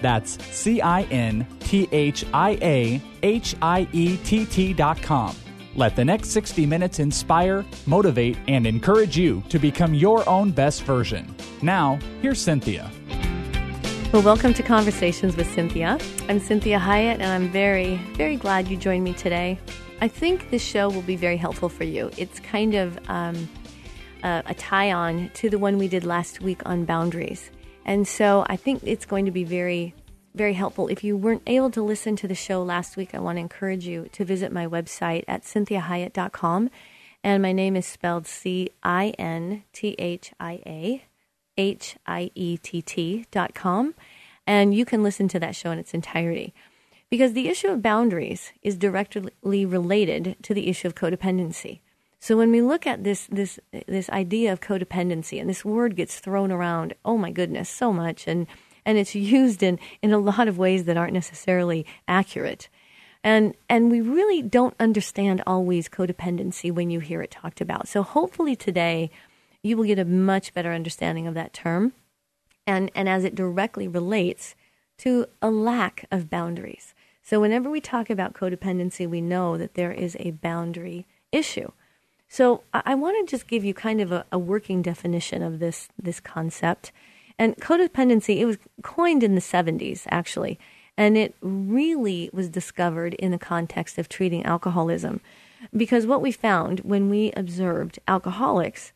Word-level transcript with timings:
That's 0.00 0.42
C 0.54 0.80
I 0.80 1.02
N 1.04 1.46
T 1.60 1.88
H 1.92 2.24
I 2.32 2.58
A 2.62 3.00
H 3.22 3.54
I 3.60 3.88
E 3.92 4.16
T 4.18 4.46
T.com. 4.46 5.36
Let 5.76 5.94
the 5.94 6.04
next 6.04 6.30
60 6.30 6.66
minutes 6.66 6.98
inspire, 6.98 7.64
motivate, 7.86 8.36
and 8.48 8.66
encourage 8.66 9.16
you 9.16 9.42
to 9.48 9.58
become 9.58 9.94
your 9.94 10.28
own 10.28 10.50
best 10.50 10.82
version. 10.82 11.34
Now, 11.62 11.98
here's 12.22 12.40
Cynthia. 12.40 12.90
Well, 14.12 14.22
welcome 14.22 14.52
to 14.54 14.62
Conversations 14.64 15.36
with 15.36 15.48
Cynthia. 15.54 15.96
I'm 16.28 16.40
Cinthia 16.40 16.80
Hiett, 16.80 17.20
and 17.20 17.24
I'm 17.24 17.48
very, 17.48 17.96
very 18.14 18.34
glad 18.34 18.66
you 18.66 18.76
joined 18.76 19.04
me 19.04 19.12
today. 19.12 19.60
I 20.00 20.08
think 20.08 20.50
this 20.50 20.62
show 20.62 20.90
will 20.90 21.02
be 21.02 21.14
very 21.14 21.36
helpful 21.36 21.68
for 21.68 21.84
you. 21.84 22.10
It's 22.16 22.40
kind 22.40 22.74
of 22.74 22.98
um, 23.08 23.48
a, 24.24 24.42
a 24.46 24.54
tie 24.54 24.90
on 24.90 25.30
to 25.34 25.48
the 25.48 25.58
one 25.58 25.78
we 25.78 25.86
did 25.86 26.04
last 26.04 26.40
week 26.40 26.60
on 26.66 26.84
boundaries. 26.84 27.50
And 27.90 28.06
so 28.06 28.46
I 28.48 28.54
think 28.54 28.82
it's 28.84 29.04
going 29.04 29.24
to 29.24 29.32
be 29.32 29.42
very, 29.42 29.96
very 30.36 30.52
helpful. 30.52 30.86
If 30.86 31.02
you 31.02 31.16
weren't 31.16 31.42
able 31.48 31.72
to 31.72 31.82
listen 31.82 32.14
to 32.16 32.28
the 32.28 32.36
show 32.36 32.62
last 32.62 32.96
week, 32.96 33.16
I 33.16 33.18
want 33.18 33.34
to 33.34 33.40
encourage 33.40 33.84
you 33.84 34.08
to 34.12 34.24
visit 34.24 34.52
my 34.52 34.64
website 34.64 35.24
at 35.26 35.42
cinthiahiett.com. 35.42 36.70
And 37.24 37.42
my 37.42 37.50
name 37.50 37.74
is 37.74 37.86
spelled 37.86 38.28
C 38.28 38.70
I 38.84 39.08
N 39.18 39.64
T 39.72 39.96
H 39.98 40.32
I 40.38 40.62
A 40.64 41.04
H 41.58 41.96
I 42.06 42.30
E 42.36 42.58
T 42.58 42.80
T 42.80 43.26
dot 43.32 43.54
com. 43.54 43.96
And 44.46 44.72
you 44.72 44.84
can 44.84 45.02
listen 45.02 45.26
to 45.26 45.40
that 45.40 45.56
show 45.56 45.72
in 45.72 45.80
its 45.80 45.92
entirety. 45.92 46.54
Because 47.10 47.32
the 47.32 47.48
issue 47.48 47.66
of 47.66 47.82
boundaries 47.82 48.52
is 48.62 48.76
directly 48.76 49.66
related 49.66 50.36
to 50.44 50.54
the 50.54 50.68
issue 50.68 50.86
of 50.86 50.94
codependency. 50.94 51.80
So 52.20 52.36
when 52.36 52.50
we 52.50 52.60
look 52.60 52.86
at 52.86 53.02
this 53.02 53.26
this 53.26 53.58
this 53.88 54.10
idea 54.10 54.52
of 54.52 54.60
codependency 54.60 55.40
and 55.40 55.48
this 55.48 55.64
word 55.64 55.96
gets 55.96 56.20
thrown 56.20 56.52
around, 56.52 56.94
oh 57.04 57.16
my 57.16 57.30
goodness, 57.30 57.68
so 57.68 57.92
much 57.92 58.26
and 58.26 58.46
and 58.84 58.98
it's 58.98 59.14
used 59.14 59.62
in 59.62 59.78
in 60.02 60.12
a 60.12 60.18
lot 60.18 60.46
of 60.46 60.58
ways 60.58 60.84
that 60.84 60.96
aren't 60.96 61.14
necessarily 61.14 61.86
accurate. 62.06 62.68
And 63.24 63.54
and 63.68 63.90
we 63.90 64.00
really 64.00 64.42
don't 64.42 64.74
understand 64.78 65.42
always 65.46 65.88
codependency 65.88 66.70
when 66.70 66.90
you 66.90 67.00
hear 67.00 67.22
it 67.22 67.30
talked 67.30 67.60
about. 67.60 67.88
So 67.88 68.02
hopefully 68.02 68.54
today 68.54 69.10
you 69.62 69.76
will 69.76 69.84
get 69.84 69.98
a 69.98 70.04
much 70.04 70.54
better 70.54 70.72
understanding 70.72 71.26
of 71.26 71.34
that 71.34 71.52
term 71.52 71.92
and, 72.66 72.90
and 72.94 73.08
as 73.08 73.24
it 73.24 73.34
directly 73.34 73.88
relates 73.88 74.54
to 74.98 75.26
a 75.42 75.50
lack 75.50 76.04
of 76.10 76.30
boundaries. 76.30 76.94
So, 77.22 77.40
whenever 77.40 77.70
we 77.70 77.80
talk 77.80 78.10
about 78.10 78.34
codependency, 78.34 79.08
we 79.08 79.20
know 79.20 79.56
that 79.56 79.74
there 79.74 79.92
is 79.92 80.16
a 80.20 80.32
boundary 80.32 81.06
issue. 81.32 81.70
So, 82.30 82.62
I, 82.72 82.82
I 82.86 82.94
want 82.94 83.18
to 83.18 83.30
just 83.30 83.46
give 83.46 83.64
you 83.64 83.74
kind 83.74 84.00
of 84.00 84.10
a, 84.10 84.24
a 84.32 84.38
working 84.38 84.80
definition 84.80 85.42
of 85.42 85.58
this, 85.58 85.88
this 86.00 86.20
concept. 86.20 86.92
And 87.38 87.56
codependency, 87.56 88.38
it 88.38 88.46
was 88.46 88.56
coined 88.82 89.22
in 89.22 89.34
the 89.34 89.40
70s, 89.42 90.06
actually, 90.10 90.58
and 90.96 91.18
it 91.18 91.34
really 91.42 92.30
was 92.32 92.48
discovered 92.48 93.14
in 93.14 93.30
the 93.30 93.38
context 93.38 93.98
of 93.98 94.08
treating 94.08 94.46
alcoholism. 94.46 95.20
Because 95.76 96.06
what 96.06 96.22
we 96.22 96.32
found 96.32 96.80
when 96.80 97.10
we 97.10 97.32
observed 97.32 97.98
alcoholics 98.08 98.92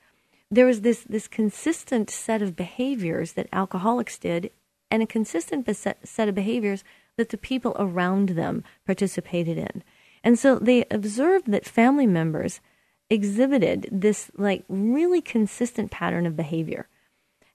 there 0.55 0.67
was 0.67 0.83
this 0.83 1.03
this 1.03 1.27
consistent 1.27 2.11
set 2.11 2.41
of 2.41 2.57
behaviors 2.57 3.33
that 3.33 3.49
alcoholics 3.53 4.19
did, 4.19 4.51
and 4.91 5.03
a 5.03 5.07
consistent 5.07 5.69
set 5.77 6.29
of 6.29 6.35
behaviors 6.35 6.85
that 7.17 7.31
the 7.31 7.37
people 7.37 7.75
around 7.79 8.31
them 8.31 8.63
participated 8.87 9.59
in. 9.59 9.83
And 10.23 10.39
so 10.39 10.59
they 10.59 10.85
observed 10.91 11.51
that 11.51 11.65
family 11.65 12.07
members 12.07 12.61
exhibited 13.11 13.89
this 13.91 14.31
like 14.37 14.65
really 14.69 15.21
consistent 15.21 15.91
pattern 15.91 16.27
of 16.27 16.37
behavior. 16.37 16.89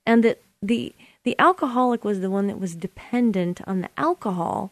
And 0.06 0.24
that 0.24 0.42
the 0.62 0.94
the 1.24 1.36
alcoholic 1.40 2.04
was 2.04 2.20
the 2.20 2.30
one 2.30 2.48
that 2.48 2.60
was 2.60 2.76
dependent 2.76 3.62
on 3.68 3.82
the 3.82 3.90
alcohol 3.98 4.72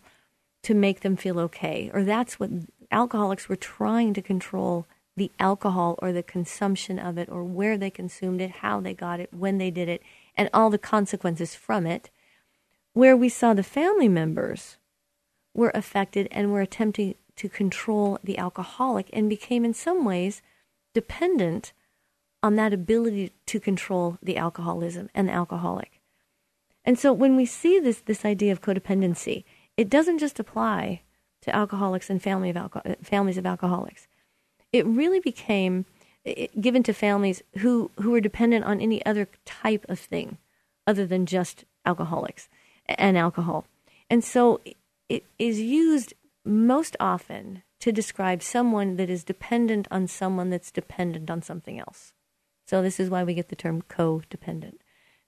to 0.64 0.74
make 0.74 1.02
them 1.02 1.16
feel 1.16 1.40
okay, 1.40 1.92
or 1.94 2.04
that's 2.04 2.40
what 2.40 2.50
alcoholics 2.92 3.48
were 3.48 3.56
trying 3.56 4.14
to 4.14 4.22
control 4.22 4.86
the 5.16 5.32
alcohol 5.40 5.98
or 6.00 6.14
the 6.14 6.24
consumption 6.24 7.00
of 7.00 7.18
it 7.18 7.28
or 7.30 7.44
where 7.44 7.78
they 7.78 7.90
consumed 7.90 8.40
it, 8.40 8.52
how 8.52 8.80
they 8.80 8.94
got 8.94 9.20
it, 9.20 9.34
when 9.34 9.58
they 9.58 9.72
did 9.72 9.90
it, 9.90 10.02
and 10.36 10.50
all 10.54 10.70
the 10.70 10.78
consequences 10.78 11.56
from 11.56 11.86
it, 11.88 12.10
where 12.94 13.18
we 13.18 13.30
saw 13.30 13.54
the 13.54 13.64
family 13.64 14.08
members 14.08 14.78
were 15.54 15.72
affected 15.74 16.28
and 16.32 16.52
were 16.52 16.62
attempting 16.62 17.16
to 17.36 17.50
control 17.50 18.20
the 18.24 18.38
alcoholic 18.38 19.10
and 19.12 19.30
became 19.30 19.66
in 19.66 19.74
some 19.74 20.06
ways 20.06 20.42
dependent 21.02 21.74
on 22.42 22.56
that 22.56 22.74
ability 22.74 23.32
to 23.46 23.60
control 23.60 24.18
the 24.22 24.38
alcoholism 24.38 25.10
and 25.14 25.28
the 25.28 25.34
alcoholic. 25.34 26.02
And 26.86 26.98
so 26.98 27.12
when 27.14 27.36
we 27.36 27.46
see 27.46 27.80
this 27.80 28.00
this 28.02 28.24
idea 28.34 28.52
of 28.52 28.62
codependency, 28.62 29.44
it 29.76 29.90
doesn't 29.90 30.20
just 30.20 30.40
apply 30.40 31.02
to 31.44 31.56
alcoholics 31.56 32.10
and 32.10 32.22
family 32.22 32.50
of 32.50 32.56
alco- 32.56 32.98
families 33.14 33.38
of 33.38 33.46
alcoholics 33.46 34.08
it 34.72 34.86
really 34.86 35.20
became 35.20 35.86
given 36.60 36.84
to 36.84 36.94
families 36.94 37.42
who, 37.60 37.90
who 38.02 38.12
were 38.12 38.22
dependent 38.22 38.66
on 38.66 38.82
any 38.82 39.06
other 39.06 39.30
type 39.46 39.86
of 39.88 40.00
thing 40.00 40.38
other 40.86 41.06
than 41.06 41.26
just 41.26 41.64
alcoholics 41.86 42.50
and 42.86 43.18
alcohol. 43.18 43.66
And 44.10 44.24
so 44.24 44.62
it 45.10 45.24
is 45.40 45.60
used 45.60 46.14
most 46.44 46.98
often 47.00 47.64
to 47.80 47.92
describe 47.92 48.42
someone 48.42 48.96
that 48.96 49.10
is 49.10 49.24
dependent 49.24 49.88
on 49.92 50.08
someone 50.08 50.50
that's 50.50 50.72
dependent 50.72 51.30
on 51.30 51.42
something 51.42 51.80
else. 51.80 52.14
So 52.66 52.82
this 52.82 53.00
is 53.00 53.10
why 53.10 53.24
we 53.24 53.34
get 53.34 53.50
the 53.50 53.56
term 53.56 53.82
codependent. 53.84 54.78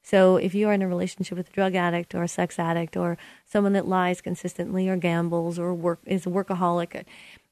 So 0.01 0.37
if 0.37 0.55
you 0.55 0.67
are 0.69 0.73
in 0.73 0.81
a 0.81 0.87
relationship 0.87 1.37
with 1.37 1.49
a 1.49 1.53
drug 1.53 1.75
addict 1.75 2.15
or 2.15 2.23
a 2.23 2.27
sex 2.27 2.57
addict 2.57 2.97
or 2.97 3.17
someone 3.45 3.73
that 3.73 3.87
lies 3.87 4.21
consistently 4.21 4.87
or 4.87 4.95
gambles 4.97 5.59
or 5.59 5.73
work 5.73 5.99
is 6.05 6.25
a 6.25 6.29
workaholic, 6.29 7.05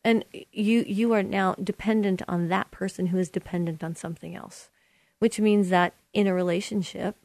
and 0.07 0.23
you 0.53 0.85
you 0.87 1.11
are 1.13 1.21
now 1.21 1.53
dependent 1.61 2.21
on 2.27 2.47
that 2.47 2.71
person 2.71 3.07
who 3.07 3.17
is 3.17 3.29
dependent 3.29 3.83
on 3.83 3.95
something 3.95 4.35
else 4.35 4.69
which 5.19 5.39
means 5.39 5.69
that 5.69 5.93
in 6.13 6.27
a 6.27 6.33
relationship 6.33 7.15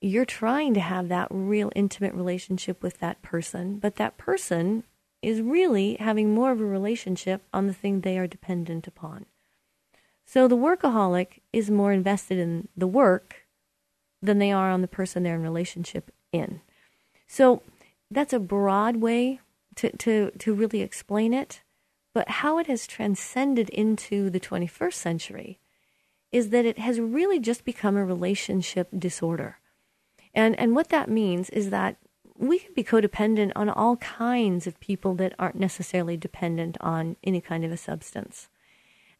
you're 0.00 0.24
trying 0.24 0.74
to 0.74 0.80
have 0.80 1.08
that 1.08 1.28
real 1.30 1.70
intimate 1.74 2.14
relationship 2.14 2.82
with 2.82 2.98
that 2.98 3.20
person 3.22 3.78
but 3.78 3.96
that 3.96 4.16
person 4.16 4.84
is 5.22 5.40
really 5.40 5.96
having 6.00 6.34
more 6.34 6.50
of 6.50 6.60
a 6.60 6.64
relationship 6.64 7.42
on 7.52 7.66
the 7.66 7.72
thing 7.72 8.00
they 8.00 8.18
are 8.18 8.26
dependent 8.26 8.86
upon 8.86 9.26
so 10.24 10.46
the 10.46 10.56
workaholic 10.56 11.40
is 11.52 11.70
more 11.70 11.92
invested 11.92 12.38
in 12.38 12.68
the 12.76 12.86
work 12.86 13.46
than 14.20 14.38
they 14.38 14.52
are 14.52 14.70
on 14.70 14.82
the 14.82 14.88
person 14.88 15.22
they're 15.22 15.36
in 15.36 15.42
relationship 15.42 16.10
in 16.32 16.60
so 17.26 17.62
that's 18.10 18.32
a 18.32 18.38
broad 18.38 18.96
way 18.96 19.40
to, 19.74 19.90
to, 19.96 20.30
to 20.38 20.52
really 20.52 20.82
explain 20.82 21.32
it 21.32 21.62
but 22.14 22.28
how 22.28 22.58
it 22.58 22.66
has 22.66 22.86
transcended 22.86 23.70
into 23.70 24.28
the 24.28 24.40
21st 24.40 24.94
century 24.94 25.58
is 26.30 26.50
that 26.50 26.64
it 26.64 26.78
has 26.78 26.98
really 27.00 27.38
just 27.38 27.64
become 27.64 27.96
a 27.96 28.04
relationship 28.04 28.88
disorder. 28.96 29.58
And, 30.34 30.58
and 30.58 30.74
what 30.74 30.88
that 30.88 31.10
means 31.10 31.50
is 31.50 31.70
that 31.70 31.96
we 32.42 32.58
can 32.58 32.74
be 32.74 32.82
codependent 32.82 33.52
on 33.54 33.68
all 33.68 33.96
kinds 33.98 34.66
of 34.66 34.80
people 34.80 35.14
that 35.14 35.32
aren't 35.38 35.54
necessarily 35.54 36.16
dependent 36.16 36.76
on 36.80 37.16
any 37.22 37.40
kind 37.40 37.64
of 37.64 37.70
a 37.70 37.76
substance. 37.76 38.48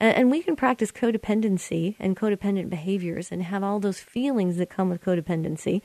And, 0.01 0.17
and 0.17 0.31
we 0.31 0.43
can 0.43 0.57
practice 0.57 0.91
codependency 0.91 1.95
and 2.01 2.17
codependent 2.17 2.69
behaviors 2.69 3.31
and 3.31 3.45
have 3.45 3.63
all 3.63 3.79
those 3.79 4.01
feelings 4.01 4.57
that 4.57 4.71
come 4.71 4.91
with 4.91 5.05
codependency 5.05 5.83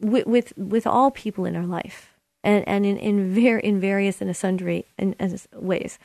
with, 0.00 0.26
with, 0.26 0.52
with 0.56 0.86
all 0.86 1.10
people 1.10 1.44
in 1.44 1.54
our 1.54 1.66
life 1.66 2.14
and, 2.42 2.66
and 2.66 2.86
in, 2.86 2.96
in, 2.96 3.34
ver- 3.34 3.58
in 3.58 3.78
various 3.78 4.22
and 4.22 4.34
sundry 4.34 4.86
in, 4.96 5.12
in 5.14 5.38
ways. 5.52 5.98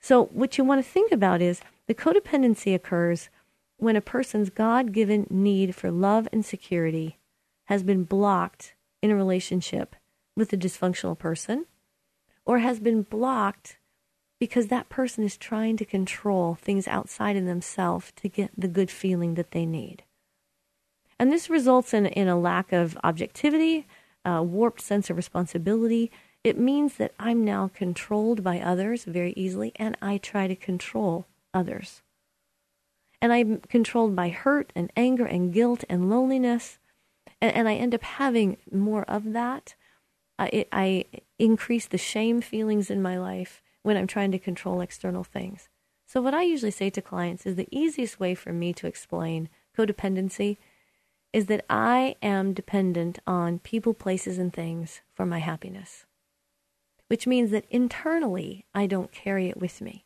So, 0.00 0.24
what 0.26 0.58
you 0.58 0.64
want 0.64 0.84
to 0.84 0.90
think 0.90 1.12
about 1.12 1.40
is 1.40 1.60
the 1.86 1.94
codependency 1.94 2.74
occurs 2.74 3.28
when 3.76 3.96
a 3.96 4.00
person's 4.00 4.50
God 4.50 4.92
given 4.92 5.26
need 5.30 5.74
for 5.74 5.90
love 5.90 6.28
and 6.32 6.44
security 6.44 7.18
has 7.66 7.82
been 7.82 8.04
blocked 8.04 8.74
in 9.06 9.12
a 9.12 9.16
relationship 9.16 9.94
with 10.36 10.52
a 10.52 10.56
dysfunctional 10.56 11.16
person 11.16 11.66
or 12.44 12.58
has 12.58 12.80
been 12.80 13.02
blocked 13.02 13.78
because 14.40 14.66
that 14.66 14.88
person 14.88 15.24
is 15.24 15.36
trying 15.36 15.76
to 15.76 15.84
control 15.84 16.56
things 16.56 16.88
outside 16.88 17.36
of 17.36 17.46
themselves 17.46 18.12
to 18.16 18.28
get 18.28 18.50
the 18.58 18.68
good 18.68 18.90
feeling 18.90 19.34
that 19.34 19.52
they 19.52 19.64
need. 19.64 20.02
And 21.18 21.32
this 21.32 21.48
results 21.48 21.94
in, 21.94 22.06
in 22.06 22.28
a 22.28 22.38
lack 22.38 22.72
of 22.72 22.98
objectivity, 23.04 23.86
a 24.24 24.42
warped 24.42 24.80
sense 24.80 25.08
of 25.08 25.16
responsibility. 25.16 26.10
It 26.42 26.58
means 26.58 26.94
that 26.94 27.14
I'm 27.18 27.44
now 27.44 27.70
controlled 27.72 28.42
by 28.42 28.60
others 28.60 29.04
very 29.04 29.32
easily, 29.36 29.72
and 29.76 29.96
I 30.02 30.18
try 30.18 30.48
to 30.48 30.56
control 30.56 31.26
others. 31.54 32.02
And 33.22 33.32
I'm 33.32 33.60
controlled 33.60 34.14
by 34.14 34.28
hurt 34.28 34.72
and 34.74 34.92
anger 34.96 35.24
and 35.24 35.52
guilt 35.52 35.84
and 35.88 36.10
loneliness, 36.10 36.78
and, 37.46 37.56
and 37.56 37.68
I 37.68 37.74
end 37.74 37.94
up 37.94 38.02
having 38.02 38.58
more 38.70 39.04
of 39.04 39.32
that. 39.32 39.74
I, 40.38 40.46
it, 40.48 40.68
I 40.72 41.04
increase 41.38 41.86
the 41.86 41.98
shame 41.98 42.40
feelings 42.40 42.90
in 42.90 43.00
my 43.00 43.18
life 43.18 43.62
when 43.82 43.96
I'm 43.96 44.06
trying 44.06 44.32
to 44.32 44.38
control 44.38 44.80
external 44.80 45.24
things. 45.24 45.68
So, 46.06 46.20
what 46.20 46.34
I 46.34 46.42
usually 46.42 46.70
say 46.70 46.90
to 46.90 47.02
clients 47.02 47.46
is 47.46 47.56
the 47.56 47.68
easiest 47.70 48.20
way 48.20 48.34
for 48.34 48.52
me 48.52 48.72
to 48.74 48.86
explain 48.86 49.48
codependency 49.76 50.58
is 51.32 51.46
that 51.46 51.64
I 51.68 52.16
am 52.22 52.52
dependent 52.52 53.18
on 53.26 53.58
people, 53.58 53.92
places, 53.94 54.38
and 54.38 54.52
things 54.52 55.02
for 55.14 55.26
my 55.26 55.38
happiness 55.38 56.06
which 57.08 57.26
means 57.26 57.50
that 57.50 57.66
internally 57.70 58.66
I 58.74 58.86
don't 58.86 59.12
carry 59.12 59.48
it 59.48 59.60
with 59.60 59.80
me, 59.80 60.04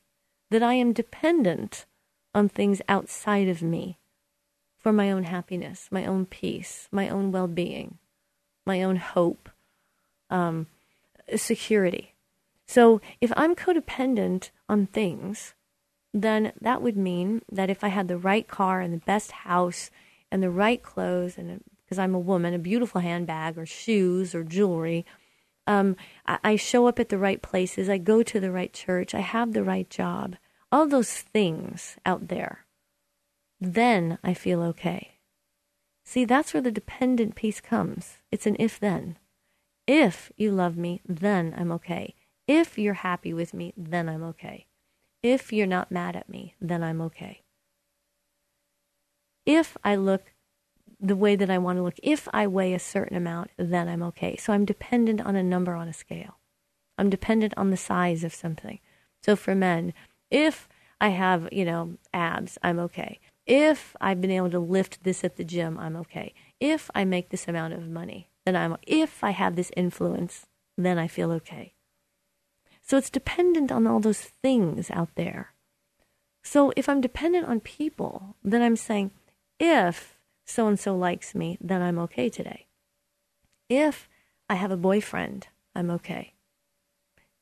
that 0.51 0.63
I 0.63 0.75
am 0.75 0.93
dependent 0.93 1.87
on 2.35 2.49
things 2.49 2.83
outside 2.89 3.49
of 3.49 3.63
me 3.63 3.99
for 4.81 4.93
my 4.93 5.13
own 5.13 5.25
happiness, 5.25 5.89
my 5.91 6.07
own 6.07 6.27
peace, 6.27 6.89
my 6.91 7.09
own 7.09 7.31
well 7.31 7.47
being, 7.47 7.99
my 8.67 8.83
own 8.83 8.97
hope, 8.97 9.51
um, 10.31 10.67
security. 11.37 12.15
So 12.67 13.01
if 13.21 13.33
I'm 13.37 13.55
codependent 13.55 14.51
on 14.69 14.87
things, 14.87 15.55
then 16.15 16.53
that 16.61 16.83
would 16.83 16.97
mean 16.97 17.43
that 17.51 17.71
if 17.71 17.85
I 17.85 17.89
had 17.89 18.09
the 18.09 18.17
right 18.17 18.49
car 18.49 18.81
and 18.81 18.95
the 18.95 19.05
best 19.05 19.33
house 19.33 19.91
and 20.31 20.43
the 20.43 20.51
right 20.51 20.83
clothes, 20.83 21.37
and 21.37 21.63
because 21.85 21.99
I'm 21.99 22.15
a 22.15 22.19
woman, 22.19 22.55
a 22.55 22.59
beautiful 22.59 23.01
handbag 23.01 23.59
or 23.59 23.67
shoes 23.67 24.35
or 24.35 24.45
jewelry, 24.45 25.05
um, 25.67 25.97
I, 26.27 26.39
I 26.43 26.57
show 26.57 26.87
up 26.87 26.99
at 26.99 27.11
the 27.11 27.19
right 27.19 27.43
places. 27.43 27.89
I 27.89 27.99
go 27.99 28.23
to 28.23 28.41
the 28.41 28.51
right 28.51 28.73
church. 28.73 29.15
I 29.15 29.21
have 29.21 29.53
the 29.53 29.65
right 29.65 29.89
job. 29.91 30.37
All 30.73 30.87
those 30.87 31.13
things 31.13 31.97
out 32.07 32.29
there. 32.29 32.65
Then 33.61 34.19
I 34.25 34.35
feel 34.35 34.63
okay. 34.63 35.19
See, 36.05 36.25
that's 36.25 36.55
where 36.55 36.63
the 36.63 36.71
dependent 36.71 37.35
piece 37.35 37.61
comes. 37.61 38.19
It's 38.31 38.47
an 38.47 38.57
if 38.59 38.81
then. 38.81 39.19
If 39.87 40.33
you 40.37 40.51
love 40.51 40.77
me, 40.77 41.03
then 41.07 41.55
I'm 41.57 41.71
okay. 41.73 42.15
If 42.47 42.79
you're 42.79 42.95
happy 42.95 43.33
with 43.33 43.55
me, 43.55 43.75
then 43.77 44.09
I'm 44.09 44.23
okay. 44.25 44.67
If 45.23 45.53
you're 45.53 45.67
not 45.67 45.93
mad 45.93 46.17
at 46.17 46.29
me, 46.29 46.55
then 46.61 46.83
I'm 46.83 47.01
okay. 47.01 47.43
If 49.45 49.77
I 49.85 49.97
look 49.97 50.33
the 51.01 51.17
way 51.17 51.35
that 51.35 51.51
I 51.51 51.59
want 51.59 51.79
to 51.79 51.83
look. 51.83 51.99
If 52.03 52.29
I 52.33 52.47
weigh 52.47 52.75
a 52.75 52.79
certain 52.79 53.17
amount, 53.17 53.51
then 53.57 53.89
I'm 53.89 54.03
okay. 54.05 54.37
So 54.37 54.53
I'm 54.53 54.65
dependent 54.65 55.21
on 55.23 55.35
a 55.35 55.43
number 55.43 55.75
on 55.75 55.89
a 55.89 55.93
scale. 55.93 56.39
I'm 56.99 57.09
dependent 57.09 57.55
on 57.57 57.71
the 57.71 57.77
size 57.77 58.23
of 58.23 58.35
something. 58.35 58.79
So 59.23 59.35
for 59.35 59.55
men, 59.55 59.95
if 60.31 60.69
I 61.01 61.09
have, 61.09 61.49
you 61.51 61.65
know, 61.65 61.97
abs, 62.13 62.59
I'm 62.63 62.79
okay. 62.81 63.19
If 63.53 63.97
I've 64.01 64.21
been 64.21 64.31
able 64.31 64.51
to 64.51 64.61
lift 64.61 65.03
this 65.03 65.25
at 65.25 65.35
the 65.35 65.43
gym, 65.43 65.77
I'm 65.77 65.97
okay. 65.97 66.35
If 66.61 66.89
I 66.95 67.05
make 67.05 67.31
this 67.31 67.49
amount 67.49 67.75
of 67.75 67.89
money, 67.89 68.31
then 68.47 68.55
I'm 68.55 68.77
if 68.85 69.25
I 69.25 69.31
have 69.31 69.57
this 69.57 69.73
influence, 69.77 70.47
then 70.79 71.01
I 71.01 71.09
feel 71.09 71.33
okay. 71.33 71.75
So 72.81 72.97
it's 72.97 73.11
dependent 73.11 73.73
on 73.73 73.89
all 73.89 73.99
those 73.99 74.21
things 74.21 74.89
out 74.93 75.09
there. 75.17 75.53
So 76.45 76.73
if 76.77 76.89
I'm 76.89 77.01
dependent 77.01 77.49
on 77.49 77.59
people, 77.59 78.37
then 78.45 78.63
I'm 78.63 78.77
saying 78.77 79.11
if 79.59 80.17
so 80.47 80.69
and 80.69 80.79
so 80.79 80.97
likes 80.97 81.35
me, 81.35 81.59
then 81.61 81.83
I'm 81.83 81.99
okay 81.99 82.29
today. 82.29 82.69
If 83.69 84.09
I 84.49 84.55
have 84.55 84.71
a 84.71 84.77
boyfriend, 84.77 85.49
I'm 85.75 85.91
okay. 85.91 86.35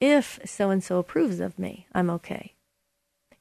If 0.01 0.41
so 0.47 0.71
and 0.71 0.83
so 0.83 0.97
approves 0.97 1.39
of 1.39 1.59
me, 1.59 1.87
I'm 1.93 2.09
okay. 2.09 2.55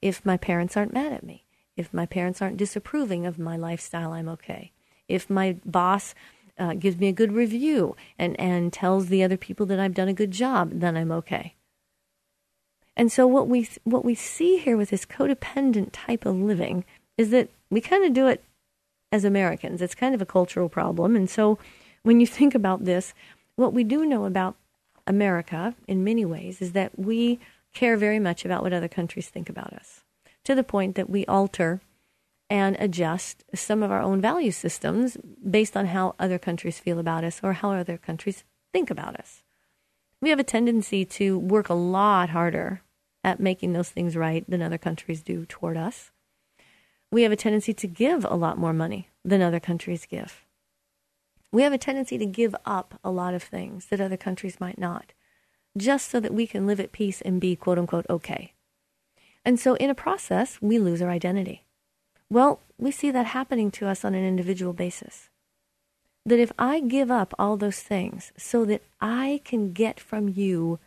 If 0.02 0.25
my 0.25 0.36
parents 0.36 0.75
aren't 0.75 0.94
mad 0.94 1.14
at 1.14 1.24
me, 1.24 1.47
if 1.78 1.94
my 1.94 2.06
parents 2.06 2.42
aren't 2.42 2.58
disapproving 2.58 3.26
of 3.26 3.40
my 3.40 3.56
lifestyle, 3.56 4.12
I'm 4.12 4.28
okay. 4.30 4.72
If 5.08 5.30
my 5.30 5.58
boss 5.64 6.16
uh, 6.58 6.74
gives 6.74 6.98
me 6.98 7.08
a 7.08 7.14
good 7.14 7.32
review 7.32 7.96
and, 8.18 8.38
and 8.40 8.74
tells 8.74 9.08
the 9.08 9.24
other 9.24 9.38
people 9.38 9.66
that 9.68 9.80
I've 9.80 9.94
done 9.94 10.08
a 10.08 10.14
good 10.14 10.32
job, 10.32 10.72
then 10.74 10.98
I'm 10.98 11.12
okay. 11.12 11.54
And 12.96 13.12
so 13.12 13.28
what 13.28 13.48
we 13.48 13.70
what 13.84 14.04
we 14.04 14.16
see 14.16 14.58
here 14.58 14.76
with 14.76 14.90
this 14.90 15.06
codependent 15.06 15.90
type 15.94 16.26
of 16.26 16.36
living 16.36 16.84
is 17.16 17.30
that 17.30 17.50
we 17.70 17.80
kind 17.80 18.04
of 18.04 18.12
do 18.12 18.26
it 18.28 18.44
as 19.12 19.24
Americans. 19.24 19.84
It's 19.84 19.94
kind 19.94 20.16
of 20.16 20.22
a 20.22 20.26
cultural 20.26 20.68
problem. 20.68 21.16
And 21.16 21.30
so 21.30 21.60
when 22.02 22.20
you 22.20 22.26
think 22.26 22.56
about 22.56 22.86
this, 22.86 23.14
what 23.56 23.72
we 23.72 23.84
do 23.84 24.04
know 24.04 24.26
about 24.26 24.56
America 25.06 25.76
in 25.88 26.04
many 26.04 26.26
ways 26.26 26.60
is 26.60 26.72
that 26.72 26.98
we 26.98 27.40
care 27.72 27.98
very 27.98 28.20
much 28.20 28.44
about 28.44 28.64
what 28.64 28.74
other 28.74 28.88
countries 28.88 29.30
think 29.30 29.48
about 29.48 29.74
us 29.74 30.04
to 30.48 30.56
the 30.56 30.64
point 30.64 30.96
that 30.96 31.10
we 31.10 31.26
alter 31.28 31.82
and 32.50 32.76
adjust 32.80 33.44
some 33.54 33.84
of 33.84 33.92
our 33.92 34.02
own 34.02 34.20
value 34.20 34.52
systems 34.52 35.18
based 35.48 35.78
on 35.78 35.88
how 35.88 36.16
other 36.18 36.40
countries 36.40 36.80
feel 36.80 36.98
about 36.98 37.24
us 37.24 37.40
or 37.44 37.54
how 37.54 37.72
other 37.72 37.98
countries 37.98 38.44
think 38.74 38.90
about 38.90 39.16
us. 39.16 39.44
We 40.22 40.30
have 40.30 40.40
a 40.40 40.44
tendency 40.44 41.06
to 41.06 41.38
work 41.38 41.70
a 41.70 41.76
lot 41.76 42.30
harder 42.30 42.82
at 43.24 43.40
making 43.40 43.74
those 43.74 43.90
things 43.90 44.16
right 44.16 44.44
than 44.50 44.64
other 44.64 44.80
countries 44.80 45.22
do 45.22 45.46
toward 45.46 45.78
us 45.78 46.12
we 47.12 47.24
have 47.24 47.32
a 47.32 47.38
tendency 47.38 47.74
to 47.74 47.88
give 47.88 48.26
a 48.26 48.36
lot 48.36 48.58
more 48.58 48.74
money 48.74 49.10
than 49.24 49.42
other 49.42 49.60
countries 49.60 50.06
give. 50.06 50.46
We 51.52 51.62
have 51.64 51.74
a 51.74 51.78
tendency 51.78 52.18
to 52.18 52.26
give 52.26 52.56
up 52.66 53.00
a 53.04 53.12
lot 53.12 53.34
of 53.34 53.44
things 53.44 53.86
that 53.88 54.02
other 54.02 54.18
countries 54.18 54.60
might 54.60 54.78
not, 54.78 55.14
just 55.78 56.10
so 56.10 56.20
that 56.20 56.34
we 56.34 56.46
can 56.46 56.68
live 56.68 56.80
at 56.80 56.92
peace 56.92 57.22
and 57.22 57.40
be 57.40 57.56
quote 57.56 57.80
unquote 57.80 58.06
okay. 58.10 58.54
And 59.48 59.58
so, 59.58 59.76
in 59.76 59.90
a 59.90 59.96
process, 59.96 60.58
we 60.60 60.78
lose 60.78 61.02
our 61.02 61.10
identity. 61.10 61.64
Well, 62.30 62.60
we 62.78 62.92
see 62.92 63.12
that 63.12 63.28
happening 63.28 63.72
to 63.72 63.88
us 63.88 64.04
on 64.04 64.14
an 64.14 64.26
individual 64.26 64.74
basis. 64.74 65.30
That 66.26 66.38
if 66.38 66.52
I 66.60 66.82
give 66.82 67.10
up 67.10 67.34
all 67.40 67.56
those 67.56 67.80
things 67.80 68.34
so 68.36 68.66
that 68.66 68.82
I 69.00 69.40
can 69.46 69.72
get 69.72 70.02
from 70.02 70.28
you 70.28 70.80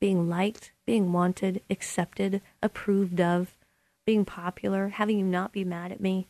being 0.00 0.28
liked, 0.28 0.72
being 0.84 1.12
wanted, 1.12 1.62
accepted, 1.70 2.42
approved 2.60 3.20
of, 3.20 3.56
being 4.04 4.24
popular, 4.24 4.88
having 4.88 5.20
you 5.20 5.24
not 5.24 5.52
be 5.52 5.62
mad 5.62 5.92
at 5.92 6.00
me, 6.00 6.26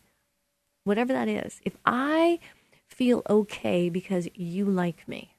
whatever 0.85 1.15
that 1.15 1.29
is, 1.29 1.63
if 1.65 1.79
I 1.87 2.41
feel 2.91 3.23
okay 3.31 3.89
because 3.89 4.29
you 4.35 4.67
like 4.67 5.09
me, 5.09 5.35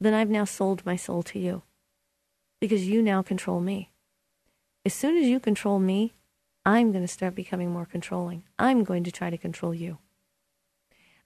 then 0.00 0.14
I've 0.14 0.30
now 0.30 0.44
sold 0.44 0.86
my 0.86 0.94
soul 0.94 1.24
to 1.24 1.40
you 1.40 1.62
because 2.60 2.86
you 2.86 3.02
now 3.02 3.20
control 3.20 3.58
me. 3.58 3.90
As 4.84 4.94
soon 4.94 5.16
as 5.16 5.26
you 5.26 5.40
control 5.40 5.78
me, 5.78 6.14
I'm 6.64 6.92
going 6.92 7.04
to 7.04 7.08
start 7.08 7.34
becoming 7.34 7.70
more 7.70 7.86
controlling. 7.86 8.44
I'm 8.58 8.84
going 8.84 9.04
to 9.04 9.12
try 9.12 9.30
to 9.30 9.38
control 9.38 9.74
you. 9.74 9.98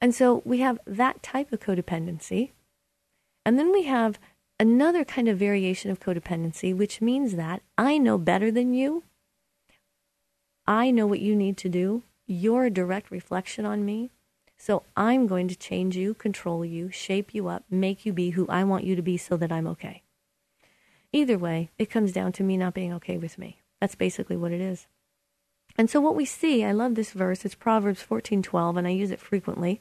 And 0.01 0.15
so 0.15 0.43
we 0.45 0.61
have 0.61 0.79
that 0.87 1.23
type 1.23 1.53
of 1.53 1.61
codependency. 1.61 2.51
And 3.45 3.59
then 3.59 3.73
we 3.73 3.85
have 3.85 4.19
another 4.59 5.05
kind 5.05 5.29
of 5.29 5.39
variation 5.39 5.91
of 5.91 6.01
codependency, 6.01 6.77
which 6.77 7.01
means 7.01 7.37
that 7.37 7.63
I 7.77 7.99
know 7.99 8.19
better 8.19 8.51
than 8.51 8.75
you 8.75 9.05
I 10.67 10.91
know 10.91 11.07
what 11.07 11.21
you 11.21 11.37
need 11.37 11.59
to 11.59 11.69
do. 11.69 12.05
You're 12.27 12.65
a 12.65 12.71
direct 12.71 13.11
reflection 13.11 13.67
on 13.67 13.85
me. 13.85 14.11
So 14.57 14.85
I'm 14.97 15.27
going 15.27 15.49
to 15.49 15.57
change 15.57 15.95
you, 15.97 16.15
control 16.15 16.65
you, 16.65 16.91
shape 16.91 17.35
you 17.35 17.49
up, 17.49 17.65
make 17.69 18.07
you 18.07 18.15
be 18.15 18.31
who 18.31 18.47
I 18.49 18.65
want 18.65 18.85
you 18.85 18.97
to 18.97 19.03
be 19.03 19.19
so 19.19 19.37
that 19.37 19.53
I'm 19.53 19.67
okay. 19.67 20.04
Either 21.15 21.39
way, 21.39 21.71
it 21.79 21.89
comes 21.89 22.11
down 22.11 22.33
to 22.33 22.43
me 22.43 22.57
not 22.57 22.75
being 22.75 22.93
okay 22.93 23.17
with 23.17 23.39
me. 23.39 23.61
That's 23.81 23.95
basically 23.95 24.37
what 24.37 24.51
it 24.51 24.61
is. 24.61 24.89
And 25.79 25.89
so 25.89 26.01
what 26.01 26.17
we 26.17 26.25
see, 26.25 26.65
I 26.65 26.73
love 26.73 26.97
this 26.97 27.13
verse, 27.13 27.45
it's 27.45 27.55
Proverbs 27.55 28.03
14:12 28.03 28.77
and 28.77 28.85
I 28.85 28.91
use 28.91 29.13
it 29.13 29.21
frequently. 29.21 29.81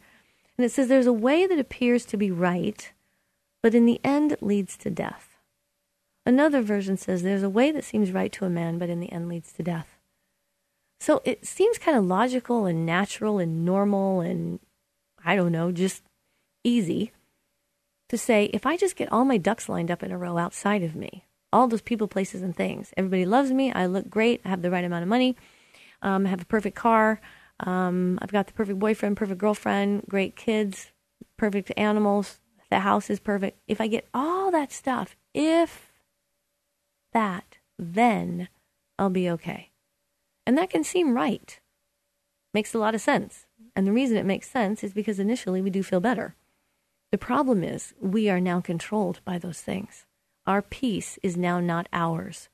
And 0.55 0.63
it 0.63 0.71
says 0.71 0.87
there's 0.87 1.07
a 1.07 1.11
way 1.11 1.47
that 1.47 1.57
appears 1.57 2.05
to 2.05 2.17
be 2.17 2.29
right, 2.29 2.91
but 3.63 3.73
in 3.73 3.87
the 3.87 3.99
end 4.03 4.37
leads 4.41 4.77
to 4.77 4.91
death. 4.91 5.35
Another 6.23 6.61
version 6.61 6.97
says 6.97 7.23
there's 7.23 7.41
a 7.41 7.49
way 7.49 7.71
that 7.71 7.83
seems 7.83 8.11
right 8.11 8.31
to 8.33 8.45
a 8.45 8.49
man, 8.49 8.77
but 8.77 8.91
in 8.91 8.99
the 8.99 9.11
end 9.11 9.27
leads 9.27 9.51
to 9.53 9.63
death. 9.63 9.97
So 10.99 11.23
it 11.25 11.47
seems 11.47 11.79
kind 11.79 11.97
of 11.97 12.05
logical 12.05 12.67
and 12.67 12.85
natural 12.85 13.39
and 13.39 13.65
normal 13.65 14.21
and 14.21 14.59
I 15.25 15.35
don't 15.35 15.51
know, 15.51 15.71
just 15.71 16.03
easy 16.63 17.11
to 18.13 18.17
say 18.17 18.45
if 18.53 18.67
I 18.67 18.77
just 18.77 18.95
get 18.95 19.11
all 19.11 19.25
my 19.25 19.37
ducks 19.37 19.67
lined 19.67 19.89
up 19.89 20.03
in 20.03 20.11
a 20.11 20.17
row 20.19 20.37
outside 20.37 20.83
of 20.83 20.95
me, 20.95 21.25
all 21.51 21.67
those 21.67 21.81
people, 21.81 22.07
places, 22.07 22.43
and 22.43 22.55
things, 22.55 22.93
everybody 22.95 23.25
loves 23.25 23.51
me, 23.51 23.73
I 23.73 23.87
look 23.87 24.07
great, 24.07 24.39
I 24.45 24.49
have 24.49 24.61
the 24.61 24.69
right 24.69 24.85
amount 24.85 25.01
of 25.01 25.09
money, 25.09 25.35
um, 26.03 26.27
I 26.27 26.29
have 26.29 26.43
a 26.43 26.45
perfect 26.45 26.75
car, 26.75 27.19
um, 27.61 28.19
I've 28.21 28.31
got 28.31 28.45
the 28.45 28.53
perfect 28.53 28.77
boyfriend, 28.77 29.17
perfect 29.17 29.39
girlfriend, 29.39 30.03
great 30.07 30.35
kids, 30.35 30.91
perfect 31.37 31.71
animals, 31.75 32.39
the 32.69 32.81
house 32.81 33.09
is 33.09 33.19
perfect. 33.19 33.59
If 33.67 33.81
I 33.81 33.87
get 33.87 34.07
all 34.13 34.51
that 34.51 34.71
stuff, 34.71 35.15
if 35.33 35.91
that, 37.13 37.57
then 37.79 38.47
I'll 38.99 39.09
be 39.09 39.27
okay. 39.27 39.71
And 40.45 40.55
that 40.59 40.69
can 40.69 40.83
seem 40.83 41.15
right. 41.15 41.59
Makes 42.53 42.75
a 42.75 42.79
lot 42.79 42.93
of 42.93 43.01
sense. 43.01 43.47
And 43.75 43.87
the 43.87 43.91
reason 43.91 44.17
it 44.17 44.25
makes 44.25 44.51
sense 44.51 44.83
is 44.83 44.93
because 44.93 45.17
initially 45.17 45.63
we 45.63 45.71
do 45.71 45.81
feel 45.81 45.99
better. 45.99 46.35
The 47.13 47.19
problem 47.19 47.63
is 47.63 47.93
we 48.01 48.27
are 48.27 48.41
now 48.41 48.59
controlled 48.59 49.19
by 49.23 49.37
those 49.37 49.61
things. 49.61 50.07
Our 50.47 50.63
peace 50.63 51.19
is 51.21 51.37
now 51.37 51.59
not 51.59 51.87
ours. 51.93 52.49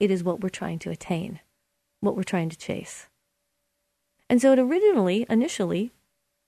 It 0.00 0.10
is 0.10 0.24
what 0.24 0.40
we're 0.40 0.48
trying 0.48 0.80
to 0.80 0.90
attain, 0.90 1.38
what 2.00 2.16
we're 2.16 2.24
trying 2.24 2.48
to 2.48 2.58
chase. 2.58 3.06
And 4.28 4.42
so 4.42 4.50
it 4.50 4.58
originally, 4.58 5.26
initially, 5.30 5.92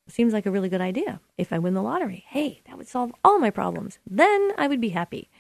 seems 0.09 0.33
like 0.33 0.45
a 0.45 0.51
really 0.51 0.69
good 0.69 0.81
idea. 0.81 1.21
If 1.39 1.53
I 1.53 1.61
win 1.61 1.75
the 1.75 1.83
lottery, 1.83 2.25
hey, 2.31 2.63
that 2.67 2.77
would 2.77 2.89
solve 2.89 3.13
all 3.23 3.39
my 3.39 3.51
problems. 3.51 4.01
Then 4.05 4.51
I 4.59 4.67
would 4.67 4.81
be 4.81 4.89
happy. 4.89 5.31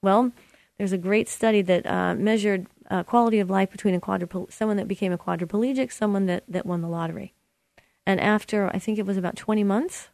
Well, 0.00 0.30
there's 0.78 0.92
a 0.92 0.98
great 0.98 1.28
study 1.28 1.62
that 1.62 1.84
uh, 1.84 2.14
measured 2.14 2.68
uh, 2.88 3.02
quality 3.02 3.40
of 3.40 3.50
life 3.50 3.72
between 3.72 3.96
a 3.96 4.00
quadruple- 4.00 4.52
someone 4.52 4.76
that 4.76 4.86
became 4.86 5.10
a 5.10 5.18
quadriplegic, 5.18 5.90
someone 5.90 6.26
that, 6.26 6.44
that 6.46 6.64
won 6.64 6.80
the 6.80 6.86
lottery. 6.86 7.34
And 8.06 8.20
after, 8.20 8.68
I 8.72 8.78
think 8.78 9.00
it 9.00 9.06
was 9.06 9.16
about 9.16 9.34
20 9.34 9.64
months, 9.64 10.10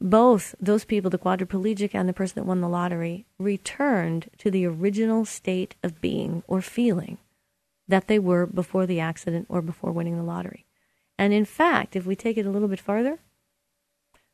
both 0.00 0.54
those 0.60 0.84
people, 0.84 1.10
the 1.10 1.18
quadriplegic 1.18 1.94
and 1.94 2.08
the 2.08 2.12
person 2.12 2.34
that 2.36 2.46
won 2.46 2.60
the 2.60 2.68
lottery, 2.68 3.26
returned 3.38 4.30
to 4.38 4.50
the 4.50 4.66
original 4.66 5.24
state 5.24 5.74
of 5.82 6.00
being 6.00 6.42
or 6.46 6.60
feeling 6.60 7.18
that 7.88 8.08
they 8.08 8.18
were 8.18 8.46
before 8.46 8.86
the 8.86 9.00
accident 9.00 9.46
or 9.48 9.62
before 9.62 9.92
winning 9.92 10.16
the 10.16 10.22
lottery. 10.22 10.66
And 11.18 11.32
in 11.32 11.44
fact, 11.44 11.96
if 11.96 12.04
we 12.04 12.16
take 12.16 12.36
it 12.36 12.46
a 12.46 12.50
little 12.50 12.68
bit 12.68 12.80
farther, 12.80 13.18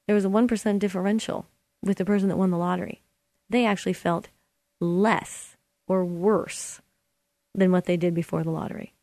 there 0.07 0.15
was 0.15 0.25
a 0.25 0.29
1% 0.29 0.79
differential 0.79 1.47
with 1.83 1.99
the 1.99 2.05
person 2.05 2.29
that 2.29 2.39
won 2.39 2.51
the 2.51 2.59
lottery. 2.59 3.03
They 3.49 3.67
actually 3.67 3.93
felt 3.93 4.29
less 4.81 5.57
or 5.87 6.05
worse 6.05 6.81
than 7.55 7.71
what 7.71 7.85
they 7.85 7.97
did 7.97 8.15
before 8.15 8.43
the 8.43 8.51
lottery. 8.51 8.95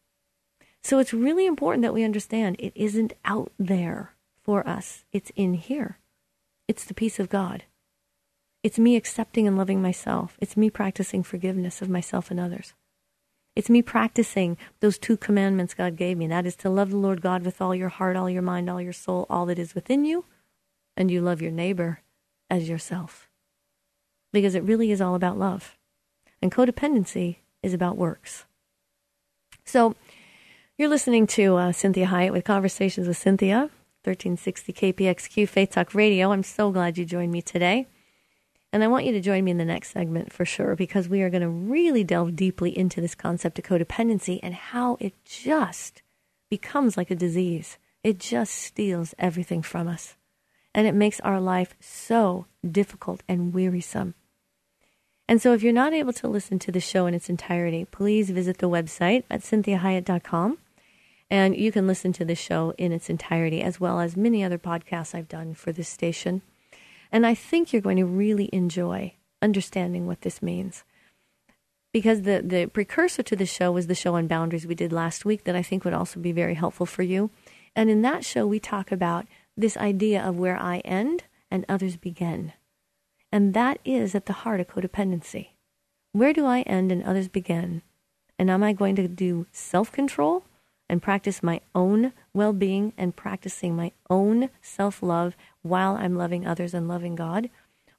So 0.83 0.99
it's 0.99 1.13
really 1.13 1.45
important 1.45 1.83
that 1.83 1.93
we 1.93 2.03
understand 2.03 2.55
it 2.57 2.73
isn't 2.75 3.13
out 3.23 3.51
there 3.59 4.13
for 4.41 4.67
us, 4.67 5.03
it's 5.11 5.31
in 5.35 5.53
here. 5.53 5.99
It's 6.69 6.85
the 6.85 6.93
peace 6.93 7.19
of 7.19 7.29
God. 7.29 7.63
It's 8.61 8.77
me 8.77 8.95
accepting 8.95 9.47
and 9.47 9.57
loving 9.57 9.81
myself. 9.81 10.37
It's 10.39 10.55
me 10.55 10.69
practicing 10.69 11.23
forgiveness 11.23 11.81
of 11.81 11.89
myself 11.89 12.29
and 12.29 12.39
others. 12.39 12.75
It's 13.55 13.71
me 13.71 13.81
practicing 13.81 14.55
those 14.79 14.99
two 14.99 15.17
commandments 15.17 15.73
God 15.73 15.95
gave 15.95 16.15
me. 16.15 16.27
That 16.27 16.45
is 16.45 16.55
to 16.57 16.69
love 16.69 16.91
the 16.91 16.97
Lord 16.97 17.23
God 17.23 17.43
with 17.43 17.59
all 17.59 17.73
your 17.73 17.89
heart, 17.89 18.15
all 18.15 18.29
your 18.29 18.43
mind, 18.43 18.69
all 18.69 18.79
your 18.79 18.93
soul, 18.93 19.25
all 19.31 19.47
that 19.47 19.57
is 19.57 19.73
within 19.73 20.05
you, 20.05 20.25
and 20.95 21.09
you 21.09 21.21
love 21.21 21.41
your 21.41 21.51
neighbor 21.51 22.01
as 22.51 22.69
yourself. 22.69 23.27
Because 24.31 24.53
it 24.53 24.61
really 24.61 24.91
is 24.91 25.01
all 25.01 25.15
about 25.15 25.39
love. 25.39 25.75
And 26.39 26.51
codependency 26.51 27.37
is 27.63 27.73
about 27.73 27.97
works. 27.97 28.45
So, 29.65 29.95
you're 30.77 30.87
listening 30.87 31.25
to 31.27 31.55
uh, 31.55 31.71
Cinthia 31.71 32.05
Hiett 32.05 32.31
with 32.31 32.43
Conversations 32.43 33.07
with 33.07 33.17
Cinthia, 33.17 33.71
1360 34.03 34.71
KPXQ 34.71 35.49
Faith 35.49 35.71
Talk 35.71 35.93
Radio. 35.93 36.31
I'm 36.31 36.43
so 36.43 36.71
glad 36.71 36.97
you 36.97 37.03
joined 37.03 37.33
me 37.33 37.41
today. 37.41 37.85
And 38.71 38.81
I 38.81 38.87
want 38.87 39.05
you 39.05 39.11
to 39.11 39.19
join 39.19 39.43
me 39.43 39.51
in 39.51 39.57
the 39.57 39.65
next 39.65 39.91
segment 39.91 40.31
for 40.31 40.45
sure, 40.45 40.75
because 40.75 41.09
we 41.09 41.21
are 41.21 41.29
going 41.29 41.41
to 41.41 41.49
really 41.49 42.05
delve 42.05 42.35
deeply 42.35 42.77
into 42.77 43.01
this 43.01 43.13
concept 43.13 43.59
of 43.59 43.65
codependency 43.65 44.39
and 44.41 44.53
how 44.53 44.95
it 45.01 45.13
just 45.25 46.01
becomes 46.49 46.95
like 46.95 47.11
a 47.11 47.15
disease. 47.15 47.77
It 48.01 48.19
just 48.19 48.53
steals 48.53 49.13
everything 49.19 49.61
from 49.61 49.87
us. 49.89 50.15
And 50.73 50.87
it 50.87 50.95
makes 50.95 51.19
our 51.19 51.41
life 51.41 51.75
so 51.81 52.45
difficult 52.69 53.21
and 53.27 53.53
wearisome. 53.53 54.13
And 55.27 55.41
so, 55.41 55.53
if 55.53 55.61
you're 55.61 55.73
not 55.73 55.93
able 55.93 56.13
to 56.13 56.27
listen 56.27 56.57
to 56.59 56.71
the 56.71 56.79
show 56.79 57.05
in 57.05 57.13
its 57.13 57.29
entirety, 57.29 57.85
please 57.85 58.29
visit 58.29 58.59
the 58.59 58.69
website 58.69 59.23
at 59.29 59.41
cinthiahiett.com 59.41 60.57
and 61.31 61.55
you 61.55 61.71
can 61.71 61.87
listen 61.87 62.11
to 62.13 62.25
the 62.25 62.35
show 62.35 62.73
in 62.77 62.91
its 62.91 63.09
entirety, 63.09 63.61
as 63.61 63.79
well 63.79 63.99
as 63.99 64.17
many 64.17 64.43
other 64.43 64.57
podcasts 64.57 65.13
I've 65.13 65.27
done 65.27 65.53
for 65.53 65.71
this 65.71 65.89
station. 65.89 66.41
And 67.11 67.25
I 67.25 67.35
think 67.35 67.71
you're 67.71 67.81
going 67.81 67.97
to 67.97 68.05
really 68.05 68.49
enjoy 68.51 69.13
understanding 69.41 70.07
what 70.07 70.21
this 70.21 70.41
means. 70.41 70.83
Because 71.91 72.21
the, 72.21 72.41
the 72.43 72.67
precursor 72.67 73.23
to 73.23 73.35
the 73.35 73.45
show 73.45 73.71
was 73.71 73.87
the 73.87 73.95
show 73.95 74.15
on 74.15 74.27
boundaries 74.27 74.67
we 74.67 74.75
did 74.75 74.91
last 74.91 75.25
week, 75.25 75.43
that 75.43 75.55
I 75.55 75.63
think 75.63 75.83
would 75.83 75.93
also 75.93 76.19
be 76.19 76.31
very 76.31 76.53
helpful 76.55 76.85
for 76.85 77.03
you. 77.03 77.31
And 77.75 77.89
in 77.89 78.01
that 78.03 78.25
show, 78.25 78.45
we 78.45 78.59
talk 78.59 78.91
about 78.91 79.25
this 79.55 79.77
idea 79.77 80.21
of 80.21 80.37
where 80.37 80.57
I 80.57 80.79
end 80.79 81.23
and 81.51 81.65
others 81.67 81.97
begin. 81.97 82.53
And 83.31 83.53
that 83.53 83.79
is 83.85 84.15
at 84.15 84.25
the 84.25 84.33
heart 84.33 84.59
of 84.59 84.67
codependency. 84.67 85.49
Where 86.11 86.33
do 86.33 86.45
I 86.45 86.61
end 86.61 86.91
and 86.91 87.03
others 87.03 87.27
begin? 87.27 87.83
And 88.37 88.49
am 88.49 88.63
I 88.63 88.73
going 88.73 88.95
to 88.95 89.07
do 89.07 89.47
self 89.51 89.91
control 89.91 90.45
and 90.89 91.01
practice 91.01 91.43
my 91.43 91.61
own 91.75 92.11
well 92.33 92.51
being 92.51 92.93
and 92.97 93.15
practicing 93.15 93.75
my 93.75 93.91
own 94.09 94.49
self 94.61 95.03
love 95.03 95.37
while 95.61 95.95
I'm 95.95 96.15
loving 96.15 96.45
others 96.45 96.73
and 96.73 96.87
loving 96.87 97.15
God? 97.15 97.49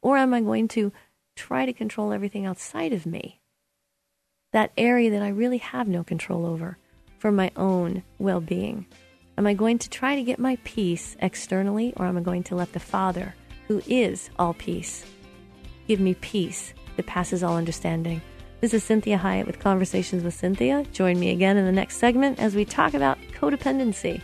Or 0.03 0.17
am 0.17 0.35
I 0.35 0.41
going 0.41 0.69
to 0.69 0.93
try 1.37 1.65
to 1.65 1.73
control 1.73 2.13
everything 2.13 2.45
outside 2.45 2.93
of 2.93 3.07
me? 3.07 3.41
That 4.53 4.73
area 4.77 5.11
that 5.11 5.23
I 5.23 5.29
really 5.29 5.59
have 5.59 5.87
no 5.89 6.03
control 6.03 6.45
over 6.45 6.77
for 7.19 7.31
my 7.31 7.53
own 7.55 8.03
well 8.19 8.41
being. 8.41 8.87
Am 9.39 9.47
I 9.47 9.55
going 9.55 9.79
to 9.79 9.89
try 9.89 10.17
to 10.17 10.23
get 10.23 10.39
my 10.39 10.59
peace 10.65 11.17
externally, 11.21 11.95
or 11.97 12.07
am 12.07 12.19
I 12.19 12.21
going 12.21 12.43
to 12.45 12.57
let 12.57 12.73
the 12.73 12.81
Father, 12.81 13.35
who 13.69 13.81
is 13.87 14.29
all 14.39 14.55
peace, 14.55 15.07
give 15.87 16.01
me 16.01 16.15
peace 16.15 16.75
that 16.97 17.07
passes 17.07 17.43
all 17.43 17.57
understanding? 17.57 18.21
This 18.61 18.75
is 18.75 18.85
Cinthia 18.85 19.19
Hiett 19.19 19.47
with 19.47 19.59
Conversations 19.59 20.23
with 20.23 20.35
Cynthia. 20.35 20.85
Join 20.93 21.19
me 21.19 21.31
again 21.31 21.57
in 21.57 21.65
the 21.65 21.73
next 21.73 21.97
segment 21.97 22.39
as 22.39 22.55
we 22.55 22.67
talk 22.67 22.93
about 22.93 23.19
codependency. 23.33 24.21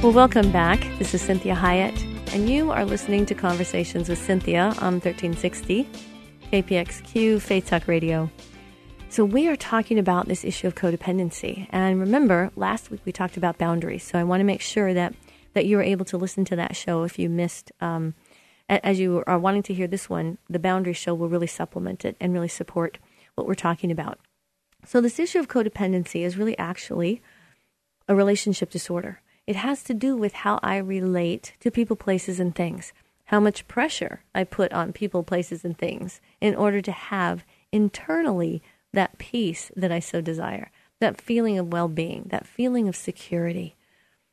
Well, 0.00 0.12
welcome 0.12 0.52
back. 0.52 0.78
This 1.00 1.12
is 1.12 1.22
Cinthia 1.22 1.56
Hiett, 1.56 2.00
and 2.32 2.48
you 2.48 2.70
are 2.70 2.84
listening 2.84 3.26
to 3.26 3.34
Conversations 3.34 4.08
with 4.08 4.18
Cynthia 4.18 4.74
on 4.80 5.00
1360 5.00 5.88
KPXQ 6.52 7.42
Faith 7.42 7.66
Talk 7.66 7.88
Radio. 7.88 8.30
So, 9.10 9.24
we 9.24 9.48
are 9.48 9.56
talking 9.56 9.98
about 9.98 10.28
this 10.28 10.44
issue 10.44 10.68
of 10.68 10.76
codependency. 10.76 11.66
And 11.70 11.98
remember, 11.98 12.52
last 12.54 12.92
week 12.92 13.00
we 13.04 13.10
talked 13.10 13.36
about 13.36 13.58
boundaries. 13.58 14.04
So, 14.04 14.20
I 14.20 14.22
want 14.22 14.38
to 14.38 14.44
make 14.44 14.60
sure 14.60 14.94
that, 14.94 15.14
that 15.52 15.66
you're 15.66 15.82
able 15.82 16.04
to 16.04 16.16
listen 16.16 16.44
to 16.44 16.54
that 16.54 16.76
show 16.76 17.02
if 17.02 17.18
you 17.18 17.28
missed. 17.28 17.72
Um, 17.80 18.14
as 18.68 19.00
you 19.00 19.24
are 19.26 19.36
wanting 19.36 19.64
to 19.64 19.74
hear 19.74 19.88
this 19.88 20.08
one, 20.08 20.38
the 20.48 20.60
boundary 20.60 20.92
show 20.92 21.12
will 21.12 21.28
really 21.28 21.48
supplement 21.48 22.04
it 22.04 22.16
and 22.20 22.32
really 22.32 22.46
support 22.46 22.98
what 23.34 23.48
we're 23.48 23.56
talking 23.56 23.90
about. 23.90 24.20
So, 24.86 25.00
this 25.00 25.18
issue 25.18 25.40
of 25.40 25.48
codependency 25.48 26.20
is 26.20 26.36
really 26.38 26.56
actually 26.56 27.20
a 28.06 28.14
relationship 28.14 28.70
disorder. 28.70 29.22
It 29.44 29.56
has 29.56 29.82
to 29.84 29.92
do 29.92 30.16
with 30.16 30.34
how 30.34 30.60
I 30.62 30.76
relate 30.76 31.54
to 31.58 31.72
people, 31.72 31.96
places, 31.96 32.38
and 32.38 32.54
things, 32.54 32.92
how 33.24 33.40
much 33.40 33.66
pressure 33.66 34.22
I 34.36 34.44
put 34.44 34.72
on 34.72 34.92
people, 34.92 35.24
places, 35.24 35.64
and 35.64 35.76
things 35.76 36.20
in 36.40 36.54
order 36.54 36.80
to 36.80 36.92
have 36.92 37.44
internally 37.72 38.62
that 38.92 39.18
peace 39.18 39.70
that 39.76 39.92
I 39.92 40.00
so 40.00 40.20
desire, 40.20 40.70
that 41.00 41.20
feeling 41.20 41.58
of 41.58 41.72
well 41.72 41.88
being, 41.88 42.24
that 42.30 42.46
feeling 42.46 42.88
of 42.88 42.96
security. 42.96 43.76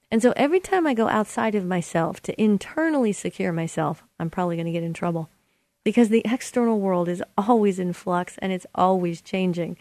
And 0.09 0.21
so 0.21 0.33
every 0.35 0.59
time 0.59 0.87
I 0.87 0.93
go 0.93 1.09
outside 1.09 1.55
of 1.55 1.65
myself 1.65 2.21
to 2.23 2.41
internally 2.41 3.11
secure 3.11 3.51
myself, 3.51 4.03
I'm 4.19 4.29
probably 4.29 4.55
going 4.55 4.65
to 4.65 4.71
get 4.71 4.83
in 4.83 4.93
trouble 4.93 5.29
because 5.83 6.09
the 6.09 6.25
external 6.25 6.79
world 6.79 7.09
is 7.09 7.23
always 7.37 7.79
in 7.79 7.93
flux 7.93 8.37
and 8.39 8.51
it's 8.51 8.65
always 8.73 9.21
changing. 9.21 9.77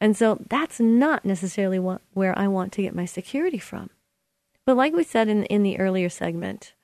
And 0.00 0.16
so 0.16 0.38
that's 0.48 0.80
not 0.80 1.24
necessarily 1.24 1.78
what, 1.78 2.02
where 2.12 2.36
I 2.38 2.48
want 2.48 2.72
to 2.74 2.82
get 2.82 2.94
my 2.94 3.04
security 3.04 3.58
from. 3.58 3.90
But 4.64 4.76
like 4.76 4.92
we 4.92 5.04
said 5.04 5.28
in, 5.28 5.44
in 5.44 5.62
the 5.62 5.78
earlier 5.78 6.08
segment, 6.08 6.74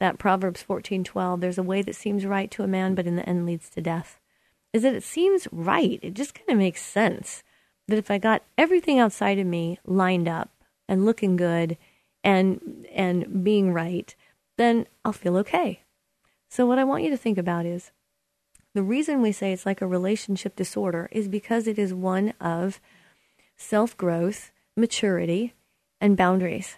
that 0.00 0.18
Proverbs 0.18 0.64
14:12, 0.68 1.40
there's 1.40 1.58
a 1.58 1.62
way 1.62 1.82
that 1.82 1.94
seems 1.94 2.26
right 2.26 2.50
to 2.52 2.62
a 2.62 2.68
man, 2.68 2.94
but 2.94 3.06
in 3.06 3.16
the 3.16 3.28
end 3.28 3.46
leads 3.46 3.68
to 3.70 3.80
death 3.80 4.18
is 4.72 4.82
that 4.82 4.94
it 4.94 5.02
seems 5.02 5.46
right. 5.52 5.98
It 6.02 6.14
just 6.14 6.34
kind 6.34 6.50
of 6.50 6.58
makes 6.58 6.82
sense 6.82 7.42
that 7.88 7.98
if 7.98 8.10
I 8.10 8.18
got 8.18 8.42
everything 8.56 8.98
outside 8.98 9.38
of 9.38 9.46
me 9.46 9.78
lined 9.84 10.28
up 10.28 10.50
and 10.88 11.04
looking 11.04 11.36
good 11.36 11.76
and 12.24 12.86
and 12.92 13.44
being 13.44 13.72
right, 13.72 14.14
then 14.56 14.86
I'll 15.04 15.12
feel 15.12 15.36
okay. 15.38 15.80
So 16.48 16.66
what 16.66 16.78
I 16.78 16.84
want 16.84 17.02
you 17.02 17.10
to 17.10 17.16
think 17.16 17.38
about 17.38 17.66
is 17.66 17.90
the 18.74 18.82
reason 18.82 19.20
we 19.20 19.32
say 19.32 19.52
it's 19.52 19.66
like 19.66 19.80
a 19.80 19.86
relationship 19.86 20.56
disorder 20.56 21.08
is 21.12 21.28
because 21.28 21.66
it 21.66 21.78
is 21.78 21.92
one 21.92 22.32
of 22.40 22.80
self-growth, 23.56 24.50
maturity, 24.76 25.54
and 26.00 26.16
boundaries. 26.16 26.76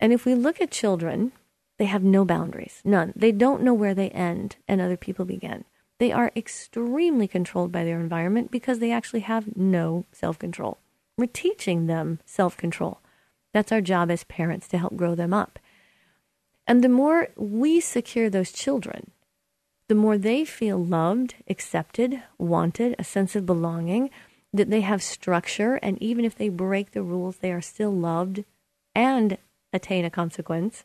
And 0.00 0.12
if 0.12 0.24
we 0.24 0.34
look 0.34 0.60
at 0.60 0.70
children, 0.70 1.32
they 1.78 1.84
have 1.84 2.02
no 2.02 2.24
boundaries, 2.24 2.80
none. 2.84 3.12
They 3.14 3.32
don't 3.32 3.62
know 3.62 3.74
where 3.74 3.94
they 3.94 4.10
end 4.10 4.56
and 4.66 4.80
other 4.80 4.96
people 4.96 5.24
begin. 5.24 5.64
They 6.02 6.10
are 6.10 6.32
extremely 6.34 7.28
controlled 7.28 7.70
by 7.70 7.84
their 7.84 8.00
environment 8.00 8.50
because 8.50 8.80
they 8.80 8.90
actually 8.90 9.20
have 9.20 9.56
no 9.56 10.04
self 10.10 10.36
control. 10.36 10.78
We're 11.16 11.26
teaching 11.26 11.86
them 11.86 12.18
self 12.26 12.56
control. 12.56 12.98
That's 13.52 13.70
our 13.70 13.80
job 13.80 14.10
as 14.10 14.24
parents 14.24 14.66
to 14.70 14.78
help 14.78 14.96
grow 14.96 15.14
them 15.14 15.32
up. 15.32 15.60
And 16.66 16.82
the 16.82 16.88
more 16.88 17.28
we 17.36 17.78
secure 17.78 18.28
those 18.28 18.50
children, 18.50 19.12
the 19.86 19.94
more 19.94 20.18
they 20.18 20.44
feel 20.44 20.84
loved, 20.84 21.36
accepted, 21.48 22.20
wanted, 22.36 22.96
a 22.98 23.04
sense 23.04 23.36
of 23.36 23.46
belonging, 23.46 24.10
that 24.52 24.70
they 24.70 24.80
have 24.80 25.04
structure, 25.04 25.76
and 25.84 26.02
even 26.02 26.24
if 26.24 26.34
they 26.34 26.48
break 26.48 26.90
the 26.90 27.04
rules, 27.04 27.36
they 27.36 27.52
are 27.52 27.60
still 27.60 27.92
loved 27.92 28.42
and 28.92 29.38
attain 29.72 30.04
a 30.04 30.10
consequence. 30.10 30.84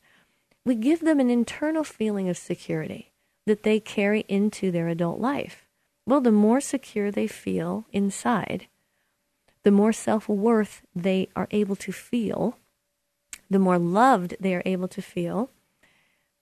We 0.64 0.76
give 0.76 1.00
them 1.00 1.20
an 1.20 1.32
internal 1.32 1.84
feeling 1.84 2.30
of 2.30 2.38
security 2.38 3.14
that 3.48 3.64
they 3.64 3.80
carry 3.80 4.26
into 4.28 4.72
their 4.72 4.90
adult 4.90 5.20
life. 5.20 5.66
Well, 6.06 6.22
the 6.22 6.32
more 6.32 6.62
secure 6.62 7.12
they 7.12 7.28
feel 7.28 7.86
inside, 7.92 8.68
the 9.64 9.72
more 9.72 9.94
self 9.94 10.30
worth 10.30 10.82
they 10.94 11.30
are 11.36 11.48
able 11.52 11.78
to 11.78 11.92
feel, 11.92 12.58
the 13.50 13.60
more 13.60 13.80
loved 13.80 14.36
they 14.40 14.54
are 14.54 14.64
able 14.66 14.90
to 14.90 15.02
feel, 15.02 15.50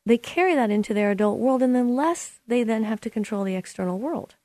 they 0.05 0.17
carry 0.17 0.55
that 0.55 0.71
into 0.71 0.93
their 0.93 1.11
adult 1.11 1.39
world, 1.39 1.61
and 1.61 1.75
then 1.75 1.95
less 1.95 2.39
they 2.47 2.63
then 2.63 2.83
have 2.83 3.01
to 3.01 3.09
control 3.09 3.43
the 3.43 3.55
external 3.55 3.99
world. 3.99 4.35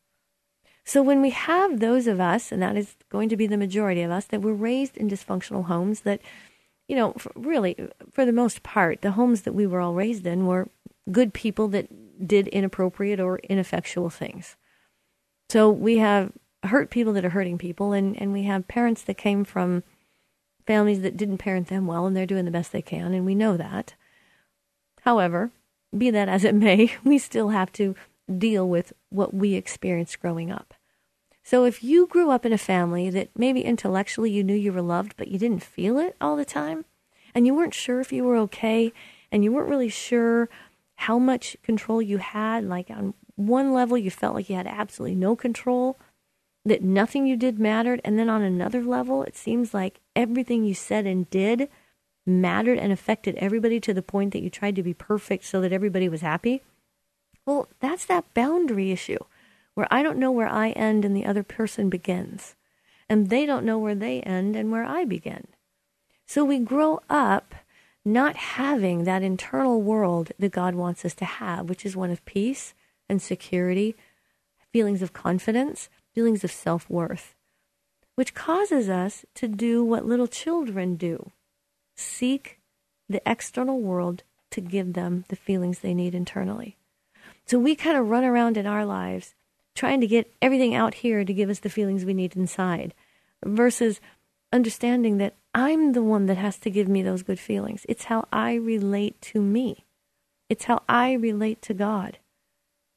So 0.85 1.02
when 1.02 1.23
we 1.23 1.31
have 1.31 1.81
those 1.81 2.07
of 2.07 2.21
us, 2.21 2.52
and 2.52 2.62
that 2.62 2.76
is 2.76 2.97
going 3.11 3.31
to 3.31 3.37
be 3.37 3.47
the 3.47 3.57
majority 3.57 4.02
of 4.02 4.11
us, 4.11 4.26
that 4.26 4.43
were 4.43 4.55
raised 4.55 4.97
in 4.97 5.09
dysfunctional 5.09 5.67
homes, 5.67 6.00
that, 6.00 6.21
you 6.88 6.97
know, 6.97 7.14
really, 7.35 7.88
for 8.11 8.26
the 8.26 8.33
most 8.33 8.62
part, 8.62 9.00
the 9.00 9.12
homes 9.12 9.43
that 9.43 9.55
we 9.55 9.67
were 9.67 9.81
all 9.81 9.95
raised 9.95 10.26
in 10.26 10.47
were 10.47 10.69
good 11.11 11.33
people 11.33 11.69
that 11.69 12.26
did 12.26 12.49
inappropriate 12.49 13.21
or 13.21 13.38
ineffectual 13.38 14.11
things. 14.11 14.57
So 15.49 15.71
we 15.71 15.99
have 15.99 16.33
hurt 16.64 16.90
people 16.90 17.12
that 17.14 17.25
are 17.25 17.30
hurting 17.30 17.59
people, 17.59 17.92
and, 17.92 18.21
and 18.21 18.33
we 18.33 18.45
have 18.45 18.69
parents 18.69 19.02
that 19.02 19.16
came 19.16 19.45
from 19.45 19.83
families 20.66 21.00
that 21.02 21.16
didn't 21.16 21.38
parent 21.38 21.69
them 21.69 21.87
well, 21.87 22.07
and 22.07 22.16
they're 22.16 22.26
doing 22.26 22.45
the 22.45 22.50
best 22.50 22.73
they 22.73 22.83
can, 22.83 23.14
and 23.14 23.25
we 23.25 23.35
know 23.35 23.57
that. 23.57 23.95
However, 25.02 25.50
be 25.97 26.11
that 26.11 26.28
as 26.28 26.45
it 26.45 26.54
may, 26.54 26.95
we 27.04 27.19
still 27.19 27.49
have 27.49 27.73
to 27.73 27.95
deal 28.38 28.69
with 28.69 28.92
what 29.09 29.35
we 29.35 29.54
experienced 29.54 30.21
growing 30.21 30.50
up. 30.50 30.75
So 31.42 31.64
if 31.64 31.83
you 31.83 32.07
grew 32.07 32.30
up 32.30 32.47
in 32.47 32.52
a 32.52 32.59
family 32.59 33.11
that 33.11 33.30
maybe 33.37 33.62
intellectually 33.62 34.30
you 34.30 34.45
knew 34.45 34.54
you 34.54 34.73
were 34.73 34.83
loved, 34.83 35.14
but 35.16 35.28
you 35.28 35.38
didn't 35.38 35.64
feel 35.64 35.99
it 35.99 36.14
all 36.21 36.37
the 36.37 36.45
time, 36.45 36.85
and 37.35 37.47
you 37.47 37.54
weren't 37.54 37.75
sure 37.75 38.00
if 38.00 38.12
you 38.12 38.25
were 38.25 38.37
okay, 38.37 38.92
and 39.33 39.42
you 39.42 39.52
weren't 39.52 39.69
really 39.69 39.88
sure 39.88 40.49
how 41.00 41.19
much 41.19 41.57
control 41.62 42.02
you 42.02 42.19
had, 42.19 42.64
like 42.64 42.90
on 42.90 43.14
one 43.35 43.73
level 43.73 43.97
you 43.97 44.11
felt 44.11 44.35
like 44.35 44.50
you 44.50 44.57
had 44.57 44.66
absolutely 44.66 45.16
no 45.16 45.35
control, 45.35 45.99
that 46.66 46.83
nothing 46.83 47.26
you 47.26 47.37
did 47.37 47.59
mattered, 47.59 48.02
and 48.04 48.19
then 48.19 48.28
on 48.28 48.42
another 48.42 48.83
level 48.83 49.23
it 49.23 49.35
seems 49.35 49.73
like 49.73 50.00
everything 50.14 50.62
you 50.62 50.75
said 50.75 51.07
and 51.07 51.30
did 51.30 51.71
mattered 52.26 52.78
and 52.78 52.92
affected 52.92 53.35
everybody 53.37 53.80
to 53.80 53.95
the 53.95 54.02
point 54.02 54.33
that 54.33 54.42
you 54.42 54.50
tried 54.50 54.76
to 54.76 54.83
be 54.83 54.92
perfect 54.92 55.45
so 55.45 55.62
that 55.62 55.73
everybody 55.73 56.07
was 56.07 56.21
happy, 56.21 56.62
well, 57.47 57.69
that's 57.80 58.04
that 58.04 58.35
boundary 58.35 58.90
issue 58.90 59.19
where 59.75 59.88
I 59.90 60.02
don't 60.02 60.19
know 60.19 60.30
where 60.30 60.49
I 60.49 60.71
end 60.71 61.07
and 61.07 61.16
the 61.16 61.25
other 61.25 61.42
person 61.42 61.88
begins. 61.88 62.54
And 63.09 63.30
they 63.30 63.47
don't 63.47 63.64
know 63.64 63.78
where 63.78 63.95
they 63.95 64.21
end 64.21 64.54
and 64.54 64.71
where 64.71 64.85
I 64.85 65.07
begin. 65.07 65.47
So 66.26 66.45
we 66.45 66.59
grow 66.59 67.00
up 67.09 67.54
not 68.04 68.37
having 68.37 69.04
that 69.04 69.23
internal 69.23 69.83
world 69.83 70.33
that 70.38 70.52
God 70.52 70.75
wants 70.75 71.04
us 71.04 71.14
to 71.14 71.25
have, 71.25 71.69
which 71.69 71.85
is 71.85 71.97
one 71.97 72.11
of 72.11 72.25
peace 72.25 72.75
and 73.09 73.21
security, 73.21 73.95
feelings 74.73 75.02
of 75.02 75.12
confidence, 75.12 75.88
feelings 76.14 76.45
of 76.45 76.50
self 76.50 76.88
worth, 76.88 77.35
which 78.14 78.35
causes 78.35 78.88
us 78.88 79.25
to 79.35 79.49
do 79.49 79.85
what 79.85 80.07
little 80.07 80.28
children 80.28 80.97
do 80.97 81.30
seek 81.97 82.59
the 83.09 83.23
external 83.26 83.80
world 83.80 84.23
to 84.50 84.61
give 84.61 84.95
them 84.95 85.25
the 85.28 85.37
feelings 85.37 85.80
they 85.80 85.95
need 85.95 86.14
internally. 86.14 86.76
So 87.47 87.59
we 87.59 87.75
kind 87.75 87.97
of 87.97 88.09
run 88.09 88.25
around 88.25 88.57
in 88.57 88.66
our 88.66 88.87
lives 88.87 89.35
trying 89.75 90.00
to 90.00 90.07
get 90.07 90.33
everything 90.40 90.75
out 90.75 90.95
here 90.95 91.25
to 91.25 91.33
give 91.33 91.50
us 91.50 91.61
the 91.61 91.71
feelings 91.71 92.04
we 92.04 92.14
need 92.14 92.37
inside 92.37 92.95
versus 93.45 94.00
understanding 94.52 95.19
that 95.19 95.35
I'm 95.54 95.92
the 95.92 96.02
one 96.02 96.27
that 96.27 96.37
has 96.37 96.59
to 96.59 96.70
give 96.70 96.88
me 96.88 97.03
those 97.03 97.22
good 97.22 97.40
feelings. 97.40 97.85
It's 97.88 98.05
how 98.05 98.27
I 98.33 98.55
relate 98.55 99.20
to 99.22 99.40
me, 99.40 99.85
it's 100.48 100.64
how 100.64 100.83
I 100.88 101.12
relate 101.12 101.62
to 101.62 101.75
God 101.75 102.18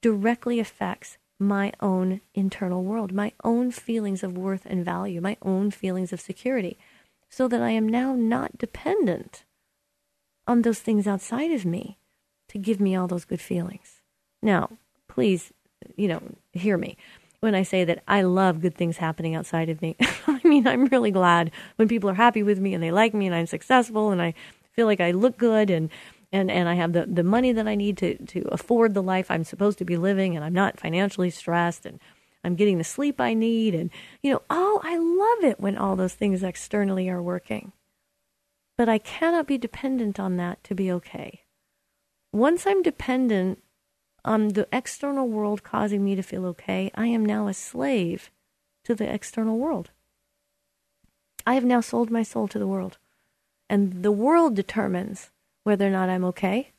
directly 0.01 0.59
affects 0.59 1.17
my 1.39 1.71
own 1.79 2.21
internal 2.35 2.83
world, 2.83 3.13
my 3.13 3.31
own 3.43 3.71
feelings 3.71 4.21
of 4.23 4.37
worth 4.37 4.65
and 4.65 4.83
value, 4.83 5.21
my 5.21 5.37
own 5.41 5.71
feelings 5.71 6.13
of 6.13 6.21
security 6.21 6.77
so 7.29 7.47
that 7.47 7.63
I 7.63 7.71
am 7.71 7.89
now 7.89 8.13
not 8.13 8.59
dependent 8.59 9.43
on 10.45 10.61
those 10.61 10.79
things 10.79 11.07
outside 11.07 11.51
of 11.51 11.65
me 11.65 11.97
to 12.49 12.59
give 12.59 12.79
me 12.79 12.95
all 12.95 13.07
those 13.07 13.25
good 13.25 13.41
feelings. 13.41 14.01
Now, 14.41 14.77
please, 15.07 15.51
you 15.95 16.07
know, 16.07 16.21
hear 16.51 16.77
me 16.77 16.95
when 17.43 17.55
I 17.55 17.63
say 17.63 17.83
that 17.83 18.01
I 18.07 18.21
love 18.21 18.61
good 18.61 18.73
things 18.73 18.95
happening 18.95 19.35
outside 19.35 19.67
of 19.67 19.81
me. 19.81 19.97
I 20.27 20.39
mean, 20.45 20.65
I'm 20.65 20.85
really 20.85 21.11
glad 21.11 21.51
when 21.75 21.89
people 21.89 22.09
are 22.09 22.13
happy 22.13 22.41
with 22.41 22.57
me 22.57 22.73
and 22.73 22.81
they 22.81 22.89
like 22.89 23.13
me 23.13 23.25
and 23.25 23.35
I'm 23.35 23.47
successful 23.47 24.11
and 24.11 24.21
I 24.21 24.33
feel 24.71 24.85
like 24.85 25.01
I 25.01 25.11
look 25.11 25.37
good 25.37 25.69
and 25.69 25.89
and, 26.31 26.49
and 26.49 26.67
I 26.67 26.73
have 26.73 26.93
the, 26.93 27.05
the 27.05 27.21
money 27.21 27.51
that 27.51 27.67
I 27.67 27.75
need 27.75 27.97
to, 27.97 28.17
to 28.17 28.47
afford 28.51 28.95
the 28.95 29.03
life 29.03 29.29
I'm 29.29 29.43
supposed 29.43 29.77
to 29.77 29.85
be 29.85 29.97
living 29.97 30.35
and 30.35 30.43
I'm 30.43 30.53
not 30.53 30.79
financially 30.79 31.29
stressed 31.29 31.85
and 31.85 31.99
I'm 32.43 32.55
getting 32.55 32.79
the 32.79 32.83
sleep 32.83 33.21
I 33.21 33.35
need. 33.35 33.75
And, 33.75 33.91
you 34.23 34.33
know, 34.33 34.41
oh, 34.49 34.81
I 34.83 34.97
love 34.97 35.51
it 35.51 35.59
when 35.59 35.77
all 35.77 35.95
those 35.95 36.15
things 36.15 36.41
externally 36.41 37.07
are 37.07 37.21
working. 37.21 37.71
But 38.79 38.89
I 38.89 38.97
cannot 38.97 39.45
be 39.45 39.59
dependent 39.59 40.19
on 40.19 40.37
that 40.37 40.63
to 40.63 40.73
be 40.73 40.91
okay. 40.93 41.41
Once 42.31 42.65
I'm 42.65 42.81
dependent 42.81 43.61
on 44.25 44.49
the 44.49 44.67
external 44.71 45.27
world 45.27 45.63
causing 45.63 46.03
me 46.03 46.15
to 46.15 46.23
feel 46.23 46.45
okay, 46.47 46.91
I 46.95 47.07
am 47.07 47.25
now 47.25 47.47
a 47.47 47.53
slave 47.53 48.31
to 48.85 48.95
the 48.95 49.11
external 49.11 49.57
world. 49.57 49.91
I 51.45 51.55
have 51.55 51.65
now 51.65 51.81
sold 51.81 52.09
my 52.09 52.23
soul 52.23 52.47
to 52.49 52.59
the 52.59 52.67
world. 52.67 52.97
And 53.69 54.03
the 54.03 54.11
world 54.11 54.55
determines 54.55 55.31
whether 55.63 55.87
or 55.87 55.91
not 55.91 56.09
I'm 56.09 56.23
okay. 56.25 56.71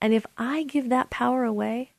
And 0.00 0.14
if 0.14 0.24
I 0.38 0.62
give 0.62 0.88
that 0.88 1.10
power 1.10 1.44
away, 1.44 1.92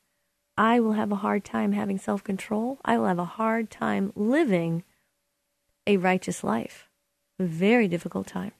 I 0.56 0.80
will 0.80 0.92
have 0.92 1.12
a 1.12 1.16
hard 1.16 1.44
time 1.44 1.72
having 1.72 1.98
self 1.98 2.24
control. 2.24 2.78
I 2.84 2.98
will 2.98 3.06
have 3.06 3.18
a 3.18 3.24
hard 3.24 3.70
time 3.70 4.12
living 4.14 4.84
a 5.86 5.96
righteous 5.96 6.44
life. 6.44 6.88
A 7.38 7.44
very 7.44 7.88
difficult 7.88 8.26
time. 8.26 8.52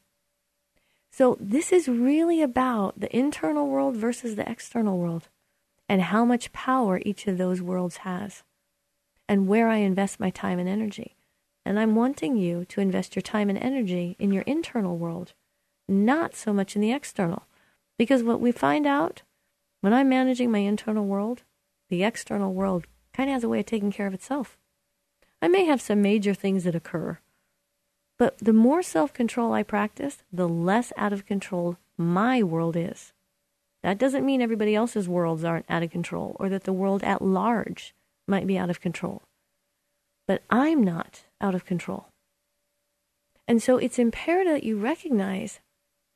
So, 1.10 1.36
this 1.38 1.72
is 1.72 1.88
really 1.88 2.40
about 2.42 2.98
the 2.98 3.14
internal 3.14 3.68
world 3.68 3.96
versus 3.96 4.34
the 4.36 4.50
external 4.50 4.98
world 4.98 5.28
and 5.92 6.00
how 6.00 6.24
much 6.24 6.54
power 6.54 7.02
each 7.04 7.26
of 7.26 7.36
those 7.36 7.60
worlds 7.60 7.98
has 7.98 8.44
and 9.28 9.46
where 9.46 9.68
I 9.68 9.76
invest 9.76 10.18
my 10.18 10.30
time 10.30 10.58
and 10.58 10.66
energy. 10.66 11.16
And 11.66 11.78
I'm 11.78 11.94
wanting 11.94 12.34
you 12.34 12.64
to 12.70 12.80
invest 12.80 13.14
your 13.14 13.20
time 13.20 13.50
and 13.50 13.58
energy 13.58 14.16
in 14.18 14.32
your 14.32 14.42
internal 14.44 14.96
world, 14.96 15.34
not 15.86 16.34
so 16.34 16.50
much 16.54 16.74
in 16.74 16.80
the 16.80 16.92
external. 16.92 17.42
Because 17.98 18.22
what 18.22 18.40
we 18.40 18.52
find 18.52 18.86
out 18.86 19.20
when 19.82 19.92
I'm 19.92 20.08
managing 20.08 20.50
my 20.50 20.60
internal 20.60 21.04
world, 21.04 21.42
the 21.90 22.04
external 22.04 22.54
world 22.54 22.86
kind 23.12 23.28
of 23.28 23.34
has 23.34 23.44
a 23.44 23.50
way 23.50 23.60
of 23.60 23.66
taking 23.66 23.92
care 23.92 24.06
of 24.06 24.14
itself. 24.14 24.56
I 25.42 25.48
may 25.48 25.66
have 25.66 25.82
some 25.82 26.00
major 26.00 26.32
things 26.32 26.64
that 26.64 26.74
occur, 26.74 27.18
but 28.18 28.38
the 28.38 28.54
more 28.54 28.82
self 28.82 29.12
control 29.12 29.52
I 29.52 29.62
practice, 29.62 30.22
the 30.32 30.48
less 30.48 30.90
out 30.96 31.12
of 31.12 31.26
control 31.26 31.76
my 31.98 32.42
world 32.42 32.76
is. 32.78 33.12
That 33.82 33.98
doesn't 33.98 34.24
mean 34.24 34.40
everybody 34.40 34.74
else's 34.74 35.08
worlds 35.08 35.44
aren't 35.44 35.70
out 35.70 35.82
of 35.82 35.90
control 35.90 36.36
or 36.38 36.48
that 36.48 36.64
the 36.64 36.72
world 36.72 37.02
at 37.02 37.22
large 37.22 37.94
might 38.28 38.46
be 38.46 38.56
out 38.56 38.70
of 38.70 38.80
control. 38.80 39.22
But 40.28 40.42
I'm 40.50 40.84
not 40.84 41.24
out 41.40 41.54
of 41.54 41.64
control. 41.64 42.06
And 43.48 43.62
so 43.62 43.76
it's 43.76 43.98
imperative 43.98 44.52
that 44.52 44.64
you 44.64 44.78
recognize 44.78 45.60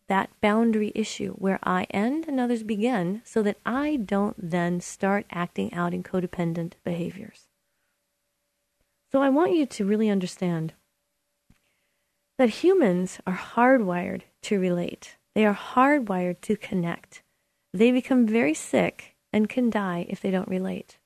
that 0.08 0.30
boundary 0.40 0.92
issue 0.94 1.32
where 1.34 1.58
I 1.64 1.84
end 1.90 2.26
and 2.28 2.38
others 2.38 2.62
begin 2.62 3.22
so 3.24 3.42
that 3.42 3.58
I 3.66 3.96
don't 3.96 4.36
then 4.38 4.80
start 4.80 5.26
acting 5.30 5.74
out 5.74 5.92
in 5.92 6.04
codependent 6.04 6.74
behaviors. 6.84 7.48
So 9.10 9.22
I 9.22 9.28
want 9.28 9.54
you 9.54 9.66
to 9.66 9.84
really 9.84 10.08
understand 10.08 10.74
that 12.38 12.50
humans 12.50 13.18
are 13.26 13.36
hardwired 13.36 14.22
to 14.42 14.60
relate. 14.60 15.16
They 15.34 15.44
are 15.44 15.54
hardwired 15.54 16.40
to 16.42 16.56
connect. 16.56 17.22
They 17.76 17.90
become 17.90 18.26
very 18.26 18.54
sick 18.54 19.16
and 19.34 19.50
can 19.50 19.68
die 19.68 20.06
if 20.08 20.20
they 20.20 20.30
don't 20.30 20.48
relate. 20.48 20.96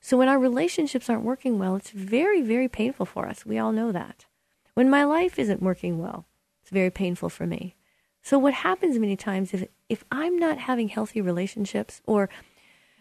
So 0.00 0.16
when 0.16 0.28
our 0.28 0.38
relationships 0.38 1.10
aren't 1.10 1.24
working 1.24 1.58
well, 1.58 1.76
it's 1.76 1.90
very, 1.90 2.40
very 2.40 2.68
painful 2.68 3.04
for 3.04 3.28
us. 3.28 3.44
We 3.44 3.58
all 3.58 3.70
know 3.70 3.92
that. 3.92 4.24
When 4.72 4.88
my 4.88 5.04
life 5.04 5.38
isn't 5.38 5.60
working 5.60 5.98
well, 5.98 6.26
it's 6.62 6.70
very 6.70 6.90
painful 6.90 7.28
for 7.28 7.46
me. 7.46 7.76
So 8.22 8.38
what 8.38 8.54
happens 8.54 8.98
many 8.98 9.16
times 9.16 9.52
if 9.52 9.68
if 9.90 10.04
I'm 10.10 10.38
not 10.38 10.58
having 10.58 10.88
healthy 10.88 11.20
relationships 11.20 12.00
or 12.06 12.30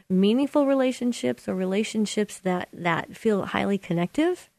meaningful 0.10 0.65
relationships 0.65 1.47
or 1.47 1.56
relationships 1.56 2.38
that 2.39 2.67
that 2.73 3.15
feel 3.15 3.45
highly 3.45 3.78
connective, 3.78 4.49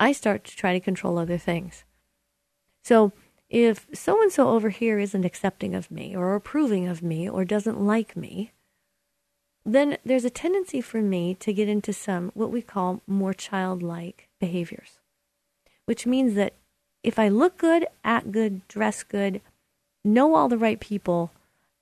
I 0.00 0.12
start 0.12 0.44
to 0.44 0.56
try 0.56 0.72
to 0.72 0.80
control 0.80 1.18
other 1.18 1.38
things. 1.38 1.84
So 2.82 3.12
if 3.48 3.86
so 3.94 4.20
and 4.20 4.32
so 4.32 4.48
over 4.48 4.70
here 4.70 4.98
isn't 4.98 5.24
accepting 5.24 5.74
of 5.74 5.90
me 5.90 6.16
or 6.16 6.34
approving 6.34 6.88
of 6.88 7.02
me 7.02 7.28
or 7.28 7.44
doesn't 7.44 7.80
like 7.80 8.16
me, 8.16 8.52
then 9.64 9.98
there's 10.04 10.24
a 10.24 10.30
tendency 10.30 10.80
for 10.80 11.02
me 11.02 11.34
to 11.34 11.52
get 11.52 11.68
into 11.68 11.92
some 11.92 12.30
what 12.34 12.50
we 12.50 12.62
call 12.62 13.02
more 13.06 13.34
childlike 13.34 14.28
behaviors, 14.40 15.00
which 15.84 16.06
means 16.06 16.34
that 16.34 16.54
if 17.02 17.18
I 17.18 17.28
look 17.28 17.58
good, 17.58 17.86
act 18.04 18.32
good, 18.32 18.66
dress 18.68 19.02
good, 19.02 19.40
know 20.04 20.34
all 20.34 20.48
the 20.48 20.58
right 20.58 20.80
people, 20.80 21.32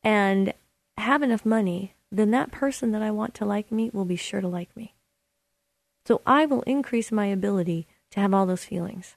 and 0.03 0.53
have 0.99 1.23
enough 1.23 1.47
money, 1.47 1.95
then 2.11 2.31
that 2.31 2.51
person 2.51 2.93
that 2.93 3.03
I 3.03 3.11
want 3.11 3.35
to 3.35 3.45
like 3.45 3.73
me 3.73 3.91
will 3.93 4.05
be 4.05 4.17
sure 4.17 4.41
to 4.41 4.49
like 4.49 4.75
me. 4.77 4.95
So 6.07 6.21
I 6.27 6.47
will 6.47 6.63
increase 6.63 7.11
my 7.11 7.27
ability 7.27 7.87
to 8.11 8.21
have 8.21 8.35
all 8.35 8.47
those 8.47 8.65
feelings. 8.65 9.17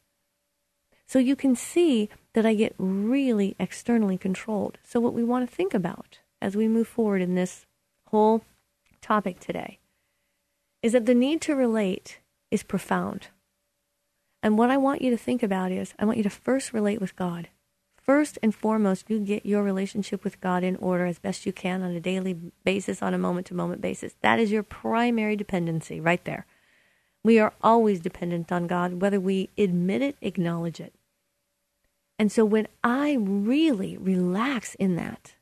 So 1.07 1.19
you 1.19 1.35
can 1.37 1.55
see 1.55 2.09
that 2.33 2.45
I 2.45 2.53
get 2.53 2.75
really 2.77 3.55
externally 3.59 4.17
controlled. 4.17 4.77
So, 4.83 4.99
what 4.99 5.13
we 5.13 5.23
want 5.23 5.49
to 5.49 5.55
think 5.55 5.73
about 5.73 6.19
as 6.41 6.55
we 6.55 6.67
move 6.67 6.87
forward 6.87 7.21
in 7.21 7.35
this 7.35 7.65
whole 8.07 8.43
topic 9.01 9.39
today 9.39 9.79
is 10.83 10.91
that 10.91 11.05
the 11.05 11.15
need 11.15 11.41
to 11.41 11.55
relate 11.55 12.19
is 12.51 12.61
profound. 12.61 13.27
And 14.43 14.57
what 14.57 14.69
I 14.69 14.77
want 14.77 15.01
you 15.01 15.09
to 15.09 15.17
think 15.17 15.41
about 15.41 15.71
is 15.71 15.93
I 15.97 16.05
want 16.05 16.17
you 16.17 16.23
to 16.23 16.29
first 16.29 16.73
relate 16.73 17.01
with 17.01 17.15
God. 17.15 17.47
First 17.95 18.37
and 18.43 18.53
foremost, 18.53 19.09
you 19.09 19.19
get 19.19 19.45
your 19.45 19.63
relationship 19.63 20.23
with 20.23 20.39
God 20.39 20.63
in 20.63 20.75
order 20.77 21.05
as 21.05 21.19
best 21.19 21.45
you 21.45 21.51
can 21.51 21.81
on 21.81 21.91
a 21.91 21.99
daily 21.99 22.33
basis, 22.63 23.01
on 23.01 23.13
a 23.13 23.17
moment 23.17 23.47
to 23.47 23.53
moment 23.53 23.81
basis. 23.81 24.15
That 24.21 24.39
is 24.39 24.51
your 24.51 24.63
primary 24.63 25.35
dependency 25.35 25.99
right 25.99 26.23
there. 26.23 26.45
We 27.23 27.39
are 27.39 27.53
always 27.61 27.99
dependent 27.99 28.51
on 28.51 28.67
God, 28.67 29.01
whether 29.01 29.19
we 29.19 29.49
admit 29.57 30.01
it, 30.01 30.15
acknowledge 30.21 30.79
it. 30.79 30.93
And 32.19 32.31
so 32.31 32.45
when 32.45 32.67
I 32.83 33.17
really 33.19 33.97
relax 33.97 34.75
in 34.75 34.95
that 34.95 35.35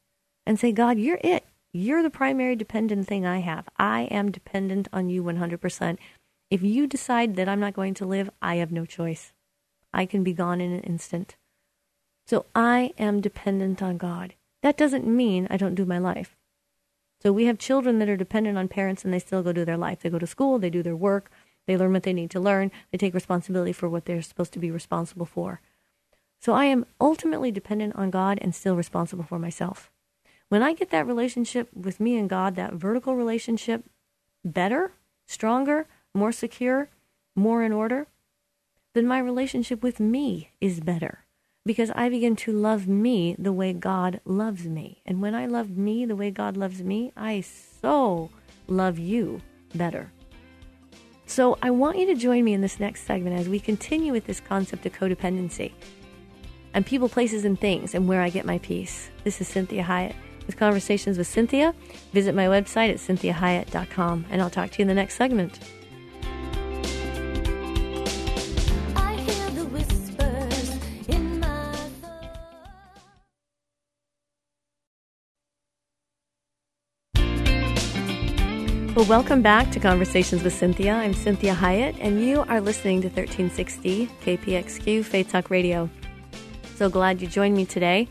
and 0.46 0.60
say, 0.60 0.72
God, 0.72 1.00
you're 1.00 1.20
it, 1.24 1.46
you're 1.72 2.04
the 2.04 2.10
primary 2.10 2.56
dependent 2.56 3.08
thing 3.08 3.26
I 3.26 3.40
have. 3.40 3.68
I 3.78 4.04
am 4.04 4.32
dependent 4.32 4.88
on 4.94 5.10
you 5.10 5.24
100%. 5.24 5.98
If 6.50 6.62
you 6.64 6.88
decide 6.88 7.36
that 7.36 7.50
I'm 7.50 7.60
not 7.60 7.74
going 7.74 7.94
to 7.96 8.06
live, 8.06 8.30
I 8.42 8.56
have 8.56 8.72
no 8.72 8.86
choice. 8.86 9.34
I 9.94 10.06
can 10.06 10.24
be 10.24 10.34
gone 10.34 10.62
in 10.62 10.72
an 10.72 10.82
instant. 10.82 11.36
So 12.28 12.46
I 12.56 12.94
am 12.98 13.22
dependent 13.22 13.82
on 13.82 13.98
God. 13.98 14.36
That 14.62 14.78
doesn't 14.78 15.06
mean 15.06 15.48
I 15.50 15.58
don't 15.58 15.76
do 15.76 15.86
my 15.86 15.98
life. 15.98 16.36
So 17.22 17.32
we 17.32 17.46
have 17.46 17.58
children 17.58 18.00
that 18.00 18.10
are 18.10 18.18
dependent 18.18 18.58
on 18.58 18.68
parents 18.68 19.04
and 19.04 19.14
they 19.14 19.20
still 19.20 19.44
go 19.44 19.54
do 19.54 19.66
their 19.66 19.78
life. 19.78 20.00
They 20.02 20.10
go 20.10 20.20
to 20.20 20.28
school, 20.28 20.60
they 20.60 20.70
do 20.70 20.84
their 20.84 20.96
work, 20.96 21.32
they 21.66 21.78
learn 21.78 21.94
what 21.94 22.04
they 22.04 22.14
need 22.14 22.32
to 22.32 22.40
learn, 22.40 22.72
they 22.92 22.98
take 22.98 23.14
responsibility 23.14 23.74
for 23.74 23.90
what 23.90 24.06
they're 24.06 24.22
supposed 24.22 24.54
to 24.54 24.60
be 24.60 24.72
responsible 24.72 25.26
for. 25.26 25.62
So 26.40 26.54
I 26.54 26.66
am 26.66 26.86
ultimately 27.02 27.52
dependent 27.52 27.96
on 27.96 28.12
God 28.12 28.38
and 28.42 28.54
still 28.54 28.76
responsible 28.76 29.24
for 29.24 29.40
myself. 29.40 29.92
When 30.50 30.62
I 30.62 30.74
get 30.74 30.92
that 30.92 31.08
relationship 31.08 31.70
with 31.74 32.00
me 32.00 32.18
and 32.18 32.30
God, 32.30 32.56
that 32.56 32.74
vertical 32.74 33.16
relationship 33.16 33.84
better, 34.44 34.92
stronger, 35.26 35.88
more 36.14 36.32
secure, 36.32 36.90
more 37.36 37.64
in 37.64 37.74
order, 37.74 38.08
then 38.94 39.08
my 39.08 39.18
relationship 39.18 39.82
with 39.82 40.00
me 40.00 40.52
is 40.62 40.80
better 40.80 41.26
because 41.66 41.92
I 41.96 42.10
begin 42.10 42.36
to 42.38 42.52
love 42.52 42.88
me 42.88 43.36
the 43.40 43.52
way 43.52 43.74
God 43.74 44.22
loves 44.24 44.66
me. 44.66 45.02
And 45.06 45.22
when 45.22 45.34
I 45.34 45.48
love 45.48 45.72
me 45.72 46.06
the 46.06 46.16
way 46.16 46.30
God 46.30 46.56
loves 46.56 46.82
me, 46.82 47.12
I 47.18 47.42
so 47.42 48.30
love 48.68 49.00
you 49.00 49.42
better. 49.74 50.12
So 51.26 51.58
I 51.62 51.72
want 51.72 51.98
you 51.98 52.06
to 52.08 52.16
join 52.16 52.44
me 52.44 52.54
in 52.54 52.62
this 52.62 52.80
next 52.80 53.04
segment 53.04 53.40
as 53.40 53.50
we 53.50 53.60
continue 53.60 54.12
with 54.12 54.26
this 54.26 54.40
concept 54.40 54.86
of 54.86 54.94
codependency 54.94 55.72
and 56.74 56.86
people, 56.86 57.10
places, 57.10 57.46
and 57.46 57.60
things 57.60 57.96
and 57.96 58.08
where 58.08 58.22
I 58.22 58.30
get 58.30 58.46
my 58.46 58.60
peace. 58.60 59.10
This 59.24 59.42
is 59.42 59.50
Cinthia 59.50 59.84
Hiett 59.84 60.14
with 60.46 60.58
Conversations 60.58 61.18
with 61.18 61.28
Cynthia. 61.28 61.74
Visit 62.14 62.36
my 62.36 62.46
website 62.46 62.90
at 62.90 62.98
cinthiahiett.com, 62.98 64.26
and 64.30 64.42
I'll 64.42 64.50
talk 64.50 64.72
to 64.72 64.80
you 64.80 64.84
in 64.84 64.88
the 64.88 64.94
next 64.94 65.16
segment. 65.16 65.60
Well, 79.06 79.20
welcome 79.20 79.44
back 79.44 79.70
to 79.70 79.80
Conversations 79.80 80.42
with 80.42 80.54
Cynthia. 80.54 80.94
I'm 80.96 81.14
Cinthia 81.14 81.54
Hiett, 81.54 81.96
and 82.00 82.24
you 82.24 82.42
are 82.48 82.60
listening 82.60 83.02
to 83.02 83.08
1360 83.08 84.08
KPXQ 84.24 85.06
Faith 85.06 85.30
Talk 85.30 85.52
Radio. 85.52 85.92
So 86.76 86.90
glad 86.90 87.22
you 87.22 87.28
joined 87.28 87.56
me 87.56 87.66
today. 87.66 88.08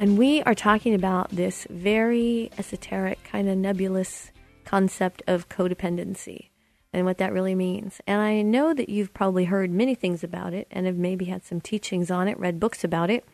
And 0.00 0.18
we 0.18 0.42
are 0.42 0.54
talking 0.54 0.92
about 0.92 1.30
this 1.30 1.68
very 1.70 2.50
esoteric, 2.58 3.22
kind 3.22 3.48
of 3.48 3.56
nebulous 3.56 4.32
concept 4.64 5.22
of 5.28 5.48
codependency 5.48 6.48
and 6.92 7.06
what 7.06 7.18
that 7.18 7.32
really 7.32 7.54
means. 7.54 8.00
And 8.04 8.20
I 8.20 8.42
know 8.42 8.74
that 8.74 8.88
you've 8.88 9.14
probably 9.14 9.44
heard 9.44 9.70
many 9.70 9.94
things 9.94 10.24
about 10.24 10.52
it 10.52 10.66
and 10.68 10.86
have 10.86 10.96
maybe 10.96 11.26
had 11.26 11.44
some 11.44 11.60
teachings 11.60 12.10
on 12.10 12.26
it, 12.26 12.36
read 12.40 12.58
books 12.58 12.82
about 12.82 13.08
it. 13.08 13.24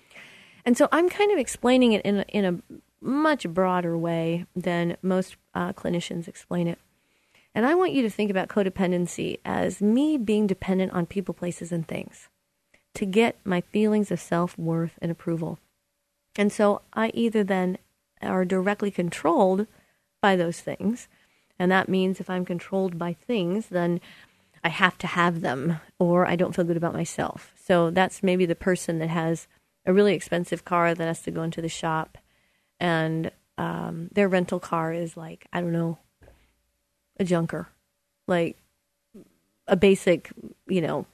And 0.66 0.76
so 0.76 0.86
I'm 0.92 1.08
kind 1.08 1.32
of 1.32 1.38
explaining 1.38 1.92
it 1.92 2.02
in 2.02 2.18
a, 2.18 2.24
in 2.28 2.44
a 2.44 2.74
much 3.00 3.48
broader 3.48 3.96
way 3.96 4.44
than 4.54 4.98
most 5.00 5.36
uh, 5.54 5.72
clinicians 5.72 6.28
explain 6.28 6.68
it. 6.68 6.78
And 7.54 7.66
I 7.66 7.74
want 7.74 7.92
you 7.92 8.02
to 8.02 8.10
think 8.10 8.30
about 8.30 8.48
codependency 8.48 9.38
as 9.44 9.80
me 9.80 10.16
being 10.16 10.46
dependent 10.46 10.92
on 10.92 11.06
people, 11.06 11.34
places, 11.34 11.72
and 11.72 11.86
things 11.86 12.28
to 12.94 13.06
get 13.06 13.36
my 13.44 13.60
feelings 13.60 14.10
of 14.10 14.20
self 14.20 14.58
worth 14.58 14.98
and 15.00 15.10
approval. 15.10 15.58
And 16.36 16.52
so 16.52 16.82
I 16.92 17.10
either 17.14 17.42
then 17.42 17.78
are 18.22 18.44
directly 18.44 18.90
controlled 18.90 19.66
by 20.20 20.36
those 20.36 20.60
things. 20.60 21.08
And 21.58 21.70
that 21.70 21.88
means 21.88 22.20
if 22.20 22.30
I'm 22.30 22.44
controlled 22.44 22.98
by 22.98 23.12
things, 23.12 23.68
then 23.68 24.00
I 24.62 24.68
have 24.68 24.98
to 24.98 25.06
have 25.06 25.40
them 25.40 25.80
or 25.98 26.26
I 26.26 26.36
don't 26.36 26.54
feel 26.54 26.64
good 26.64 26.76
about 26.76 26.94
myself. 26.94 27.52
So 27.62 27.90
that's 27.90 28.22
maybe 28.22 28.46
the 28.46 28.54
person 28.54 28.98
that 28.98 29.08
has 29.08 29.46
a 29.86 29.92
really 29.92 30.14
expensive 30.14 30.64
car 30.64 30.94
that 30.94 31.06
has 31.06 31.22
to 31.22 31.30
go 31.30 31.42
into 31.42 31.62
the 31.62 31.68
shop 31.68 32.18
and 32.78 33.30
um, 33.58 34.08
their 34.12 34.28
rental 34.28 34.58
car 34.58 34.92
is 34.92 35.16
like, 35.16 35.46
I 35.52 35.60
don't 35.60 35.72
know, 35.72 35.98
a 37.20 37.24
junker, 37.24 37.68
like 38.26 38.56
a 39.68 39.76
basic, 39.76 40.32
you 40.66 40.80
know, 40.80 41.06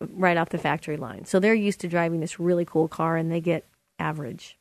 right 0.00 0.36
off 0.36 0.50
the 0.50 0.58
factory 0.58 0.96
line. 0.96 1.24
So 1.24 1.38
they're 1.38 1.54
used 1.54 1.80
to 1.80 1.88
driving 1.88 2.20
this 2.20 2.38
really 2.38 2.64
cool 2.64 2.88
car 2.88 3.16
and 3.16 3.32
they 3.32 3.40
get 3.40 3.64
average 3.98 4.58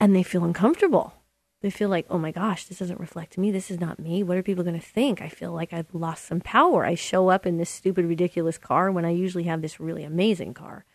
and 0.00 0.16
they 0.16 0.22
feel 0.22 0.44
uncomfortable. 0.44 1.14
They 1.60 1.70
feel 1.70 1.90
like, 1.90 2.06
oh 2.08 2.18
my 2.18 2.32
gosh, 2.32 2.64
this 2.64 2.78
doesn't 2.78 2.98
reflect 2.98 3.36
me. 3.36 3.50
This 3.50 3.70
is 3.70 3.78
not 3.78 3.98
me. 3.98 4.22
What 4.22 4.38
are 4.38 4.42
people 4.42 4.64
going 4.64 4.80
to 4.80 4.86
think? 4.86 5.20
I 5.20 5.28
feel 5.28 5.52
like 5.52 5.74
I've 5.74 5.94
lost 5.94 6.24
some 6.24 6.40
power. 6.40 6.86
I 6.86 6.94
show 6.94 7.28
up 7.28 7.44
in 7.44 7.58
this 7.58 7.68
stupid, 7.68 8.06
ridiculous 8.06 8.56
car 8.56 8.90
when 8.90 9.04
I 9.04 9.10
usually 9.10 9.44
have 9.44 9.60
this 9.60 9.78
really 9.78 10.02
amazing 10.02 10.54
car. 10.54 10.86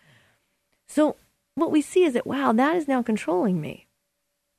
So, 0.88 1.18
what 1.54 1.72
we 1.72 1.82
see 1.82 2.04
is 2.04 2.14
that, 2.14 2.26
wow, 2.26 2.52
that 2.52 2.76
is 2.76 2.88
now 2.88 3.04
controlling 3.04 3.62
me. 3.62 3.86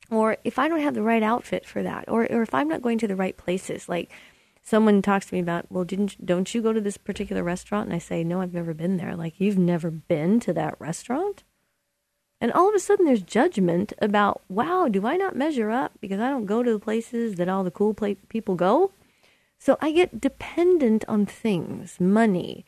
Or 0.08 0.36
if 0.44 0.58
I 0.60 0.68
don't 0.68 0.80
have 0.80 0.94
the 0.94 1.02
right 1.02 1.22
outfit 1.22 1.66
for 1.66 1.82
that, 1.82 2.04
or, 2.08 2.22
or 2.32 2.42
if 2.42 2.54
I'm 2.54 2.68
not 2.68 2.82
going 2.82 2.98
to 2.98 3.08
the 3.08 3.16
right 3.16 3.36
places, 3.36 3.88
like 3.88 4.10
someone 4.66 5.00
talks 5.00 5.26
to 5.26 5.34
me 5.34 5.40
about, 5.40 5.70
well, 5.70 5.84
didn't 5.84 6.26
don't 6.26 6.52
you 6.52 6.60
go 6.60 6.72
to 6.72 6.80
this 6.80 6.96
particular 6.96 7.44
restaurant? 7.44 7.86
And 7.86 7.94
I 7.94 7.98
say, 7.98 8.24
no, 8.24 8.40
I've 8.40 8.52
never 8.52 8.74
been 8.74 8.96
there. 8.96 9.14
Like, 9.14 9.40
you've 9.40 9.56
never 9.56 9.90
been 9.90 10.40
to 10.40 10.52
that 10.54 10.74
restaurant? 10.80 11.44
And 12.40 12.52
all 12.52 12.68
of 12.68 12.74
a 12.74 12.80
sudden, 12.80 13.06
there's 13.06 13.22
judgment 13.22 13.92
about, 13.98 14.42
wow, 14.48 14.88
do 14.88 15.06
I 15.06 15.16
not 15.16 15.36
measure 15.36 15.70
up 15.70 15.92
because 16.00 16.20
I 16.20 16.28
don't 16.28 16.46
go 16.46 16.62
to 16.62 16.72
the 16.72 16.80
places 16.80 17.36
that 17.36 17.48
all 17.48 17.64
the 17.64 17.70
cool 17.70 17.94
people 17.94 18.56
go? 18.56 18.90
So 19.58 19.78
I 19.80 19.92
get 19.92 20.20
dependent 20.20 21.04
on 21.08 21.24
things, 21.24 21.98
money, 21.98 22.66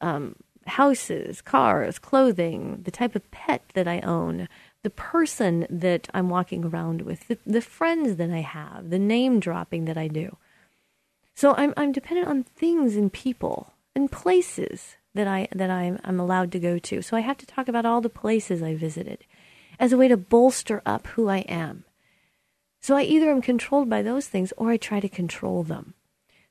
um, 0.00 0.36
houses, 0.66 1.42
cars, 1.42 1.98
clothing, 1.98 2.80
the 2.82 2.90
type 2.90 3.14
of 3.14 3.30
pet 3.30 3.62
that 3.74 3.86
I 3.86 4.00
own, 4.00 4.48
the 4.82 4.90
person 4.90 5.66
that 5.70 6.08
I'm 6.14 6.30
walking 6.30 6.64
around 6.64 7.02
with, 7.02 7.28
the, 7.28 7.38
the 7.46 7.60
friends 7.60 8.16
that 8.16 8.30
I 8.30 8.40
have, 8.40 8.90
the 8.90 8.98
name 8.98 9.38
dropping 9.38 9.84
that 9.84 9.98
I 9.98 10.08
do. 10.08 10.36
So 11.34 11.54
I'm, 11.56 11.74
I'm 11.76 11.92
dependent 11.92 12.28
on 12.28 12.44
things 12.44 12.96
and 12.96 13.12
people 13.12 13.72
and 13.94 14.10
places 14.10 14.96
that 15.14 15.26
I 15.26 15.48
that 15.52 15.70
I'm, 15.70 15.98
I'm 16.04 16.20
allowed 16.20 16.52
to 16.52 16.58
go 16.58 16.78
to. 16.78 17.02
So 17.02 17.16
I 17.16 17.20
have 17.20 17.38
to 17.38 17.46
talk 17.46 17.68
about 17.68 17.84
all 17.84 18.00
the 18.00 18.08
places 18.08 18.62
I 18.62 18.74
visited 18.74 19.24
as 19.78 19.92
a 19.92 19.96
way 19.96 20.08
to 20.08 20.16
bolster 20.16 20.82
up 20.86 21.06
who 21.08 21.28
I 21.28 21.38
am. 21.38 21.84
So 22.80 22.96
I 22.96 23.02
either 23.02 23.30
am 23.30 23.40
controlled 23.40 23.88
by 23.88 24.02
those 24.02 24.28
things 24.28 24.52
or 24.56 24.70
I 24.70 24.76
try 24.76 25.00
to 25.00 25.08
control 25.08 25.62
them. 25.62 25.94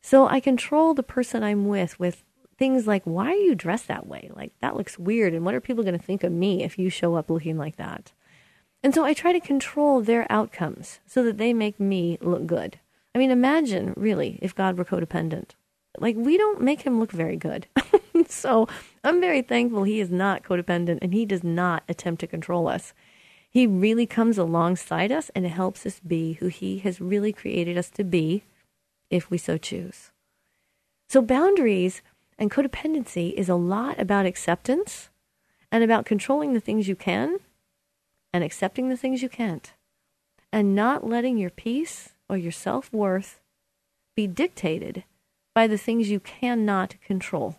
So 0.01 0.27
I 0.27 0.39
control 0.39 0.93
the 0.93 1.03
person 1.03 1.43
I'm 1.43 1.67
with 1.67 1.99
with 1.99 2.23
things 2.57 2.87
like 2.87 3.03
why 3.03 3.27
are 3.27 3.35
you 3.35 3.55
dressed 3.55 3.87
that 3.87 4.07
way? 4.07 4.29
Like 4.33 4.51
that 4.61 4.75
looks 4.75 4.99
weird 4.99 5.33
and 5.33 5.45
what 5.45 5.55
are 5.55 5.61
people 5.61 5.83
going 5.83 5.97
to 5.97 6.05
think 6.05 6.23
of 6.23 6.31
me 6.31 6.63
if 6.63 6.77
you 6.77 6.89
show 6.89 7.15
up 7.15 7.29
looking 7.29 7.57
like 7.57 7.77
that? 7.77 8.11
And 8.83 8.93
so 8.93 9.05
I 9.05 9.13
try 9.13 9.31
to 9.31 9.39
control 9.39 10.01
their 10.01 10.29
outcomes 10.29 10.99
so 11.05 11.23
that 11.23 11.37
they 11.37 11.53
make 11.53 11.79
me 11.79 12.17
look 12.21 12.45
good. 12.45 12.79
I 13.15 13.19
mean, 13.19 13.31
imagine 13.31 13.93
really 13.95 14.39
if 14.41 14.55
God 14.55 14.77
were 14.77 14.85
codependent. 14.85 15.51
Like 15.99 16.15
we 16.15 16.37
don't 16.37 16.61
make 16.61 16.81
him 16.81 16.99
look 16.99 17.11
very 17.11 17.37
good. 17.37 17.67
so 18.27 18.67
I'm 19.03 19.21
very 19.21 19.41
thankful 19.41 19.83
he 19.83 19.99
is 19.99 20.09
not 20.09 20.43
codependent 20.43 20.99
and 21.01 21.13
he 21.13 21.25
does 21.25 21.43
not 21.43 21.83
attempt 21.87 22.21
to 22.21 22.27
control 22.27 22.67
us. 22.67 22.93
He 23.49 23.67
really 23.67 24.07
comes 24.07 24.39
alongside 24.39 25.11
us 25.11 25.29
and 25.35 25.45
helps 25.45 25.85
us 25.85 25.99
be 25.99 26.33
who 26.33 26.47
he 26.47 26.79
has 26.79 26.99
really 26.99 27.31
created 27.31 27.77
us 27.77 27.91
to 27.91 28.03
be 28.03 28.43
if 29.11 29.29
we 29.29 29.37
so 29.37 29.59
choose. 29.59 30.09
So, 31.07 31.21
boundaries 31.21 32.01
and 32.39 32.49
codependency 32.49 33.31
is 33.33 33.49
a 33.49 33.55
lot 33.55 33.99
about 33.99 34.25
acceptance 34.25 35.09
and 35.71 35.83
about 35.83 36.05
controlling 36.05 36.53
the 36.53 36.59
things 36.59 36.87
you 36.87 36.95
can 36.95 37.37
and 38.33 38.43
accepting 38.43 38.89
the 38.89 38.97
things 38.97 39.21
you 39.21 39.29
can't, 39.29 39.73
and 40.51 40.73
not 40.73 41.07
letting 41.07 41.37
your 41.37 41.51
peace 41.51 42.12
or 42.29 42.37
your 42.37 42.51
self 42.51 42.91
worth 42.91 43.39
be 44.15 44.27
dictated 44.27 45.03
by 45.53 45.67
the 45.67 45.77
things 45.77 46.09
you 46.09 46.19
cannot 46.19 46.95
control. 47.01 47.57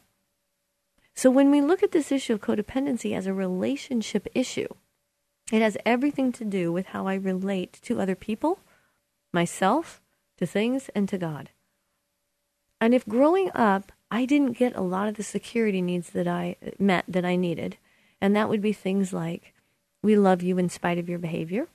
So, 1.15 1.31
when 1.31 1.51
we 1.51 1.61
look 1.61 1.83
at 1.83 1.93
this 1.93 2.11
issue 2.11 2.33
of 2.33 2.41
codependency 2.41 3.17
as 3.17 3.27
a 3.27 3.35
relationship 3.35 4.27
issue, 4.35 4.69
it 5.53 5.63
has 5.63 5.77
everything 5.85 6.33
to 6.33 6.45
do 6.45 6.73
with 6.73 6.87
how 6.87 7.07
I 7.07 7.15
relate 7.15 7.79
to 7.83 8.01
other 8.01 8.17
people, 8.17 8.59
myself, 9.33 10.01
to 10.39 10.47
things, 10.47 10.91
and 10.95 11.09
to 11.09 11.19
God. 11.19 11.51
And 12.81 12.95
if 12.95 13.07
growing 13.07 13.51
up, 13.55 13.93
I 14.11 14.25
didn't 14.25 14.59
get 14.59 14.75
a 14.75 14.81
lot 14.81 15.09
of 15.09 15.15
the 15.15 15.23
security 15.23 15.81
needs 15.81 16.11
that 16.11 16.27
I 16.27 16.57
met 16.79 17.05
that 17.07 17.25
I 17.25 17.37
needed, 17.37 17.77
and 18.21 18.35
that 18.35 18.49
would 18.49 18.61
be 18.61 18.73
things 18.73 19.13
like 19.13 19.55
we 20.03 20.17
love 20.17 20.43
you 20.43 20.59
in 20.59 20.69
spite 20.69 20.99
of 20.99 21.09
your 21.09 21.19
behavior, 21.19 21.69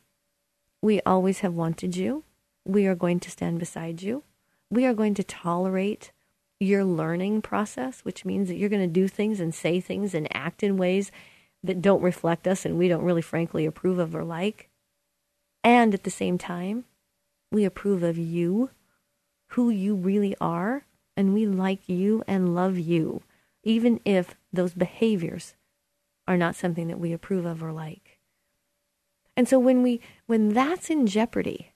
we 0.82 1.02
always 1.02 1.40
have 1.40 1.54
wanted 1.54 1.96
you, 1.96 2.24
we 2.66 2.86
are 2.86 2.96
going 2.96 3.20
to 3.22 3.32
stand 3.32 3.60
beside 3.60 4.02
you, 4.02 4.24
we 4.70 4.86
are 4.86 4.94
going 4.94 5.14
to 5.16 5.24
tolerate 5.24 6.12
your 6.60 6.84
learning 6.84 7.42
process, 7.42 8.02
which 8.02 8.26
means 8.26 8.48
that 8.48 8.56
you're 8.56 8.70
going 8.70 8.82
to 8.82 8.88
do 8.88 9.08
things 9.08 9.40
and 9.40 9.56
say 9.56 9.80
things 9.80 10.14
and 10.14 10.28
act 10.36 10.62
in 10.62 10.78
ways 10.78 11.12
that 11.64 11.82
don't 11.82 12.02
reflect 12.02 12.48
us 12.48 12.66
and 12.66 12.78
we 12.78 12.88
don't 12.88 13.04
really 13.04 13.22
frankly 13.22 13.66
approve 13.66 14.00
of 14.00 14.16
or 14.16 14.24
like. 14.24 14.70
And 15.64 15.94
at 15.94 16.04
the 16.04 16.12
same 16.12 16.38
time, 16.38 16.86
we 17.52 17.66
approve 17.66 18.04
of 18.04 18.18
you, 18.18 18.70
who 19.48 19.70
you 19.70 19.96
really 19.96 20.36
are, 20.40 20.86
and 21.18 21.34
we 21.34 21.46
like 21.46 21.90
you 21.90 22.24
and 22.28 22.56
love 22.56 22.78
you, 22.78 23.24
even 23.64 24.00
if 24.06 24.36
those 24.54 24.74
behaviors 24.74 25.56
are 26.28 26.38
not 26.38 26.56
something 26.56 26.88
that 26.88 27.00
we 27.00 27.12
approve 27.12 27.46
of 27.46 27.64
or 27.64 27.72
like. 27.72 28.20
And 29.36 29.48
so 29.48 29.58
when 29.58 29.82
we 29.82 30.02
when 30.28 30.50
that's 30.50 30.90
in 30.90 31.08
jeopardy, 31.08 31.72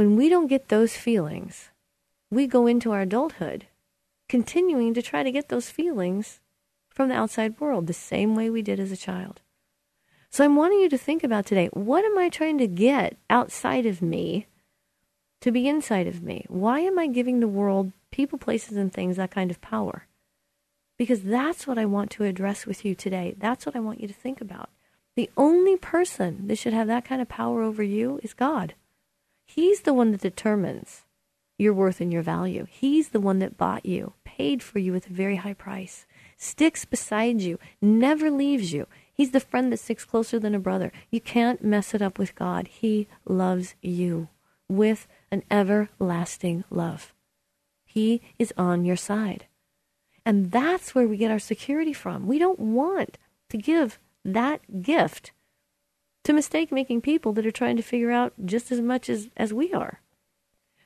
when 0.00 0.16
we 0.16 0.30
don't 0.30 0.46
get 0.46 0.68
those 0.68 0.96
feelings, 0.96 1.68
we 2.30 2.46
go 2.46 2.66
into 2.66 2.90
our 2.90 3.02
adulthood 3.02 3.66
continuing 4.30 4.94
to 4.94 5.02
try 5.02 5.22
to 5.22 5.30
get 5.30 5.50
those 5.50 5.68
feelings 5.68 6.40
from 6.88 7.10
the 7.10 7.14
outside 7.14 7.60
world 7.60 7.86
the 7.86 7.92
same 7.92 8.34
way 8.34 8.48
we 8.48 8.62
did 8.62 8.80
as 8.80 8.90
a 8.90 8.96
child. 8.96 9.42
So 10.30 10.42
I'm 10.42 10.56
wanting 10.56 10.80
you 10.80 10.88
to 10.88 10.96
think 10.96 11.22
about 11.22 11.44
today 11.44 11.68
what 11.74 12.02
am 12.02 12.16
I 12.16 12.30
trying 12.30 12.56
to 12.56 12.66
get 12.66 13.18
outside 13.28 13.84
of 13.84 14.00
me 14.00 14.46
to 15.42 15.52
be 15.52 15.68
inside 15.68 16.06
of 16.06 16.22
me? 16.22 16.46
Why 16.48 16.80
am 16.80 16.98
I 16.98 17.06
giving 17.06 17.40
the 17.40 17.46
world, 17.46 17.92
people, 18.10 18.38
places, 18.38 18.78
and 18.78 18.90
things 18.90 19.18
that 19.18 19.30
kind 19.30 19.50
of 19.50 19.60
power? 19.60 20.06
Because 20.96 21.24
that's 21.24 21.66
what 21.66 21.76
I 21.76 21.84
want 21.84 22.10
to 22.12 22.24
address 22.24 22.64
with 22.64 22.86
you 22.86 22.94
today. 22.94 23.34
That's 23.36 23.66
what 23.66 23.76
I 23.76 23.80
want 23.80 24.00
you 24.00 24.08
to 24.08 24.14
think 24.14 24.40
about. 24.40 24.70
The 25.14 25.28
only 25.36 25.76
person 25.76 26.46
that 26.46 26.56
should 26.56 26.72
have 26.72 26.86
that 26.86 27.04
kind 27.04 27.20
of 27.20 27.28
power 27.28 27.60
over 27.60 27.82
you 27.82 28.18
is 28.22 28.32
God. 28.32 28.72
He's 29.54 29.80
the 29.80 29.92
one 29.92 30.12
that 30.12 30.20
determines 30.20 31.04
your 31.58 31.74
worth 31.74 32.00
and 32.00 32.12
your 32.12 32.22
value. 32.22 32.66
He's 32.70 33.08
the 33.08 33.20
one 33.20 33.40
that 33.40 33.58
bought 33.58 33.84
you, 33.84 34.12
paid 34.24 34.62
for 34.62 34.78
you 34.78 34.92
with 34.92 35.08
a 35.08 35.12
very 35.12 35.36
high 35.36 35.54
price 35.54 36.06
sticks 36.36 36.84
beside 36.84 37.40
you, 37.40 37.58
never 37.82 38.30
leaves 38.30 38.72
you. 38.72 38.86
He's 39.12 39.32
the 39.32 39.40
friend 39.40 39.72
that 39.72 39.78
sticks 39.78 40.04
closer 40.04 40.38
than 40.38 40.54
a 40.54 40.60
brother. 40.60 40.92
You 41.10 41.20
can't 41.20 41.64
mess 41.64 41.94
it 41.94 42.00
up 42.00 42.16
with 42.16 42.34
God. 42.34 42.68
He 42.68 43.08
loves 43.26 43.74
you 43.82 44.28
with 44.68 45.08
an 45.32 45.42
everlasting 45.50 46.64
love. 46.70 47.12
He 47.84 48.22
is 48.38 48.54
on 48.56 48.84
your 48.84 48.96
side. 48.96 49.46
And 50.24 50.52
that's 50.52 50.94
where 50.94 51.08
we 51.08 51.16
get 51.16 51.32
our 51.32 51.40
security 51.40 51.92
from. 51.92 52.26
We 52.26 52.38
don't 52.38 52.60
want 52.60 53.18
to 53.50 53.58
give 53.58 53.98
that 54.24 54.80
gift 54.80 55.32
to 56.24 56.32
mistake 56.32 56.70
making 56.70 57.00
people 57.00 57.32
that 57.32 57.46
are 57.46 57.50
trying 57.50 57.76
to 57.76 57.82
figure 57.82 58.10
out 58.10 58.32
just 58.44 58.70
as 58.70 58.80
much 58.80 59.08
as, 59.08 59.28
as 59.36 59.52
we 59.52 59.72
are. 59.72 60.00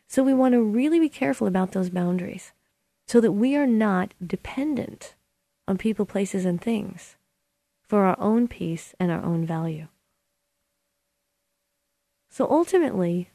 So 0.07 0.23
we 0.23 0.35
want 0.35 0.53
to 0.53 0.63
really 0.63 1.01
be 1.01 1.09
careful 1.09 1.47
about 1.47 1.73
those 1.73 1.91
boundaries 1.91 2.53
so 3.07 3.21
that 3.21 3.33
we 3.33 3.57
are 3.57 3.67
not 3.67 4.15
dependent 4.25 5.15
on 5.67 5.79
people, 5.79 6.07
places, 6.07 6.45
and 6.45 6.61
things 6.61 7.17
for 7.83 8.05
our 8.05 8.19
own 8.19 8.49
peace 8.49 8.95
and 8.99 9.11
our 9.11 9.23
own 9.23 9.45
value. 9.45 9.89
So 12.31 12.49
ultimately, 12.51 13.31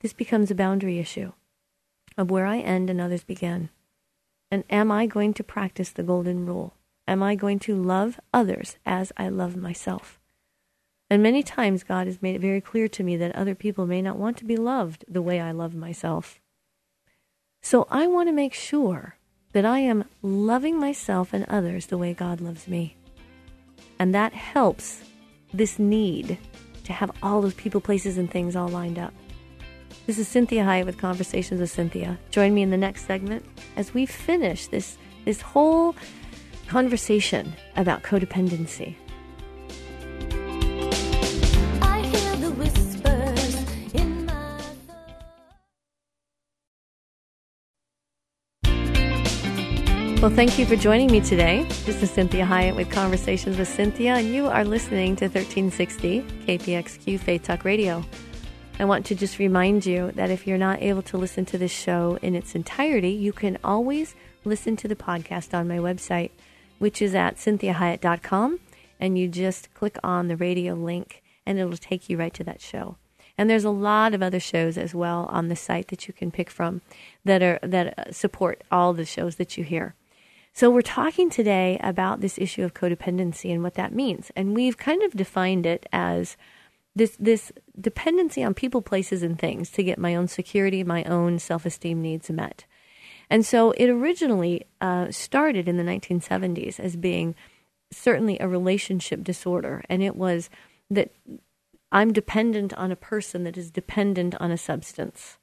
this 0.00 0.12
becomes 0.12 0.50
a 0.50 0.54
boundary 0.54 0.98
issue 0.98 1.32
of 2.16 2.30
where 2.30 2.46
I 2.46 2.58
end 2.58 2.90
and 2.90 3.00
others 3.00 3.24
begin. 3.24 3.70
And 4.50 4.64
am 4.70 4.90
I 4.90 5.06
going 5.06 5.34
to 5.34 5.44
practice 5.44 5.90
the 5.90 6.02
golden 6.02 6.46
rule? 6.46 6.74
Am 7.06 7.22
I 7.22 7.34
going 7.34 7.58
to 7.60 7.80
love 7.80 8.18
others 8.32 8.76
as 8.86 9.12
I 9.16 9.28
love 9.28 9.56
myself? 9.56 10.17
And 11.10 11.22
many 11.22 11.42
times 11.42 11.84
God 11.84 12.06
has 12.06 12.20
made 12.20 12.36
it 12.36 12.40
very 12.40 12.60
clear 12.60 12.86
to 12.88 13.02
me 13.02 13.16
that 13.16 13.34
other 13.34 13.54
people 13.54 13.86
may 13.86 14.02
not 14.02 14.18
want 14.18 14.36
to 14.38 14.44
be 14.44 14.56
loved 14.56 15.04
the 15.08 15.22
way 15.22 15.40
I 15.40 15.52
love 15.52 15.74
myself. 15.74 16.38
So 17.62 17.86
I 17.90 18.06
want 18.06 18.28
to 18.28 18.32
make 18.32 18.54
sure 18.54 19.16
that 19.52 19.64
I 19.64 19.78
am 19.80 20.04
loving 20.22 20.78
myself 20.78 21.32
and 21.32 21.44
others 21.48 21.86
the 21.86 21.98
way 21.98 22.12
God 22.12 22.40
loves 22.40 22.68
me. 22.68 22.96
And 23.98 24.14
that 24.14 24.34
helps 24.34 25.02
this 25.52 25.78
need 25.78 26.38
to 26.84 26.92
have 26.92 27.10
all 27.22 27.40
those 27.40 27.54
people, 27.54 27.80
places, 27.80 28.18
and 28.18 28.30
things 28.30 28.54
all 28.54 28.68
lined 28.68 28.98
up. 28.98 29.14
This 30.06 30.18
is 30.18 30.28
Cinthia 30.28 30.64
Hiett 30.64 30.86
with 30.86 30.98
Conversations 30.98 31.60
with 31.60 31.70
Cynthia. 31.70 32.18
Join 32.30 32.54
me 32.54 32.62
in 32.62 32.70
the 32.70 32.76
next 32.76 33.06
segment 33.06 33.44
as 33.76 33.92
we 33.92 34.06
finish 34.06 34.66
this, 34.66 34.98
this 35.24 35.40
whole 35.40 35.96
conversation 36.66 37.54
about 37.76 38.02
codependency. 38.02 38.94
Well, 50.20 50.32
thank 50.32 50.58
you 50.58 50.66
for 50.66 50.74
joining 50.74 51.12
me 51.12 51.20
today. 51.20 51.62
This 51.86 52.02
is 52.02 52.10
Cinthia 52.10 52.44
Hiett 52.44 52.74
with 52.74 52.90
Conversations 52.90 53.56
with 53.56 53.68
Cynthia, 53.68 54.16
and 54.16 54.34
you 54.34 54.48
are 54.48 54.64
listening 54.64 55.14
to 55.14 55.26
1360 55.26 56.22
KPXQ 56.44 57.20
Faith 57.20 57.44
Talk 57.44 57.64
Radio. 57.64 58.04
I 58.80 58.84
want 58.84 59.06
to 59.06 59.14
just 59.14 59.38
remind 59.38 59.86
you 59.86 60.10
that 60.16 60.32
if 60.32 60.44
you're 60.44 60.58
not 60.58 60.82
able 60.82 61.02
to 61.02 61.16
listen 61.16 61.44
to 61.46 61.56
this 61.56 61.70
show 61.70 62.18
in 62.20 62.34
its 62.34 62.56
entirety, 62.56 63.10
you 63.10 63.32
can 63.32 63.58
always 63.62 64.16
listen 64.44 64.74
to 64.78 64.88
the 64.88 64.96
podcast 64.96 65.56
on 65.56 65.68
my 65.68 65.76
website, 65.76 66.32
which 66.80 67.00
is 67.00 67.14
at 67.14 67.36
cinthiahiett.com, 67.36 68.58
and 68.98 69.16
you 69.16 69.28
just 69.28 69.72
click 69.72 69.98
on 70.02 70.26
the 70.26 70.36
radio 70.36 70.74
link, 70.74 71.22
and 71.46 71.60
it'll 71.60 71.76
take 71.76 72.10
you 72.10 72.16
right 72.16 72.34
to 72.34 72.42
that 72.42 72.60
show. 72.60 72.96
And 73.38 73.48
there's 73.48 73.64
a 73.64 73.70
lot 73.70 74.14
of 74.14 74.22
other 74.24 74.40
shows 74.40 74.76
as 74.76 74.96
well 74.96 75.28
on 75.30 75.46
the 75.46 75.54
site 75.54 75.86
that 75.88 76.08
you 76.08 76.12
can 76.12 76.32
pick 76.32 76.50
from 76.50 76.82
that 77.24 77.40
are 77.40 77.60
that 77.62 77.96
uh, 77.96 78.10
support 78.10 78.64
all 78.72 78.92
the 78.92 79.04
shows 79.04 79.36
that 79.36 79.56
you 79.56 79.62
hear. 79.62 79.94
So, 80.52 80.70
we're 80.70 80.82
talking 80.82 81.30
today 81.30 81.78
about 81.82 82.20
this 82.20 82.38
issue 82.38 82.64
of 82.64 82.74
codependency 82.74 83.52
and 83.52 83.62
what 83.62 83.74
that 83.74 83.94
means. 83.94 84.32
And 84.34 84.54
we've 84.54 84.76
kind 84.76 85.02
of 85.02 85.12
defined 85.12 85.66
it 85.66 85.86
as 85.92 86.36
this, 86.96 87.16
this 87.20 87.52
dependency 87.80 88.42
on 88.42 88.54
people, 88.54 88.82
places, 88.82 89.22
and 89.22 89.38
things 89.38 89.70
to 89.70 89.84
get 89.84 89.98
my 89.98 90.16
own 90.16 90.26
security, 90.26 90.82
my 90.82 91.04
own 91.04 91.38
self 91.38 91.64
esteem 91.64 92.02
needs 92.02 92.30
met. 92.30 92.64
And 93.30 93.46
so, 93.46 93.70
it 93.72 93.88
originally 93.88 94.66
uh, 94.80 95.10
started 95.10 95.68
in 95.68 95.76
the 95.76 95.84
1970s 95.84 96.80
as 96.80 96.96
being 96.96 97.34
certainly 97.92 98.38
a 98.40 98.48
relationship 98.48 99.22
disorder. 99.22 99.84
And 99.88 100.02
it 100.02 100.16
was 100.16 100.50
that 100.90 101.12
I'm 101.90 102.12
dependent 102.12 102.74
on 102.74 102.92
a 102.92 102.96
person 102.96 103.44
that 103.44 103.56
is 103.56 103.70
dependent 103.70 104.34
on 104.40 104.50
a 104.50 104.58
substance. 104.58 105.38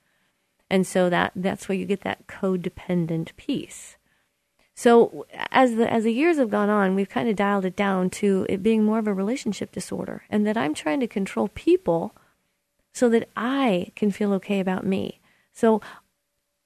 And 0.70 0.86
so 0.86 1.10
that 1.10 1.32
that's 1.36 1.68
where 1.68 1.78
you 1.78 1.86
get 1.86 2.02
that 2.02 2.28
codependent 2.28 3.36
piece. 3.36 3.98
So 4.78 5.26
as 5.52 5.76
the 5.76 5.92
as 5.92 6.04
the 6.04 6.14
years 6.14 6.38
have 6.38 6.50
gone 6.50 6.70
on, 6.70 6.96
we've 6.96 7.10
kind 7.10 7.30
of 7.30 7.38
dialed 7.38 7.64
it 7.64 7.78
down 7.78 8.10
to 8.12 8.46
it 8.50 8.62
being 8.62 8.84
more 8.84 9.00
of 9.00 9.08
a 9.08 9.14
relationship 9.14 9.72
disorder, 9.72 10.24
and 10.30 10.46
that 10.46 10.58
I'm 10.58 10.74
trying 10.74 11.00
to 11.00 11.08
control 11.08 11.48
people 11.48 12.14
so 12.92 13.08
that 13.10 13.30
I 13.38 13.92
can 13.96 14.12
feel 14.12 14.34
okay 14.34 14.60
about 14.60 14.86
me. 14.86 15.22
So 15.54 15.82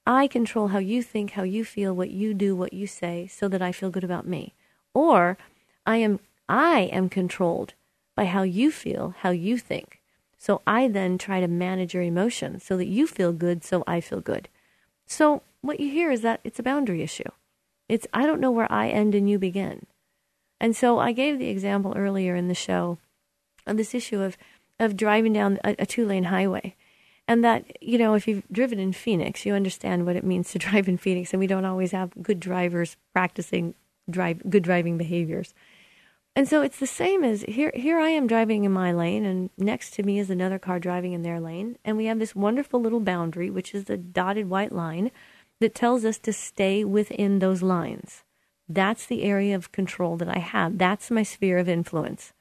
I 0.06 0.26
control 0.26 0.68
how 0.68 0.78
you 0.78 1.02
think, 1.04 1.32
how 1.32 1.44
you 1.44 1.64
feel, 1.64 1.94
what 1.94 2.10
you 2.10 2.34
do, 2.34 2.56
what 2.56 2.72
you 2.72 2.88
say, 2.88 3.28
so 3.28 3.46
that 3.46 3.62
I 3.62 3.70
feel 3.70 3.90
good 3.90 4.04
about 4.04 4.26
me. 4.26 4.54
Or 4.92 5.38
I 5.86 5.98
am 5.98 6.18
I 6.48 6.90
am 6.92 7.08
controlled 7.08 7.74
by 8.16 8.24
how 8.24 8.42
you 8.42 8.72
feel, 8.72 9.14
how 9.18 9.30
you 9.30 9.56
think. 9.56 10.00
So 10.36 10.62
I 10.66 10.88
then 10.88 11.16
try 11.16 11.38
to 11.40 11.46
manage 11.46 11.94
your 11.94 12.02
emotions 12.02 12.64
so 12.64 12.76
that 12.76 12.86
you 12.86 13.06
feel 13.06 13.32
good, 13.32 13.62
so 13.62 13.84
I 13.86 14.00
feel 14.00 14.20
good. 14.20 14.48
So 15.06 15.42
what 15.60 15.78
you 15.78 15.90
hear 15.90 16.10
is 16.10 16.22
that 16.22 16.40
it's 16.42 16.58
a 16.58 16.64
boundary 16.64 17.02
issue. 17.02 17.30
It's 17.90 18.06
I 18.12 18.24
don't 18.24 18.40
know 18.40 18.50
where 18.50 18.70
I 18.70 18.88
end 18.88 19.14
and 19.14 19.28
you 19.28 19.38
begin. 19.38 19.86
And 20.60 20.76
so 20.76 20.98
I 20.98 21.12
gave 21.12 21.38
the 21.38 21.48
example 21.48 21.94
earlier 21.96 22.36
in 22.36 22.48
the 22.48 22.54
show 22.54 22.98
of 23.66 23.76
this 23.76 23.94
issue 23.94 24.20
of 24.20 24.36
of 24.78 24.96
driving 24.96 25.32
down 25.32 25.58
a, 25.64 25.74
a 25.80 25.86
two 25.86 26.06
lane 26.06 26.24
highway. 26.24 26.76
And 27.26 27.44
that, 27.44 27.64
you 27.80 27.96
know, 27.98 28.14
if 28.14 28.26
you've 28.26 28.42
driven 28.50 28.78
in 28.80 28.92
Phoenix, 28.92 29.46
you 29.46 29.54
understand 29.54 30.04
what 30.04 30.16
it 30.16 30.24
means 30.24 30.50
to 30.50 30.58
drive 30.66 30.88
in 30.88 30.98
Phoenix. 30.98 31.32
And 31.32 31.40
we 31.40 31.46
don't 31.46 31.64
always 31.64 31.92
have 31.92 32.10
good 32.22 32.40
drivers 32.40 32.96
practicing 33.12 33.74
drive, 34.08 34.48
good 34.48 34.62
driving 34.62 34.96
behaviors. 34.96 35.54
And 36.36 36.48
so 36.48 36.62
it's 36.62 36.78
the 36.78 36.86
same 36.86 37.24
as 37.24 37.42
here 37.42 37.72
here 37.74 37.98
I 37.98 38.10
am 38.10 38.28
driving 38.28 38.64
in 38.64 38.72
my 38.72 38.92
lane 38.92 39.24
and 39.24 39.50
next 39.58 39.94
to 39.94 40.04
me 40.04 40.20
is 40.20 40.30
another 40.30 40.60
car 40.60 40.78
driving 40.78 41.12
in 41.12 41.22
their 41.22 41.40
lane 41.40 41.76
and 41.84 41.96
we 41.96 42.06
have 42.06 42.20
this 42.20 42.36
wonderful 42.36 42.80
little 42.80 43.00
boundary 43.00 43.50
which 43.50 43.74
is 43.74 43.84
the 43.84 43.96
dotted 43.96 44.48
white 44.48 44.70
line 44.70 45.10
that 45.60 45.74
tells 45.74 46.04
us 46.04 46.18
to 46.18 46.32
stay 46.32 46.84
within 46.84 47.38
those 47.38 47.62
lines. 47.62 48.24
That's 48.68 49.06
the 49.06 49.22
area 49.22 49.54
of 49.54 49.72
control 49.72 50.16
that 50.16 50.28
I 50.28 50.38
have. 50.38 50.78
That's 50.78 51.10
my 51.10 51.22
sphere 51.22 51.58
of 51.58 51.68
influence. 51.68 52.32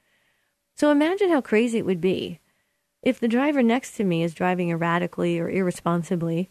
So 0.75 0.91
imagine 0.91 1.29
how 1.29 1.41
crazy 1.41 1.77
it 1.77 1.85
would 1.85 2.01
be 2.01 2.39
if 3.01 3.19
the 3.19 3.27
driver 3.27 3.63
next 3.63 3.95
to 3.95 4.03
me 4.03 4.23
is 4.23 4.33
driving 4.33 4.69
erratically 4.69 5.39
or 5.39 5.49
irresponsibly, 5.49 6.49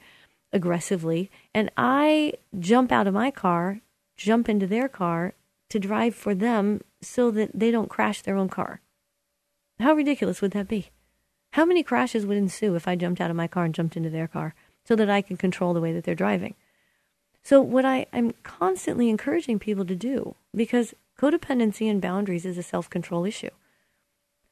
aggressively, 0.52 1.30
and 1.54 1.70
I 1.76 2.34
jump 2.58 2.90
out 2.90 3.06
of 3.06 3.14
my 3.14 3.30
car, 3.30 3.80
jump 4.16 4.48
into 4.48 4.66
their 4.66 4.88
car 4.88 5.34
to 5.68 5.78
drive 5.78 6.14
for 6.14 6.34
them 6.34 6.80
so 7.02 7.30
that 7.30 7.50
they 7.54 7.70
don't 7.70 7.90
crash 7.90 8.22
their 8.22 8.36
own 8.36 8.48
car. 8.48 8.80
How 9.78 9.92
ridiculous 9.92 10.40
would 10.40 10.52
that 10.52 10.68
be? 10.68 10.88
How 11.52 11.64
many 11.64 11.82
crashes 11.82 12.26
would 12.26 12.36
ensue 12.36 12.74
if 12.74 12.88
I 12.88 12.96
jumped 12.96 13.20
out 13.20 13.30
of 13.30 13.36
my 13.36 13.46
car 13.46 13.64
and 13.64 13.74
jumped 13.74 13.96
into 13.96 14.10
their 14.10 14.28
car 14.28 14.54
so 14.88 14.96
that 14.96 15.10
I 15.10 15.20
can 15.20 15.36
control 15.36 15.74
the 15.74 15.82
way 15.82 15.92
that 15.92 16.04
they're 16.04 16.14
driving? 16.14 16.54
So, 17.42 17.60
what 17.60 17.84
I, 17.84 18.06
am 18.10 18.32
constantly 18.42 19.10
encouraging 19.10 19.58
people 19.58 19.84
to 19.84 19.94
do, 19.94 20.34
because 20.54 20.94
codependency 21.20 21.90
and 21.90 22.00
boundaries 22.00 22.46
is 22.46 22.56
a 22.56 22.62
self 22.62 22.88
control 22.88 23.26
issue, 23.26 23.50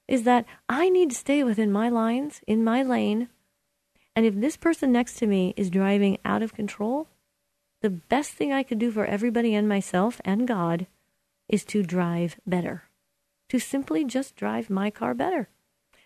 is 0.06 0.24
that 0.24 0.44
I 0.68 0.90
need 0.90 1.10
to 1.10 1.16
stay 1.16 1.42
within 1.42 1.72
my 1.72 1.88
lines, 1.88 2.42
in 2.46 2.62
my 2.62 2.82
lane. 2.82 3.28
And 4.14 4.26
if 4.26 4.34
this 4.34 4.58
person 4.58 4.92
next 4.92 5.14
to 5.14 5.26
me 5.26 5.54
is 5.56 5.70
driving 5.70 6.18
out 6.22 6.42
of 6.42 6.54
control, 6.54 7.08
the 7.80 7.90
best 7.90 8.32
thing 8.32 8.52
I 8.52 8.62
could 8.62 8.78
do 8.78 8.90
for 8.90 9.06
everybody 9.06 9.54
and 9.54 9.66
myself 9.66 10.20
and 10.24 10.46
God 10.46 10.86
is 11.48 11.64
to 11.66 11.82
drive 11.82 12.36
better, 12.46 12.84
to 13.48 13.58
simply 13.58 14.04
just 14.04 14.36
drive 14.36 14.68
my 14.68 14.90
car 14.90 15.14
better. 15.14 15.48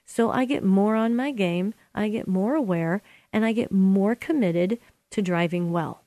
So 0.04 0.30
I 0.30 0.44
get 0.44 0.64
more 0.64 0.96
on 0.96 1.14
my 1.14 1.30
game, 1.30 1.72
I 1.94 2.08
get 2.08 2.26
more 2.26 2.54
aware, 2.56 3.00
and 3.32 3.44
I 3.44 3.52
get 3.52 3.72
more 3.72 4.14
committed 4.14 4.78
to 5.10 5.22
driving 5.22 5.70
well. 5.70 6.04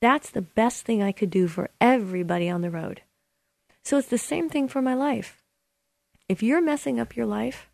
That's 0.00 0.30
the 0.30 0.42
best 0.42 0.84
thing 0.84 1.02
I 1.02 1.12
could 1.12 1.30
do 1.30 1.46
for 1.46 1.70
everybody 1.80 2.48
on 2.48 2.62
the 2.62 2.70
road. 2.70 3.02
So 3.84 3.98
it's 3.98 4.08
the 4.08 4.18
same 4.18 4.48
thing 4.48 4.68
for 4.68 4.82
my 4.82 4.94
life. 4.94 5.42
If 6.28 6.42
you're 6.42 6.60
messing 6.60 6.98
up 6.98 7.16
your 7.16 7.26
life, 7.26 7.70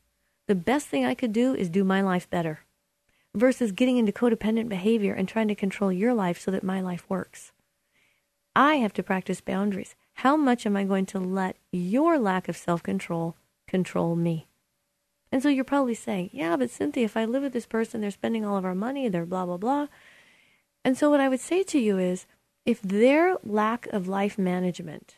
the 0.47 0.55
best 0.55 0.89
thing 0.89 1.05
I 1.05 1.15
could 1.15 1.33
do 1.33 1.55
is 1.55 1.69
do 1.69 1.85
my 1.85 2.01
life 2.01 2.29
better 2.29 2.61
versus 3.35 3.73
getting 3.73 3.99
into 3.99 4.13
codependent 4.13 4.69
behavior 4.69 5.13
and 5.13 5.29
trying 5.29 5.49
to 5.49 5.55
control 5.55 5.93
your 5.93 6.15
life 6.15 6.41
so 6.41 6.51
that 6.51 6.65
my 6.65 6.81
life 6.81 7.05
works. 7.09 7.53
I 8.57 8.77
have 8.77 8.93
to 8.95 9.03
practice 9.03 9.41
boundaries. 9.41 9.95
How 10.15 10.37
much 10.37 10.67
am 10.67 10.77
I 10.77 10.85
going 10.85 11.07
to 11.07 11.21
let 11.21 11.57
your 11.71 12.19
lack 12.19 12.49
of 12.49 12.57
self 12.57 12.83
control 12.83 13.37
control 13.69 14.17
me? 14.17 14.49
And 15.31 15.43
so 15.43 15.49
you're 15.49 15.65
probably 15.65 15.95
saying, 15.95 16.31
yeah, 16.33 16.57
but 16.57 16.71
Cinthia, 16.71 17.05
if 17.05 17.17
I 17.17 17.25
live 17.25 17.43
with 17.43 17.53
this 17.53 17.67
person, 17.67 18.01
they're 18.01 18.11
spending 18.11 18.45
all 18.45 18.57
of 18.57 18.65
our 18.65 18.75
money, 18.75 19.09
they're 19.09 19.27
blah, 19.27 19.45
blah, 19.45 19.59
blah. 19.59 19.89
And 20.85 20.97
so 20.97 21.11
what 21.11 21.21
I 21.21 21.29
would 21.29 21.41
say 21.41 21.63
to 21.65 21.79
you 21.79 21.99
is 21.99 22.27
if 22.65 22.81
their 22.81 23.37
lack 23.45 23.87
of 23.89 24.09
life 24.09 24.39
management 24.39 25.17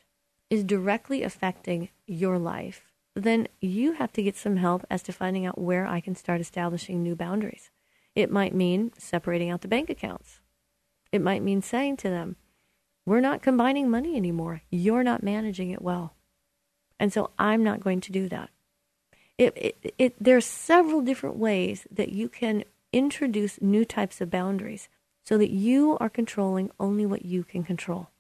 is 0.49 0.65
directly 0.65 1.23
affecting 1.23 1.91
your 2.07 2.39
life, 2.39 2.91
then 3.15 3.47
you 3.61 3.93
have 3.93 4.13
to 4.13 4.23
get 4.23 4.37
some 4.37 4.57
help 4.57 4.85
as 4.91 5.03
to 5.03 5.13
finding 5.13 5.47
out 5.47 5.61
where 5.61 5.87
I 5.87 6.01
can 6.01 6.15
start 6.15 6.41
establishing 6.41 7.03
new 7.03 7.15
boundaries. 7.15 7.71
It 8.15 8.31
might 8.31 8.55
mean 8.55 8.93
separating 8.99 9.51
out 9.51 9.61
the 9.61 9.69
bank 9.69 9.91
accounts. 9.91 10.41
It 11.13 11.21
might 11.21 11.43
mean 11.43 11.63
saying 11.63 11.99
to 11.99 12.11
them, 12.11 12.37
we're 13.07 13.21
not 13.21 13.43
combining 13.43 13.89
money 13.89 14.17
anymore. 14.17 14.63
You're 14.71 15.05
not 15.05 15.23
managing 15.23 15.71
it 15.71 15.83
well. 15.83 16.15
And 16.99 17.13
so 17.13 17.31
I'm 17.39 17.65
not 17.65 17.81
going 17.81 18.01
to 18.03 18.13
do 18.13 18.29
that. 18.29 18.51
It, 19.41 19.95
it, 19.97 20.23
there 20.23 20.37
are 20.37 20.43
several 20.43 21.01
different 21.01 21.37
ways 21.37 21.87
that 21.91 22.11
you 22.11 22.29
can 22.29 22.65
introduce 22.93 23.63
new 23.63 23.87
types 23.87 24.21
of 24.21 24.31
boundaries 24.31 24.91
so 25.25 25.39
that 25.39 25.49
you 25.51 25.97
are 25.99 26.11
controlling 26.11 26.71
only 26.79 27.07
what 27.07 27.25
you 27.25 27.43
can 27.43 27.65
control. 27.65 28.11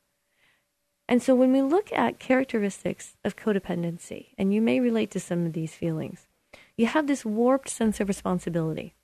And 1.06 1.22
so 1.22 1.34
when 1.34 1.52
we 1.52 1.60
look 1.60 1.92
at 1.92 2.18
characteristics 2.18 3.18
of 3.22 3.36
codependency, 3.36 4.28
and 4.38 4.54
you 4.54 4.62
may 4.62 4.80
relate 4.80 5.10
to 5.10 5.20
some 5.20 5.44
of 5.44 5.52
these 5.52 5.74
feelings, 5.74 6.26
you 6.74 6.86
have 6.86 7.06
this 7.06 7.22
warped 7.22 7.68
sense 7.68 8.00
of 8.00 8.08
responsibility, 8.08 8.94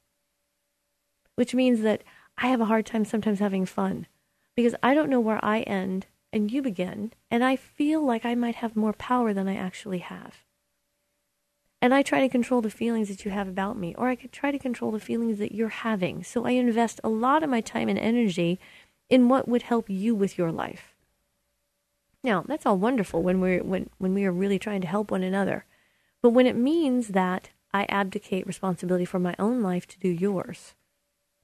which 1.35 1.55
means 1.55 1.83
that 1.83 2.03
I 2.39 2.47
have 2.47 2.63
a 2.63 2.67
hard 2.67 2.87
time 2.87 3.05
sometimes 3.05 3.41
having 3.41 3.67
fun 3.67 4.07
because 4.55 4.75
I 4.83 4.95
don't 4.95 5.11
know 5.11 5.21
where 5.21 5.45
I 5.45 5.61
end 5.61 6.07
and 6.33 6.51
you 6.51 6.63
begin, 6.63 7.13
and 7.31 7.45
I 7.45 7.57
feel 7.57 8.03
like 8.03 8.25
I 8.25 8.35
might 8.35 8.57
have 8.57 8.75
more 8.75 8.95
power 8.95 9.35
than 9.35 9.49
I 9.49 9.57
actually 9.57 9.99
have. 9.99 10.46
And 11.83 11.93
I 11.93 12.03
try 12.03 12.21
to 12.21 12.29
control 12.29 12.63
the 12.63 12.71
feelings 12.71 13.09
that 13.09 13.25
you 13.25 13.31
have 13.31 13.49
about 13.49 13.79
me, 13.79 13.95
or 13.97 14.09
I 14.09 14.17
could 14.17 14.33
try 14.33 14.51
to 14.51 14.59
control 14.59 14.91
the 14.91 15.01
feelings 15.01 15.39
that 15.39 15.53
you're 15.53 15.69
having. 15.69 16.25
So 16.25 16.47
I 16.47 16.53
invest 16.53 17.01
a 17.05 17.09
lot 17.09 17.43
of 17.43 17.51
my 17.51 17.61
time 17.61 17.89
and 17.89 17.99
energy 17.99 18.59
in 19.09 19.29
what 19.29 19.47
would 19.47 19.63
help 19.63 19.89
you 19.89 20.15
with 20.15 20.39
your 20.39 20.51
life. 20.51 20.95
Now, 22.25 22.45
that's 22.47 22.67
all 22.67 22.79
wonderful 22.79 23.23
when 23.23 23.41
we're 23.41 23.63
when, 23.63 23.91
when 23.99 24.15
we 24.15 24.25
are 24.25 24.33
really 24.33 24.59
trying 24.59 24.81
to 24.81 24.89
help 24.89 25.11
one 25.11 25.23
another. 25.23 25.65
But 26.23 26.31
when 26.31 26.47
it 26.47 26.57
means 26.57 27.09
that 27.09 27.51
I 27.73 27.87
abdicate 27.89 28.47
responsibility 28.47 29.05
for 29.05 29.21
my 29.21 29.37
own 29.39 29.63
life 29.63 29.87
to 29.89 29.99
do 29.99 30.09
yours, 30.09 30.75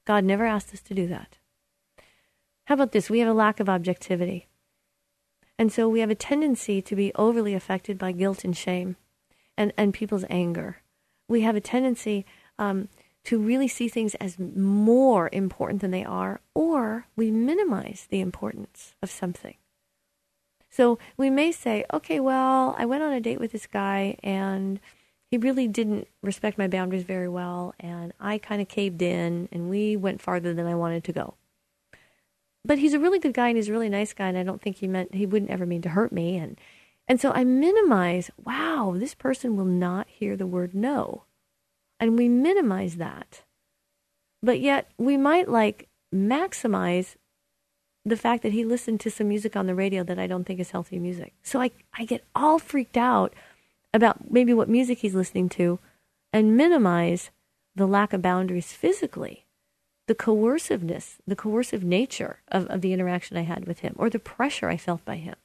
God 0.05 0.25
never 0.25 0.45
asked 0.45 0.73
us 0.73 0.81
to 0.81 0.93
do 0.93 1.07
that. 1.07 1.37
How 2.65 2.73
about 2.73 2.91
this? 2.91 3.09
We 3.09 3.19
have 3.19 3.29
a 3.29 3.33
lack 3.33 3.59
of 3.59 3.69
objectivity. 3.69 4.47
And 5.59 5.71
so 5.71 5.87
we 5.87 5.99
have 5.99 6.09
a 6.09 6.15
tendency 6.15 6.81
to 6.81 6.95
be 6.95 7.13
overly 7.15 7.53
affected 7.53 7.97
by 7.97 8.11
guilt 8.11 8.43
and 8.43 8.57
shame 8.57 8.97
and, 9.57 9.73
and 9.77 9.93
people's 9.93 10.25
anger. 10.29 10.77
We 11.27 11.41
have 11.41 11.55
a 11.55 11.61
tendency 11.61 12.25
um, 12.59 12.89
to 13.25 13.39
really 13.39 13.67
see 13.67 13.87
things 13.87 14.15
as 14.15 14.37
more 14.37 15.29
important 15.31 15.81
than 15.81 15.91
they 15.91 16.03
are, 16.03 16.41
or 16.53 17.07
we 17.15 17.31
minimize 17.31 18.07
the 18.09 18.19
importance 18.19 18.95
of 19.01 19.09
something. 19.09 19.55
So 20.69 20.97
we 21.17 21.29
may 21.29 21.51
say, 21.51 21.85
okay, 21.93 22.19
well, 22.19 22.75
I 22.77 22.85
went 22.85 23.03
on 23.03 23.13
a 23.13 23.21
date 23.21 23.39
with 23.39 23.51
this 23.51 23.67
guy 23.67 24.17
and 24.23 24.79
he 25.29 25.37
really 25.37 25.67
didn't 25.67 26.07
respect 26.21 26.57
my 26.57 26.67
boundaries 26.67 27.03
very 27.03 27.29
well, 27.29 27.73
and 27.79 28.13
I 28.19 28.37
kind 28.37 28.61
of 28.61 28.67
caved 28.67 29.01
in 29.01 29.49
and 29.51 29.69
we 29.69 29.95
went 29.95 30.21
farther 30.21 30.53
than 30.53 30.67
I 30.67 30.75
wanted 30.75 31.03
to 31.05 31.13
go 31.13 31.35
but 32.65 32.77
he's 32.77 32.93
a 32.93 32.99
really 32.99 33.19
good 33.19 33.33
guy 33.33 33.49
and 33.49 33.57
he's 33.57 33.69
a 33.69 33.71
really 33.71 33.89
nice 33.89 34.13
guy 34.13 34.27
and 34.27 34.37
I 34.37 34.43
don't 34.43 34.61
think 34.61 34.77
he 34.77 34.87
meant 34.87 35.13
he 35.13 35.25
wouldn't 35.25 35.51
ever 35.51 35.65
mean 35.65 35.81
to 35.83 35.89
hurt 35.89 36.11
me 36.11 36.37
and 36.37 36.57
and 37.07 37.19
so 37.19 37.31
I 37.31 37.43
minimize, 37.43 38.31
wow, 38.43 38.95
this 38.97 39.13
person 39.13 39.57
will 39.57 39.65
not 39.65 40.07
hear 40.07 40.37
the 40.37 40.47
word 40.47 40.73
no. 40.73 41.23
And 41.99 42.17
we 42.17 42.29
minimize 42.29 42.95
that. 42.95 43.43
But 44.41 44.59
yet 44.59 44.91
we 44.97 45.17
might 45.17 45.49
like 45.49 45.89
maximize 46.13 47.15
the 48.05 48.17
fact 48.17 48.43
that 48.43 48.51
he 48.51 48.65
listened 48.65 48.99
to 49.01 49.11
some 49.11 49.29
music 49.29 49.55
on 49.55 49.67
the 49.67 49.75
radio 49.75 50.03
that 50.03 50.19
I 50.19 50.27
don't 50.27 50.43
think 50.43 50.59
is 50.59 50.71
healthy 50.71 50.99
music. 50.99 51.33
So 51.43 51.61
I, 51.61 51.71
I 51.93 52.05
get 52.05 52.25
all 52.35 52.59
freaked 52.59 52.97
out 52.97 53.33
about 53.93 54.31
maybe 54.31 54.53
what 54.53 54.67
music 54.67 54.99
he's 54.99 55.15
listening 55.15 55.49
to 55.49 55.79
and 56.33 56.57
minimize 56.57 57.31
the 57.75 57.87
lack 57.87 58.11
of 58.13 58.21
boundaries 58.21 58.73
physically 58.73 59.45
the 60.05 60.15
coerciveness, 60.15 61.17
the 61.25 61.35
coercive 61.35 61.83
nature 61.83 62.41
of, 62.49 62.67
of 62.67 62.81
the 62.81 62.91
interaction 62.91 63.37
I 63.37 63.43
had 63.43 63.65
with 63.65 63.79
him 63.79 63.95
or 63.97 64.09
the 64.09 64.19
pressure 64.19 64.67
I 64.67 64.75
felt 64.75 65.05
by 65.05 65.15
him. 65.15 65.35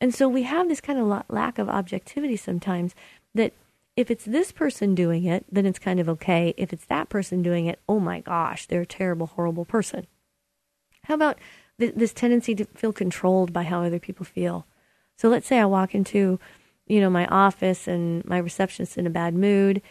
And 0.00 0.14
so 0.14 0.28
we 0.28 0.44
have 0.44 0.68
this 0.68 0.80
kind 0.80 0.98
of 0.98 1.24
lack 1.28 1.58
of 1.58 1.68
objectivity 1.68 2.36
sometimes 2.36 2.94
that 3.34 3.52
if 3.96 4.10
it's 4.10 4.24
this 4.24 4.50
person 4.50 4.94
doing 4.94 5.24
it, 5.24 5.44
then 5.52 5.66
it's 5.66 5.78
kind 5.78 6.00
of 6.00 6.08
okay. 6.08 6.54
If 6.56 6.72
it's 6.72 6.86
that 6.86 7.08
person 7.08 7.42
doing 7.42 7.66
it, 7.66 7.80
oh 7.88 8.00
my 8.00 8.20
gosh, 8.20 8.66
they're 8.66 8.80
a 8.82 8.86
terrible, 8.86 9.26
horrible 9.26 9.64
person. 9.64 10.06
How 11.04 11.14
about 11.14 11.38
th- 11.78 11.94
this 11.94 12.12
tendency 12.12 12.54
to 12.54 12.64
feel 12.64 12.92
controlled 12.92 13.52
by 13.52 13.64
how 13.64 13.82
other 13.82 13.98
people 13.98 14.24
feel? 14.24 14.66
So 15.18 15.28
let's 15.28 15.46
say 15.46 15.58
I 15.58 15.66
walk 15.66 15.94
into, 15.94 16.40
you 16.86 17.00
know, 17.00 17.10
my 17.10 17.26
office 17.26 17.86
and 17.86 18.24
my 18.24 18.38
receptionist's 18.38 18.96
in 18.96 19.06
a 19.06 19.10
bad 19.10 19.34
mood, 19.34 19.82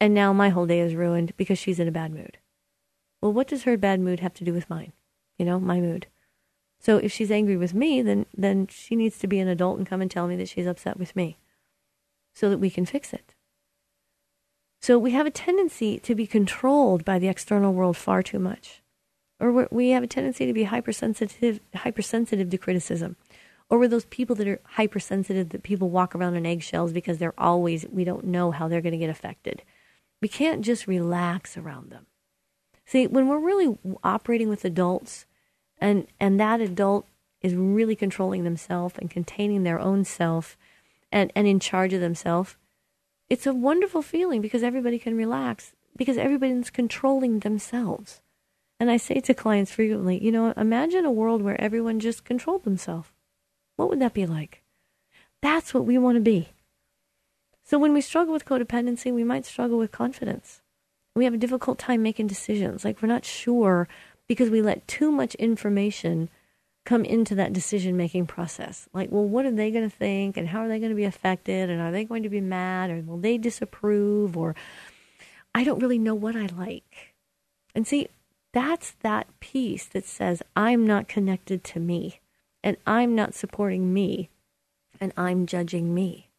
and 0.00 0.14
now 0.14 0.32
my 0.32 0.48
whole 0.48 0.66
day 0.66 0.80
is 0.80 0.94
ruined 0.94 1.36
because 1.36 1.58
she's 1.58 1.80
in 1.80 1.88
a 1.88 1.92
bad 1.92 2.12
mood. 2.12 2.38
Well, 3.20 3.32
what 3.32 3.48
does 3.48 3.64
her 3.64 3.76
bad 3.76 4.00
mood 4.00 4.20
have 4.20 4.34
to 4.34 4.44
do 4.44 4.54
with 4.54 4.70
mine? 4.70 4.92
You 5.36 5.44
know, 5.44 5.58
my 5.60 5.80
mood. 5.80 6.06
So 6.80 6.98
if 6.98 7.12
she's 7.12 7.30
angry 7.30 7.56
with 7.56 7.74
me, 7.74 8.02
then 8.02 8.26
then 8.36 8.66
she 8.68 8.96
needs 8.96 9.18
to 9.18 9.26
be 9.26 9.40
an 9.40 9.48
adult 9.48 9.78
and 9.78 9.86
come 9.86 10.00
and 10.00 10.10
tell 10.10 10.26
me 10.26 10.36
that 10.36 10.48
she's 10.48 10.66
upset 10.66 10.98
with 10.98 11.14
me 11.16 11.38
so 12.34 12.48
that 12.50 12.58
we 12.58 12.70
can 12.70 12.86
fix 12.86 13.12
it. 13.12 13.34
So 14.80 14.98
we 14.98 15.10
have 15.10 15.26
a 15.26 15.30
tendency 15.30 15.98
to 15.98 16.14
be 16.14 16.26
controlled 16.26 17.04
by 17.04 17.18
the 17.18 17.28
external 17.28 17.74
world 17.74 17.96
far 17.96 18.22
too 18.22 18.38
much. 18.38 18.80
Or 19.40 19.68
we 19.70 19.90
have 19.90 20.02
a 20.02 20.08
tendency 20.08 20.46
to 20.46 20.52
be 20.52 20.64
hypersensitive 20.64 21.60
hypersensitive 21.74 22.50
to 22.50 22.58
criticism. 22.58 23.16
Or 23.70 23.78
we're 23.78 23.88
those 23.88 24.06
people 24.06 24.34
that 24.36 24.48
are 24.48 24.60
hypersensitive 24.64 25.50
that 25.50 25.62
people 25.62 25.90
walk 25.90 26.14
around 26.14 26.36
on 26.36 26.46
eggshells 26.46 26.92
because 26.92 27.18
they're 27.18 27.38
always 27.38 27.86
we 27.90 28.04
don't 28.04 28.24
know 28.24 28.50
how 28.50 28.68
they're 28.68 28.80
going 28.80 28.92
to 28.92 28.98
get 28.98 29.10
affected. 29.10 29.62
We 30.22 30.28
can't 30.28 30.64
just 30.64 30.86
relax 30.86 31.56
around 31.56 31.90
them. 31.90 32.06
See, 32.86 33.06
when 33.06 33.28
we're 33.28 33.38
really 33.38 33.78
operating 34.02 34.48
with 34.48 34.64
adults 34.64 35.26
and, 35.80 36.06
and 36.18 36.38
that 36.40 36.60
adult 36.60 37.06
is 37.40 37.54
really 37.54 37.94
controlling 37.94 38.44
themselves 38.44 38.94
and 38.98 39.10
containing 39.10 39.62
their 39.62 39.78
own 39.78 40.04
self 40.04 40.56
and, 41.10 41.32
and 41.34 41.46
in 41.46 41.60
charge 41.60 41.92
of 41.92 42.00
themselves, 42.00 42.56
it's 43.28 43.46
a 43.46 43.54
wonderful 43.54 44.02
feeling 44.02 44.40
because 44.40 44.62
everybody 44.62 44.98
can 44.98 45.16
relax 45.16 45.72
because 45.96 46.16
everybody's 46.16 46.70
controlling 46.70 47.40
themselves. 47.40 48.20
And 48.80 48.90
I 48.90 48.96
say 48.96 49.20
to 49.20 49.34
clients 49.34 49.72
frequently, 49.72 50.22
you 50.22 50.30
know, 50.30 50.52
imagine 50.56 51.04
a 51.04 51.10
world 51.10 51.42
where 51.42 51.60
everyone 51.60 51.98
just 51.98 52.24
controlled 52.24 52.64
themselves. 52.64 53.10
What 53.76 53.90
would 53.90 54.00
that 54.00 54.14
be 54.14 54.24
like? 54.24 54.62
That's 55.42 55.74
what 55.74 55.84
we 55.84 55.98
want 55.98 56.16
to 56.16 56.20
be. 56.20 56.50
So 57.64 57.78
when 57.78 57.92
we 57.92 58.00
struggle 58.00 58.32
with 58.32 58.44
codependency, 58.44 59.12
we 59.12 59.24
might 59.24 59.44
struggle 59.44 59.78
with 59.78 59.92
confidence. 59.92 60.62
We 61.14 61.24
have 61.24 61.34
a 61.34 61.38
difficult 61.38 61.78
time 61.78 62.02
making 62.02 62.28
decisions. 62.28 62.84
Like 62.84 63.02
we're 63.02 63.08
not 63.08 63.24
sure 63.24 63.88
because 64.28 64.50
we 64.50 64.62
let 64.62 64.86
too 64.86 65.10
much 65.10 65.34
information 65.36 66.28
come 66.84 67.04
into 67.04 67.34
that 67.34 67.52
decision 67.52 67.96
making 67.96 68.26
process. 68.26 68.88
Like, 68.92 69.10
well, 69.10 69.24
what 69.24 69.44
are 69.44 69.50
they 69.50 69.70
going 69.70 69.88
to 69.88 69.94
think 69.94 70.36
and 70.36 70.48
how 70.48 70.60
are 70.60 70.68
they 70.68 70.78
going 70.78 70.90
to 70.90 70.96
be 70.96 71.04
affected 71.04 71.68
and 71.68 71.80
are 71.80 71.92
they 71.92 72.04
going 72.04 72.22
to 72.22 72.28
be 72.28 72.40
mad 72.40 72.90
or 72.90 73.02
will 73.02 73.18
they 73.18 73.36
disapprove 73.36 74.36
or 74.36 74.54
I 75.54 75.64
don't 75.64 75.80
really 75.80 75.98
know 75.98 76.14
what 76.14 76.36
I 76.36 76.46
like. 76.46 77.14
And 77.74 77.86
see, 77.86 78.08
that's 78.52 78.92
that 79.02 79.26
piece 79.40 79.86
that 79.86 80.04
says 80.04 80.42
I'm 80.56 80.86
not 80.86 81.08
connected 81.08 81.64
to 81.64 81.80
me 81.80 82.20
and 82.62 82.76
I'm 82.86 83.14
not 83.14 83.34
supporting 83.34 83.92
me 83.92 84.30
and 85.00 85.12
I'm 85.16 85.46
judging 85.46 85.94
me. 85.94 86.30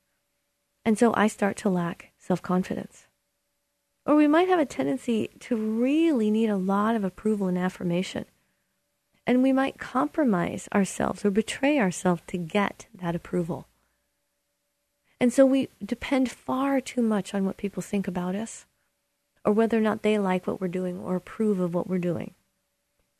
And 0.86 0.98
so 0.98 1.14
I 1.16 1.28
start 1.28 1.58
to 1.58 1.70
lack 1.70 2.12
self 2.18 2.42
confidence. 2.42 3.06
Or 4.10 4.16
we 4.16 4.28
might 4.28 4.49
have 4.49 4.60
a 4.60 4.66
tendency 4.66 5.30
to 5.41 5.55
really 5.55 6.32
need 6.32 6.49
a 6.49 6.57
lot 6.57 6.95
of 6.95 7.03
approval 7.03 7.45
and 7.45 7.60
affirmation. 7.60 8.26
And 9.28 9.43
we 9.43 9.53
might 9.53 9.78
compromise 9.78 10.68
ourselves 10.74 11.24
or 11.24 11.30
betray 11.30 11.78
ourselves 11.78 12.24
to 12.26 12.39
get 12.39 12.88
that 12.91 13.16
approval. 13.16 13.68
And 15.20 15.32
so 15.32 15.45
we 15.45 15.70
depend 15.86 16.32
far 16.32 16.82
too 16.82 17.03
much 17.03 17.36
on 17.36 17.45
what 17.45 17.57
people 17.57 17.84
think 17.84 18.07
about 18.07 18.34
us 18.34 18.66
or 19.45 19.53
whether 19.53 19.78
or 19.78 19.82
not 19.82 20.01
they 20.01 20.18
like 20.18 20.47
what 20.47 20.60
we're 20.60 20.70
doing 20.70 20.97
or 20.97 21.16
approve 21.16 21.60
of 21.60 21.76
what 21.76 21.88
we're 21.88 21.99
doing. 21.99 22.34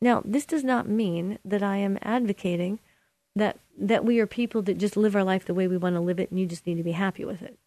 Now, 0.02 0.24
this 0.26 0.48
does 0.48 0.64
not 0.64 0.90
mean 0.90 1.38
that 1.46 1.62
I 1.62 1.78
am 1.78 2.00
advocating 2.02 2.80
that 3.36 3.60
that 3.78 4.04
we 4.04 4.20
are 4.20 4.26
people 4.26 4.64
that 4.64 4.80
just 4.80 4.98
live 4.98 5.16
our 5.16 5.24
life 5.24 5.46
the 5.46 5.54
way 5.54 5.68
we 5.68 5.78
want 5.78 5.98
to 5.98 6.02
live 6.02 6.20
it 6.20 6.32
and 6.32 6.40
you 6.40 6.48
just 6.48 6.66
need 6.66 6.78
to 6.78 6.84
be 6.84 6.94
happy 6.94 7.26
with 7.26 7.44
it. 7.44 7.60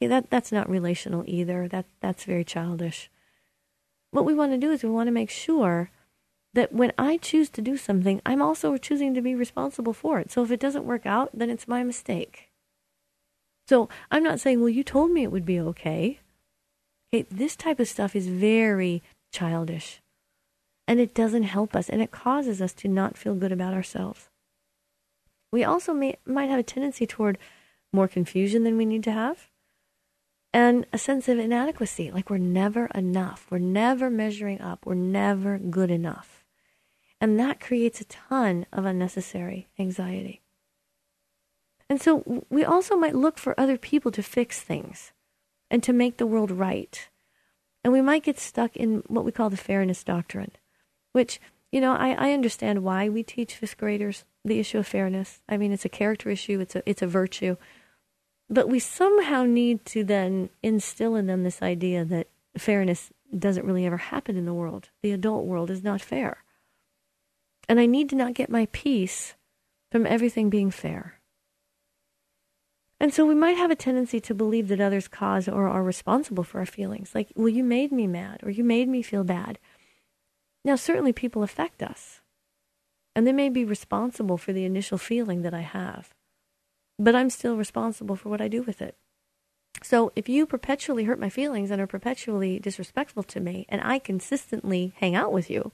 That 0.00 0.30
that's 0.30 0.52
not 0.52 0.68
relational 0.68 1.24
either. 1.26 1.68
That 1.68 1.86
that's 2.00 2.24
very 2.24 2.44
childish. 2.44 3.10
What 4.10 4.24
we 4.24 4.34
want 4.34 4.52
to 4.52 4.58
do 4.58 4.70
is 4.70 4.82
we 4.82 4.90
want 4.90 5.08
to 5.08 5.12
make 5.12 5.30
sure 5.30 5.90
that 6.54 6.72
when 6.72 6.92
I 6.98 7.18
choose 7.18 7.50
to 7.50 7.62
do 7.62 7.76
something, 7.76 8.20
I'm 8.24 8.40
also 8.40 8.76
choosing 8.76 9.14
to 9.14 9.20
be 9.20 9.34
responsible 9.34 9.92
for 9.92 10.18
it. 10.20 10.30
So 10.30 10.42
if 10.42 10.50
it 10.50 10.60
doesn't 10.60 10.86
work 10.86 11.04
out, 11.04 11.30
then 11.34 11.50
it's 11.50 11.68
my 11.68 11.82
mistake. 11.82 12.50
So 13.68 13.88
I'm 14.10 14.22
not 14.22 14.40
saying, 14.40 14.60
well, 14.60 14.70
you 14.70 14.82
told 14.82 15.10
me 15.10 15.22
it 15.22 15.32
would 15.32 15.44
be 15.44 15.60
okay. 15.60 16.20
Okay, 17.12 17.26
this 17.30 17.56
type 17.56 17.78
of 17.78 17.88
stuff 17.88 18.16
is 18.16 18.28
very 18.28 19.02
childish. 19.32 20.00
And 20.88 21.00
it 21.00 21.14
doesn't 21.14 21.42
help 21.42 21.74
us, 21.74 21.88
and 21.88 22.00
it 22.00 22.10
causes 22.12 22.62
us 22.62 22.72
to 22.74 22.88
not 22.88 23.18
feel 23.18 23.34
good 23.34 23.52
about 23.52 23.74
ourselves. 23.74 24.28
We 25.52 25.64
also 25.64 25.92
may, 25.92 26.16
might 26.24 26.48
have 26.48 26.60
a 26.60 26.62
tendency 26.62 27.06
toward 27.06 27.38
more 27.92 28.08
confusion 28.08 28.64
than 28.64 28.76
we 28.76 28.86
need 28.86 29.02
to 29.04 29.12
have, 29.12 29.48
and 30.56 30.86
a 30.90 30.96
sense 30.96 31.28
of 31.28 31.38
inadequacy, 31.38 32.10
like 32.10 32.30
we're 32.30 32.38
never 32.38 32.86
enough, 32.94 33.46
we're 33.50 33.58
never 33.58 34.08
measuring 34.08 34.58
up, 34.62 34.86
we're 34.86 34.94
never 34.94 35.58
good 35.58 35.90
enough. 35.90 36.46
And 37.20 37.38
that 37.38 37.60
creates 37.60 38.00
a 38.00 38.06
ton 38.06 38.64
of 38.72 38.86
unnecessary 38.86 39.68
anxiety. 39.78 40.40
And 41.90 42.00
so 42.00 42.46
we 42.48 42.64
also 42.64 42.96
might 42.96 43.14
look 43.14 43.36
for 43.36 43.58
other 43.60 43.76
people 43.76 44.10
to 44.12 44.22
fix 44.22 44.62
things 44.62 45.12
and 45.70 45.82
to 45.82 45.92
make 45.92 46.16
the 46.16 46.26
world 46.26 46.50
right. 46.50 47.06
And 47.84 47.92
we 47.92 48.00
might 48.00 48.24
get 48.24 48.38
stuck 48.38 48.76
in 48.76 49.02
what 49.08 49.26
we 49.26 49.32
call 49.32 49.50
the 49.50 49.58
fairness 49.58 50.02
doctrine, 50.02 50.52
which, 51.12 51.38
you 51.70 51.82
know, 51.82 51.92
I, 51.92 52.12
I 52.12 52.32
understand 52.32 52.82
why 52.82 53.10
we 53.10 53.22
teach 53.22 53.56
fifth 53.56 53.76
graders 53.76 54.24
the 54.42 54.58
issue 54.58 54.78
of 54.78 54.86
fairness. 54.86 55.42
I 55.50 55.58
mean, 55.58 55.70
it's 55.70 55.84
a 55.84 55.90
character 55.90 56.30
issue, 56.30 56.60
it's 56.60 56.74
a, 56.74 56.82
it's 56.88 57.02
a 57.02 57.06
virtue. 57.06 57.58
But 58.48 58.68
we 58.68 58.78
somehow 58.78 59.44
need 59.44 59.84
to 59.86 60.04
then 60.04 60.50
instill 60.62 61.16
in 61.16 61.26
them 61.26 61.42
this 61.42 61.62
idea 61.62 62.04
that 62.04 62.28
fairness 62.56 63.10
doesn't 63.36 63.66
really 63.66 63.84
ever 63.84 63.96
happen 63.96 64.36
in 64.36 64.46
the 64.46 64.54
world. 64.54 64.90
The 65.02 65.12
adult 65.12 65.46
world 65.46 65.70
is 65.70 65.82
not 65.82 66.00
fair. 66.00 66.44
And 67.68 67.80
I 67.80 67.86
need 67.86 68.08
to 68.10 68.16
not 68.16 68.34
get 68.34 68.48
my 68.48 68.68
peace 68.72 69.34
from 69.90 70.06
everything 70.06 70.48
being 70.48 70.70
fair. 70.70 71.20
And 72.98 73.12
so 73.12 73.26
we 73.26 73.34
might 73.34 73.56
have 73.56 73.70
a 73.70 73.76
tendency 73.76 74.20
to 74.20 74.34
believe 74.34 74.68
that 74.68 74.80
others 74.80 75.08
cause 75.08 75.48
or 75.48 75.68
are 75.68 75.82
responsible 75.82 76.44
for 76.44 76.60
our 76.60 76.66
feelings. 76.66 77.14
Like, 77.14 77.30
well, 77.34 77.48
you 77.48 77.62
made 77.62 77.92
me 77.92 78.06
mad 78.06 78.40
or 78.42 78.50
you 78.50 78.64
made 78.64 78.88
me 78.88 79.02
feel 79.02 79.24
bad. 79.24 79.58
Now, 80.64 80.76
certainly 80.76 81.12
people 81.12 81.42
affect 81.42 81.80
us, 81.80 82.20
and 83.14 83.24
they 83.24 83.32
may 83.32 83.48
be 83.48 83.64
responsible 83.64 84.36
for 84.36 84.52
the 84.52 84.64
initial 84.64 84.98
feeling 84.98 85.42
that 85.42 85.54
I 85.54 85.60
have, 85.60 86.12
but 86.98 87.14
I'm 87.14 87.30
still 87.30 87.56
responsible 87.56 88.16
for 88.16 88.28
what 88.28 88.40
I 88.40 88.48
do 88.48 88.62
with 88.62 88.80
it. 88.80 88.96
So 89.82 90.12
if 90.16 90.28
you 90.28 90.46
perpetually 90.46 91.04
hurt 91.04 91.20
my 91.20 91.28
feelings 91.28 91.70
and 91.70 91.80
are 91.80 91.86
perpetually 91.86 92.58
disrespectful 92.58 93.22
to 93.24 93.40
me, 93.40 93.66
and 93.68 93.80
I 93.82 93.98
consistently 93.98 94.94
hang 94.96 95.14
out 95.14 95.32
with 95.32 95.50
you, 95.50 95.72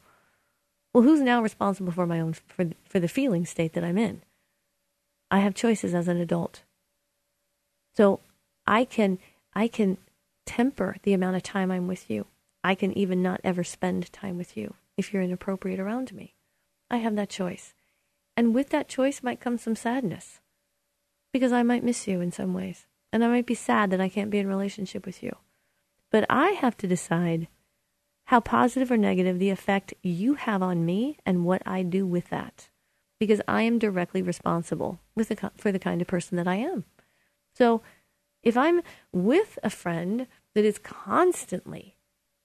well, 0.92 1.04
who's 1.04 1.20
now 1.20 1.40
responsible 1.40 1.92
for 1.92 2.06
my 2.06 2.20
own 2.20 2.34
for 2.34 2.70
for 2.84 3.00
the 3.00 3.08
feeling 3.08 3.46
state 3.46 3.72
that 3.72 3.84
I'm 3.84 3.96
in? 3.96 4.22
I 5.30 5.38
have 5.38 5.54
choices 5.54 5.94
as 5.94 6.08
an 6.08 6.18
adult. 6.18 6.62
So 7.96 8.20
I 8.66 8.84
can 8.84 9.18
I 9.54 9.68
can 9.68 9.98
temper 10.44 10.96
the 11.02 11.14
amount 11.14 11.36
of 11.36 11.42
time 11.42 11.70
I'm 11.70 11.86
with 11.86 12.10
you. 12.10 12.26
I 12.64 12.74
can 12.74 12.96
even 12.96 13.22
not 13.22 13.40
ever 13.42 13.64
spend 13.64 14.12
time 14.12 14.36
with 14.36 14.56
you 14.56 14.74
if 14.96 15.12
you're 15.12 15.22
inappropriate 15.22 15.80
around 15.80 16.12
me. 16.12 16.34
I 16.90 16.98
have 16.98 17.16
that 17.16 17.30
choice. 17.30 17.72
And 18.36 18.54
with 18.54 18.68
that 18.70 18.88
choice 18.88 19.22
might 19.22 19.40
come 19.40 19.56
some 19.56 19.76
sadness 19.76 20.40
because 21.32 21.52
I 21.52 21.62
might 21.62 21.84
miss 21.84 22.06
you 22.06 22.20
in 22.20 22.32
some 22.32 22.54
ways. 22.54 22.86
And 23.12 23.24
I 23.24 23.28
might 23.28 23.46
be 23.46 23.54
sad 23.54 23.90
that 23.90 24.00
I 24.00 24.08
can't 24.08 24.30
be 24.30 24.38
in 24.38 24.46
relationship 24.46 25.04
with 25.04 25.22
you. 25.22 25.36
But 26.10 26.24
I 26.30 26.50
have 26.50 26.76
to 26.78 26.86
decide 26.86 27.48
how 28.26 28.40
positive 28.40 28.90
or 28.90 28.96
negative 28.96 29.38
the 29.38 29.50
effect 29.50 29.94
you 30.02 30.34
have 30.34 30.62
on 30.62 30.86
me 30.86 31.18
and 31.26 31.44
what 31.44 31.62
I 31.66 31.82
do 31.82 32.06
with 32.06 32.28
that. 32.30 32.68
Because 33.18 33.40
I 33.46 33.62
am 33.62 33.78
directly 33.78 34.22
responsible 34.22 35.00
with 35.14 35.28
the, 35.28 35.50
for 35.56 35.70
the 35.72 35.78
kind 35.78 36.00
of 36.00 36.08
person 36.08 36.36
that 36.36 36.48
I 36.48 36.56
am. 36.56 36.84
So 37.54 37.82
if 38.42 38.56
I'm 38.56 38.82
with 39.12 39.58
a 39.62 39.70
friend 39.70 40.26
that 40.54 40.64
is 40.64 40.78
constantly 40.78 41.96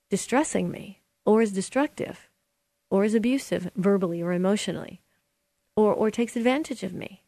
distressing 0.09 0.69
me, 0.71 1.01
or 1.25 1.41
is 1.41 1.51
destructive, 1.51 2.29
or 2.89 3.03
is 3.03 3.13
abusive 3.13 3.69
verbally 3.75 4.21
or 4.21 4.31
emotionally, 4.31 5.01
or, 5.75 5.93
or 5.93 6.09
takes 6.09 6.35
advantage 6.35 6.83
of 6.83 6.93
me, 6.93 7.23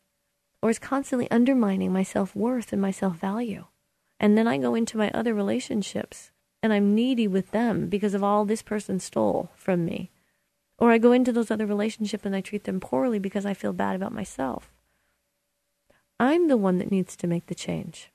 or 0.62 0.70
is 0.70 0.80
constantly 0.80 1.30
undermining 1.32 1.92
my 1.94 2.04
self 2.04 2.36
worth 2.36 2.74
and 2.74 2.82
my 2.82 2.92
self 2.92 3.18
value, 3.18 3.66
and 4.20 4.38
then 4.38 4.48
I 4.48 4.58
go 4.58 4.76
into 4.76 4.98
my 4.98 5.10
other 5.12 5.34
relationships 5.34 6.32
and 6.62 6.74
I'm 6.74 6.94
needy 6.94 7.28
with 7.28 7.52
them 7.52 7.88
because 7.88 8.14
of 8.14 8.24
all 8.24 8.46
this 8.46 8.62
person 8.62 9.00
stole 9.00 9.50
from 9.56 9.86
me. 9.86 10.12
Or 10.78 10.92
I 10.92 10.98
go 10.98 11.12
into 11.12 11.32
those 11.32 11.52
other 11.52 11.66
relationships 11.66 12.26
and 12.26 12.36
I 12.36 12.42
treat 12.42 12.66
them 12.66 12.80
poorly 12.80 13.20
because 13.20 13.46
I 13.46 13.54
feel 13.54 13.74
bad 13.74 13.96
about 13.96 14.14
myself. 14.14 14.72
I'm 16.20 16.48
the 16.48 16.58
one 16.58 16.78
that 16.80 16.92
needs 16.92 17.16
to 17.18 17.28
make 17.28 17.48
the 17.48 17.56
change. 17.56 18.12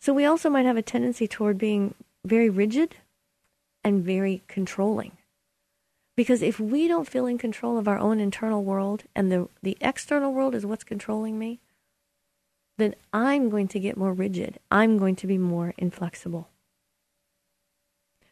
So 0.00 0.12
we 0.12 0.24
also 0.24 0.50
might 0.50 0.66
have 0.66 0.76
a 0.76 0.82
tendency 0.82 1.26
toward 1.26 1.58
being 1.58 1.94
very 2.24 2.50
rigid 2.50 2.96
and 3.82 4.04
very 4.04 4.42
controlling. 4.48 5.12
Because 6.16 6.42
if 6.42 6.60
we 6.60 6.86
don't 6.86 7.08
feel 7.08 7.26
in 7.26 7.38
control 7.38 7.76
of 7.76 7.88
our 7.88 7.98
own 7.98 8.20
internal 8.20 8.62
world 8.62 9.04
and 9.16 9.32
the, 9.32 9.48
the 9.62 9.76
external 9.80 10.32
world 10.32 10.54
is 10.54 10.64
what's 10.64 10.84
controlling 10.84 11.38
me, 11.38 11.60
then 12.76 12.94
I'm 13.12 13.50
going 13.50 13.68
to 13.68 13.80
get 13.80 13.96
more 13.96 14.12
rigid. 14.12 14.58
I'm 14.70 14.98
going 14.98 15.16
to 15.16 15.26
be 15.26 15.38
more 15.38 15.74
inflexible. 15.76 16.48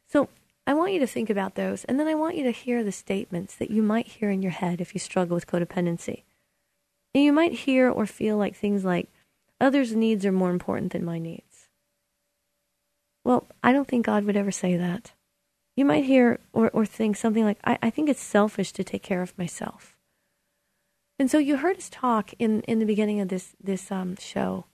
So 0.09 0.29
I 0.67 0.75
want 0.75 0.93
you 0.93 1.01
to 1.01 1.07
think 1.07 1.31
about 1.31 1.55
those, 1.55 1.85
and 1.85 1.99
then 1.99 2.07
I 2.07 2.15
want 2.15 2.37
you 2.37 2.45
to 2.45 2.51
hear 2.51 2.85
the 2.85 2.93
statements 2.93 3.55
that 3.57 3.71
you 3.71 3.83
might 3.83 4.07
hear 4.07 4.31
in 4.31 4.43
your 4.43 4.53
head 4.53 4.81
if 4.81 4.95
you 4.95 5.01
struggle 5.01 5.35
with 5.35 5.47
codependency. 5.47 6.23
And 7.15 7.25
you 7.25 7.33
might 7.33 7.53
hear 7.53 7.91
or 7.91 8.07
feel 8.07 8.37
like 8.37 8.55
things 8.55 8.85
like, 8.85 9.09
others' 9.61 9.95
needs 9.95 10.25
are 10.25 10.33
more 10.33 10.51
important 10.51 10.93
than 10.93 11.05
my 11.05 11.19
needs. 11.19 11.69
Well, 13.25 13.47
I 13.63 13.73
don't 13.73 13.89
think 13.89 14.07
God 14.07 14.25
would 14.25 14.37
ever 14.37 14.51
say 14.51 14.77
that. 14.77 15.13
You 15.77 15.85
might 15.85 16.05
hear 16.05 16.39
or, 16.53 16.69
or 16.71 16.85
think 16.85 17.17
something 17.17 17.45
like, 17.45 17.59
I, 17.65 17.79
I 17.83 17.91
think 17.91 18.09
it's 18.09 18.21
selfish 18.21 18.73
to 18.73 18.85
take 18.85 19.03
care 19.03 19.23
of 19.23 19.37
myself. 19.39 19.97
And 21.19 21.31
so 21.31 21.39
you 21.39 21.59
heard 21.59 21.77
us 21.77 21.89
talk 21.91 22.33
in, 22.39 22.63
in 22.63 22.79
the 22.79 22.85
beginning 22.85 23.21
of 23.21 23.29
this, 23.29 23.55
this 23.63 23.91
um, 23.91 24.17
show 24.17 24.65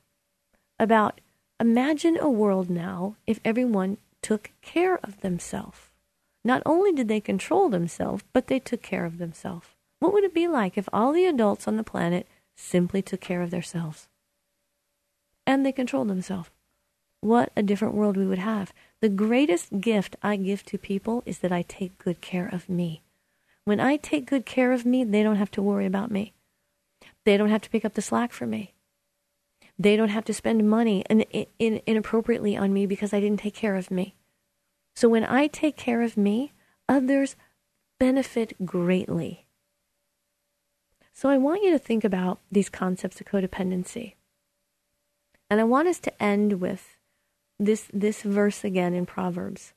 about 0.79 1.21
imagine 1.61 2.17
a 2.21 2.31
world 2.31 2.71
now 2.71 3.17
if 3.27 3.41
everyone 3.45 3.99
took 4.23 4.51
care 4.63 4.99
of 5.05 5.21
themselves. 5.21 5.91
Not 6.45 6.63
only 6.65 6.93
did 6.93 7.09
they 7.09 7.21
control 7.21 7.69
themselves, 7.69 8.25
but 8.33 8.47
they 8.47 8.59
took 8.59 8.83
care 8.83 9.05
of 9.05 9.19
themselves. 9.19 9.69
What 10.01 10.13
would 10.13 10.25
it 10.25 10.35
be 10.35 10.49
like 10.49 10.79
if 10.79 10.89
all 10.93 11.13
the 11.13 11.27
adults 11.27 11.67
on 11.69 11.77
the 11.77 11.85
planet 11.85 12.27
simply 12.57 13.03
took 13.03 13.21
care 13.21 13.43
of 13.43 13.51
themselves? 13.51 14.09
And 15.47 15.65
they 15.65 15.73
controlled 15.73 16.09
themselves. 16.09 16.51
What 17.21 17.53
a 17.57 17.63
different 17.63 17.95
world 17.95 18.17
we 18.17 18.27
would 18.27 18.39
have. 18.39 18.73
The 19.01 19.09
greatest 19.09 19.81
gift 19.81 20.17
I 20.23 20.37
give 20.37 20.65
to 20.65 20.79
people 20.79 21.23
is 21.25 21.39
that 21.39 21.53
I 21.53 21.63
take 21.63 21.99
good 21.99 22.21
care 22.21 22.49
of 22.49 22.69
me. 22.69 23.03
When 23.65 23.79
I 23.79 23.97
take 23.97 24.27
good 24.27 24.45
care 24.45 24.73
of 24.73 24.85
me, 24.85 25.05
they 25.05 25.23
don't 25.23 25.37
have 25.37 25.53
to 25.53 25.63
worry 25.63 25.87
about 25.87 26.11
me. 26.11 26.33
They 27.25 27.37
don't 27.37 27.51
have 27.51 27.63
to 27.63 27.71
pick 27.71 27.85
up 27.85 27.95
the 27.95 28.03
slack 28.03 28.33
for 28.33 28.47
me. 28.47 28.75
They 29.79 29.97
don't 29.97 30.09
have 30.09 30.25
to 30.25 30.35
spend 30.35 30.69
money 30.69 31.05
in, 31.09 31.21
in, 31.59 31.81
inappropriately 31.87 32.57
on 32.57 32.73
me 32.73 32.87
because 32.87 33.13
I 33.13 33.21
didn't 33.21 33.41
take 33.41 33.55
care 33.55 33.77
of 33.77 33.91
me. 33.91 34.17
So 34.97 35.09
when 35.09 35.25
I 35.25 35.47
take 35.47 35.77
care 35.77 36.03
of 36.03 36.17
me, 36.17 36.53
others 36.89 37.37
benefit 38.01 38.67
greatly. 38.67 39.47
So 41.13 41.29
I 41.29 41.37
want 41.37 41.63
you 41.63 41.71
to 41.71 41.79
think 41.79 42.03
about 42.03 42.41
these 42.51 42.69
concepts 42.69 43.21
of 43.21 43.27
codependency. 43.27 44.15
And 45.49 45.61
I 45.61 45.65
want 45.65 45.87
us 45.87 46.01
to 46.01 46.23
end 46.23 46.61
with 46.61 46.98
this, 47.59 47.89
this 47.93 48.23
verse 48.23 48.65
again 48.65 48.95
in 48.95 49.07
Proverbs. 49.07 49.73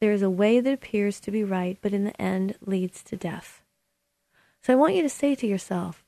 There 0.00 0.12
is 0.12 0.22
a 0.22 0.30
way 0.30 0.60
that 0.60 0.72
appears 0.72 1.20
to 1.20 1.30
be 1.30 1.44
right, 1.44 1.78
but 1.80 1.92
in 1.92 2.04
the 2.04 2.20
end 2.20 2.56
leads 2.64 3.02
to 3.04 3.16
death. 3.16 3.62
So 4.62 4.72
I 4.72 4.76
want 4.76 4.94
you 4.94 5.02
to 5.02 5.08
say 5.08 5.34
to 5.34 5.46
yourself, 5.46 6.04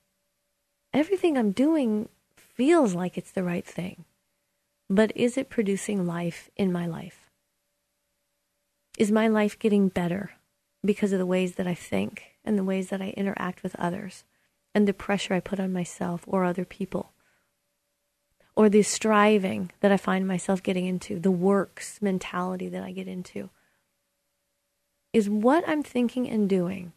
everything 0.93 1.37
I'm 1.37 1.53
doing 1.53 2.09
feels 2.37 2.95
like 2.95 3.17
it's 3.17 3.31
the 3.31 3.45
right 3.45 3.67
thing, 3.67 4.05
but 4.91 5.13
is 5.17 5.37
it 5.37 5.49
producing 5.49 6.07
life 6.07 6.51
in 6.57 6.73
my 6.73 6.87
life? 6.87 7.31
Is 8.99 9.11
my 9.11 9.27
life 9.27 9.59
getting 9.59 9.89
better 9.89 10.33
because 10.85 11.13
of 11.13 11.19
the 11.19 11.27
ways 11.27 11.55
that 11.55 11.67
I 11.67 11.75
think 11.75 12.35
and 12.45 12.59
the 12.59 12.65
ways 12.65 12.91
that 12.91 13.03
I 13.03 13.11
interact 13.17 13.63
with 13.63 13.75
others 13.77 14.25
and 14.75 14.87
the 14.87 14.93
pressure 14.93 15.35
I 15.35 15.41
put 15.41 15.59
on 15.59 15.73
myself 15.73 16.25
or 16.27 16.45
other 16.45 16.65
people? 16.65 17.14
Or 18.57 18.69
the 18.69 18.83
striving 18.83 19.71
that 19.81 19.93
I 19.93 19.97
find 19.97 20.27
myself 20.27 20.63
getting 20.63 20.87
into, 20.87 21.19
the 21.19 21.31
works 21.31 22.01
mentality 22.01 22.69
that 22.69 22.83
I 22.83 22.93
get 22.93 23.09
into, 23.09 23.51
is 25.13 25.29
what 25.29 25.65
I'm 25.69 25.83
thinking 25.83 26.29
and 26.29 26.49
doing 26.49 26.93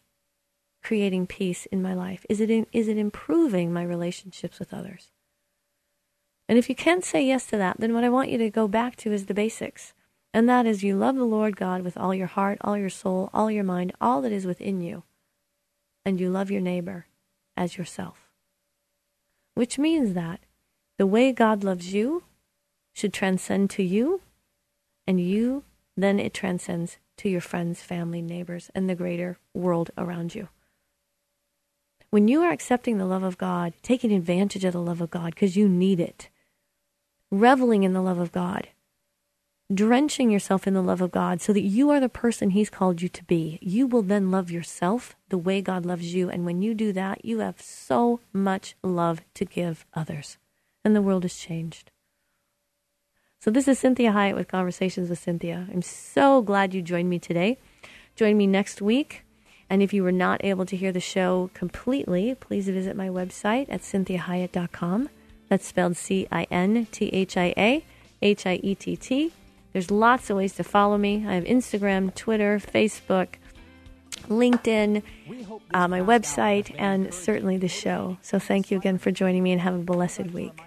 creating 0.84 1.28
peace 1.28 1.66
in 1.68 1.82
my 1.82 1.94
life? 1.94 2.26
Is 2.30 2.40
it, 2.40 2.50
in, 2.50 2.66
is 2.72 2.88
it 2.88 2.98
improving 2.98 3.74
my 3.74 3.84
relationships 3.84 4.58
with 4.58 4.74
others? 4.74 5.12
And 6.48 6.58
if 6.58 6.70
you 6.70 6.76
can't 6.76 7.04
say 7.04 7.26
yes 7.26 7.46
to 7.48 7.58
that, 7.58 7.78
then 7.80 7.94
what 7.94 8.06
I 8.06 8.10
want 8.10 8.30
you 8.30 8.38
to 8.38 8.50
go 8.50 8.68
back 8.68 8.96
to 8.98 9.12
is 9.12 9.26
the 9.26 9.34
basics. 9.34 9.94
And 10.34 10.48
that 10.48 10.66
is 10.66 10.84
you 10.84 10.96
love 10.96 11.16
the 11.16 11.26
Lord 11.26 11.58
God 11.58 11.82
with 11.82 11.98
all 11.98 12.14
your 12.14 12.28
heart, 12.28 12.58
all 12.62 12.78
your 12.78 12.90
soul, 12.90 13.30
all 13.34 13.52
your 13.52 13.64
mind, 13.64 13.92
all 14.00 14.22
that 14.22 14.32
is 14.32 14.46
within 14.46 14.82
you. 14.82 15.04
And 16.06 16.20
you 16.20 16.30
love 16.30 16.50
your 16.50 16.62
neighbor 16.62 17.08
as 17.58 17.78
yourself. 17.78 18.30
Which 19.56 19.78
means 19.78 20.14
that 20.14 20.40
the 20.98 21.08
way 21.08 21.32
God 21.32 21.64
loves 21.64 21.94
you 21.94 22.24
should 22.94 23.14
transcend 23.14 23.70
to 23.70 23.84
you, 23.84 24.22
and 25.06 25.22
you, 25.22 25.64
then 25.96 26.20
it 26.20 26.34
transcends 26.34 26.98
to 27.18 27.30
your 27.30 27.42
friends, 27.42 27.82
family, 27.82 28.22
neighbors, 28.22 28.72
and 28.74 28.90
the 28.90 28.96
greater 28.96 29.38
world 29.54 29.92
around 29.98 30.34
you. 30.34 30.50
When 32.10 32.28
you 32.28 32.42
are 32.42 32.52
accepting 32.52 32.98
the 32.98 33.06
love 33.06 33.24
of 33.24 33.38
God, 33.38 33.74
taking 33.84 34.12
advantage 34.12 34.66
of 34.66 34.74
the 34.74 34.82
love 34.82 35.02
of 35.02 35.12
God 35.12 35.36
because 35.36 35.56
you 35.56 35.70
need 35.70 36.00
it, 36.00 36.30
reveling 37.30 37.84
in 37.84 37.94
the 37.94 38.02
love 38.02 38.18
of 38.18 38.32
God, 38.32 38.70
drenching 39.72 40.32
yourself 40.32 40.66
in 40.66 40.74
the 40.74 40.82
love 40.82 41.02
of 41.02 41.12
God 41.12 41.42
so 41.42 41.54
that 41.54 41.62
you 41.62 41.90
are 41.92 42.00
the 42.00 42.10
person 42.10 42.52
He's 42.52 42.70
called 42.70 43.02
you 43.02 43.10
to 43.10 43.24
be, 43.26 43.60
you 43.62 43.86
will 43.86 44.02
then 44.02 44.32
love 44.32 44.50
yourself 44.50 45.16
the 45.30 45.38
way 45.38 45.62
God 45.62 45.86
loves 45.86 46.14
you. 46.14 46.30
And 46.30 46.46
when 46.46 46.62
you 46.62 46.74
do 46.74 46.92
that, 46.94 47.24
you 47.26 47.40
have 47.40 47.62
so 47.62 48.22
much 48.34 48.76
love 48.82 49.22
to 49.36 49.46
give 49.46 49.86
others 49.94 50.38
and 50.88 50.96
the 50.96 51.02
world 51.02 51.24
has 51.24 51.36
changed. 51.36 51.92
So, 53.40 53.52
this 53.52 53.68
is 53.68 53.80
Cinthia 53.80 54.14
Hiett 54.14 54.36
with 54.36 54.48
Conversations 54.48 55.10
with 55.10 55.24
Cinthia. 55.24 55.70
I'm 55.72 55.84
so 55.84 56.42
glad 56.42 56.74
you 56.74 56.82
joined 56.82 57.10
me 57.10 57.20
today. 57.20 57.58
Join 58.16 58.36
me 58.36 58.48
next 58.48 58.82
week. 58.82 59.24
And 59.70 59.84
if 59.84 59.94
you 59.94 60.02
were 60.02 60.14
not 60.14 60.44
able 60.46 60.66
to 60.66 60.78
hear 60.78 60.94
the 60.94 61.02
show 61.02 61.52
completely, 61.54 62.36
please 62.40 62.70
visit 62.70 62.96
my 62.96 63.10
website 63.10 63.68
at 63.70 63.82
cinthiahiett.com. 63.82 65.10
That's 65.50 65.68
spelled 65.68 65.98
C 65.98 66.26
I 66.32 66.48
N 66.50 66.88
T 66.92 67.10
H 67.10 67.36
I 67.36 67.54
A 67.58 67.84
H 68.22 68.46
I 68.46 68.60
E 68.64 68.74
T 68.74 68.96
T. 68.96 69.34
There's 69.74 69.92
lots 69.92 70.30
of 70.30 70.38
ways 70.38 70.56
to 70.56 70.64
follow 70.64 70.98
me. 70.98 71.26
I 71.28 71.36
have 71.36 71.44
Instagram, 71.44 72.16
Twitter, 72.16 72.60
Facebook, 72.60 73.28
LinkedIn, 74.30 75.04
uh, 75.74 75.88
my 75.90 76.00
website, 76.00 76.74
and 76.78 77.14
certainly 77.14 77.58
the 77.58 77.68
show. 77.68 78.18
So 78.22 78.40
thank 78.40 78.72
you 78.72 78.78
again 78.78 78.98
for 78.98 79.12
joining 79.12 79.44
me 79.44 79.52
and 79.52 79.62
have 79.62 79.76
a 79.76 79.80
blessed 79.80 80.32
week 80.32 80.67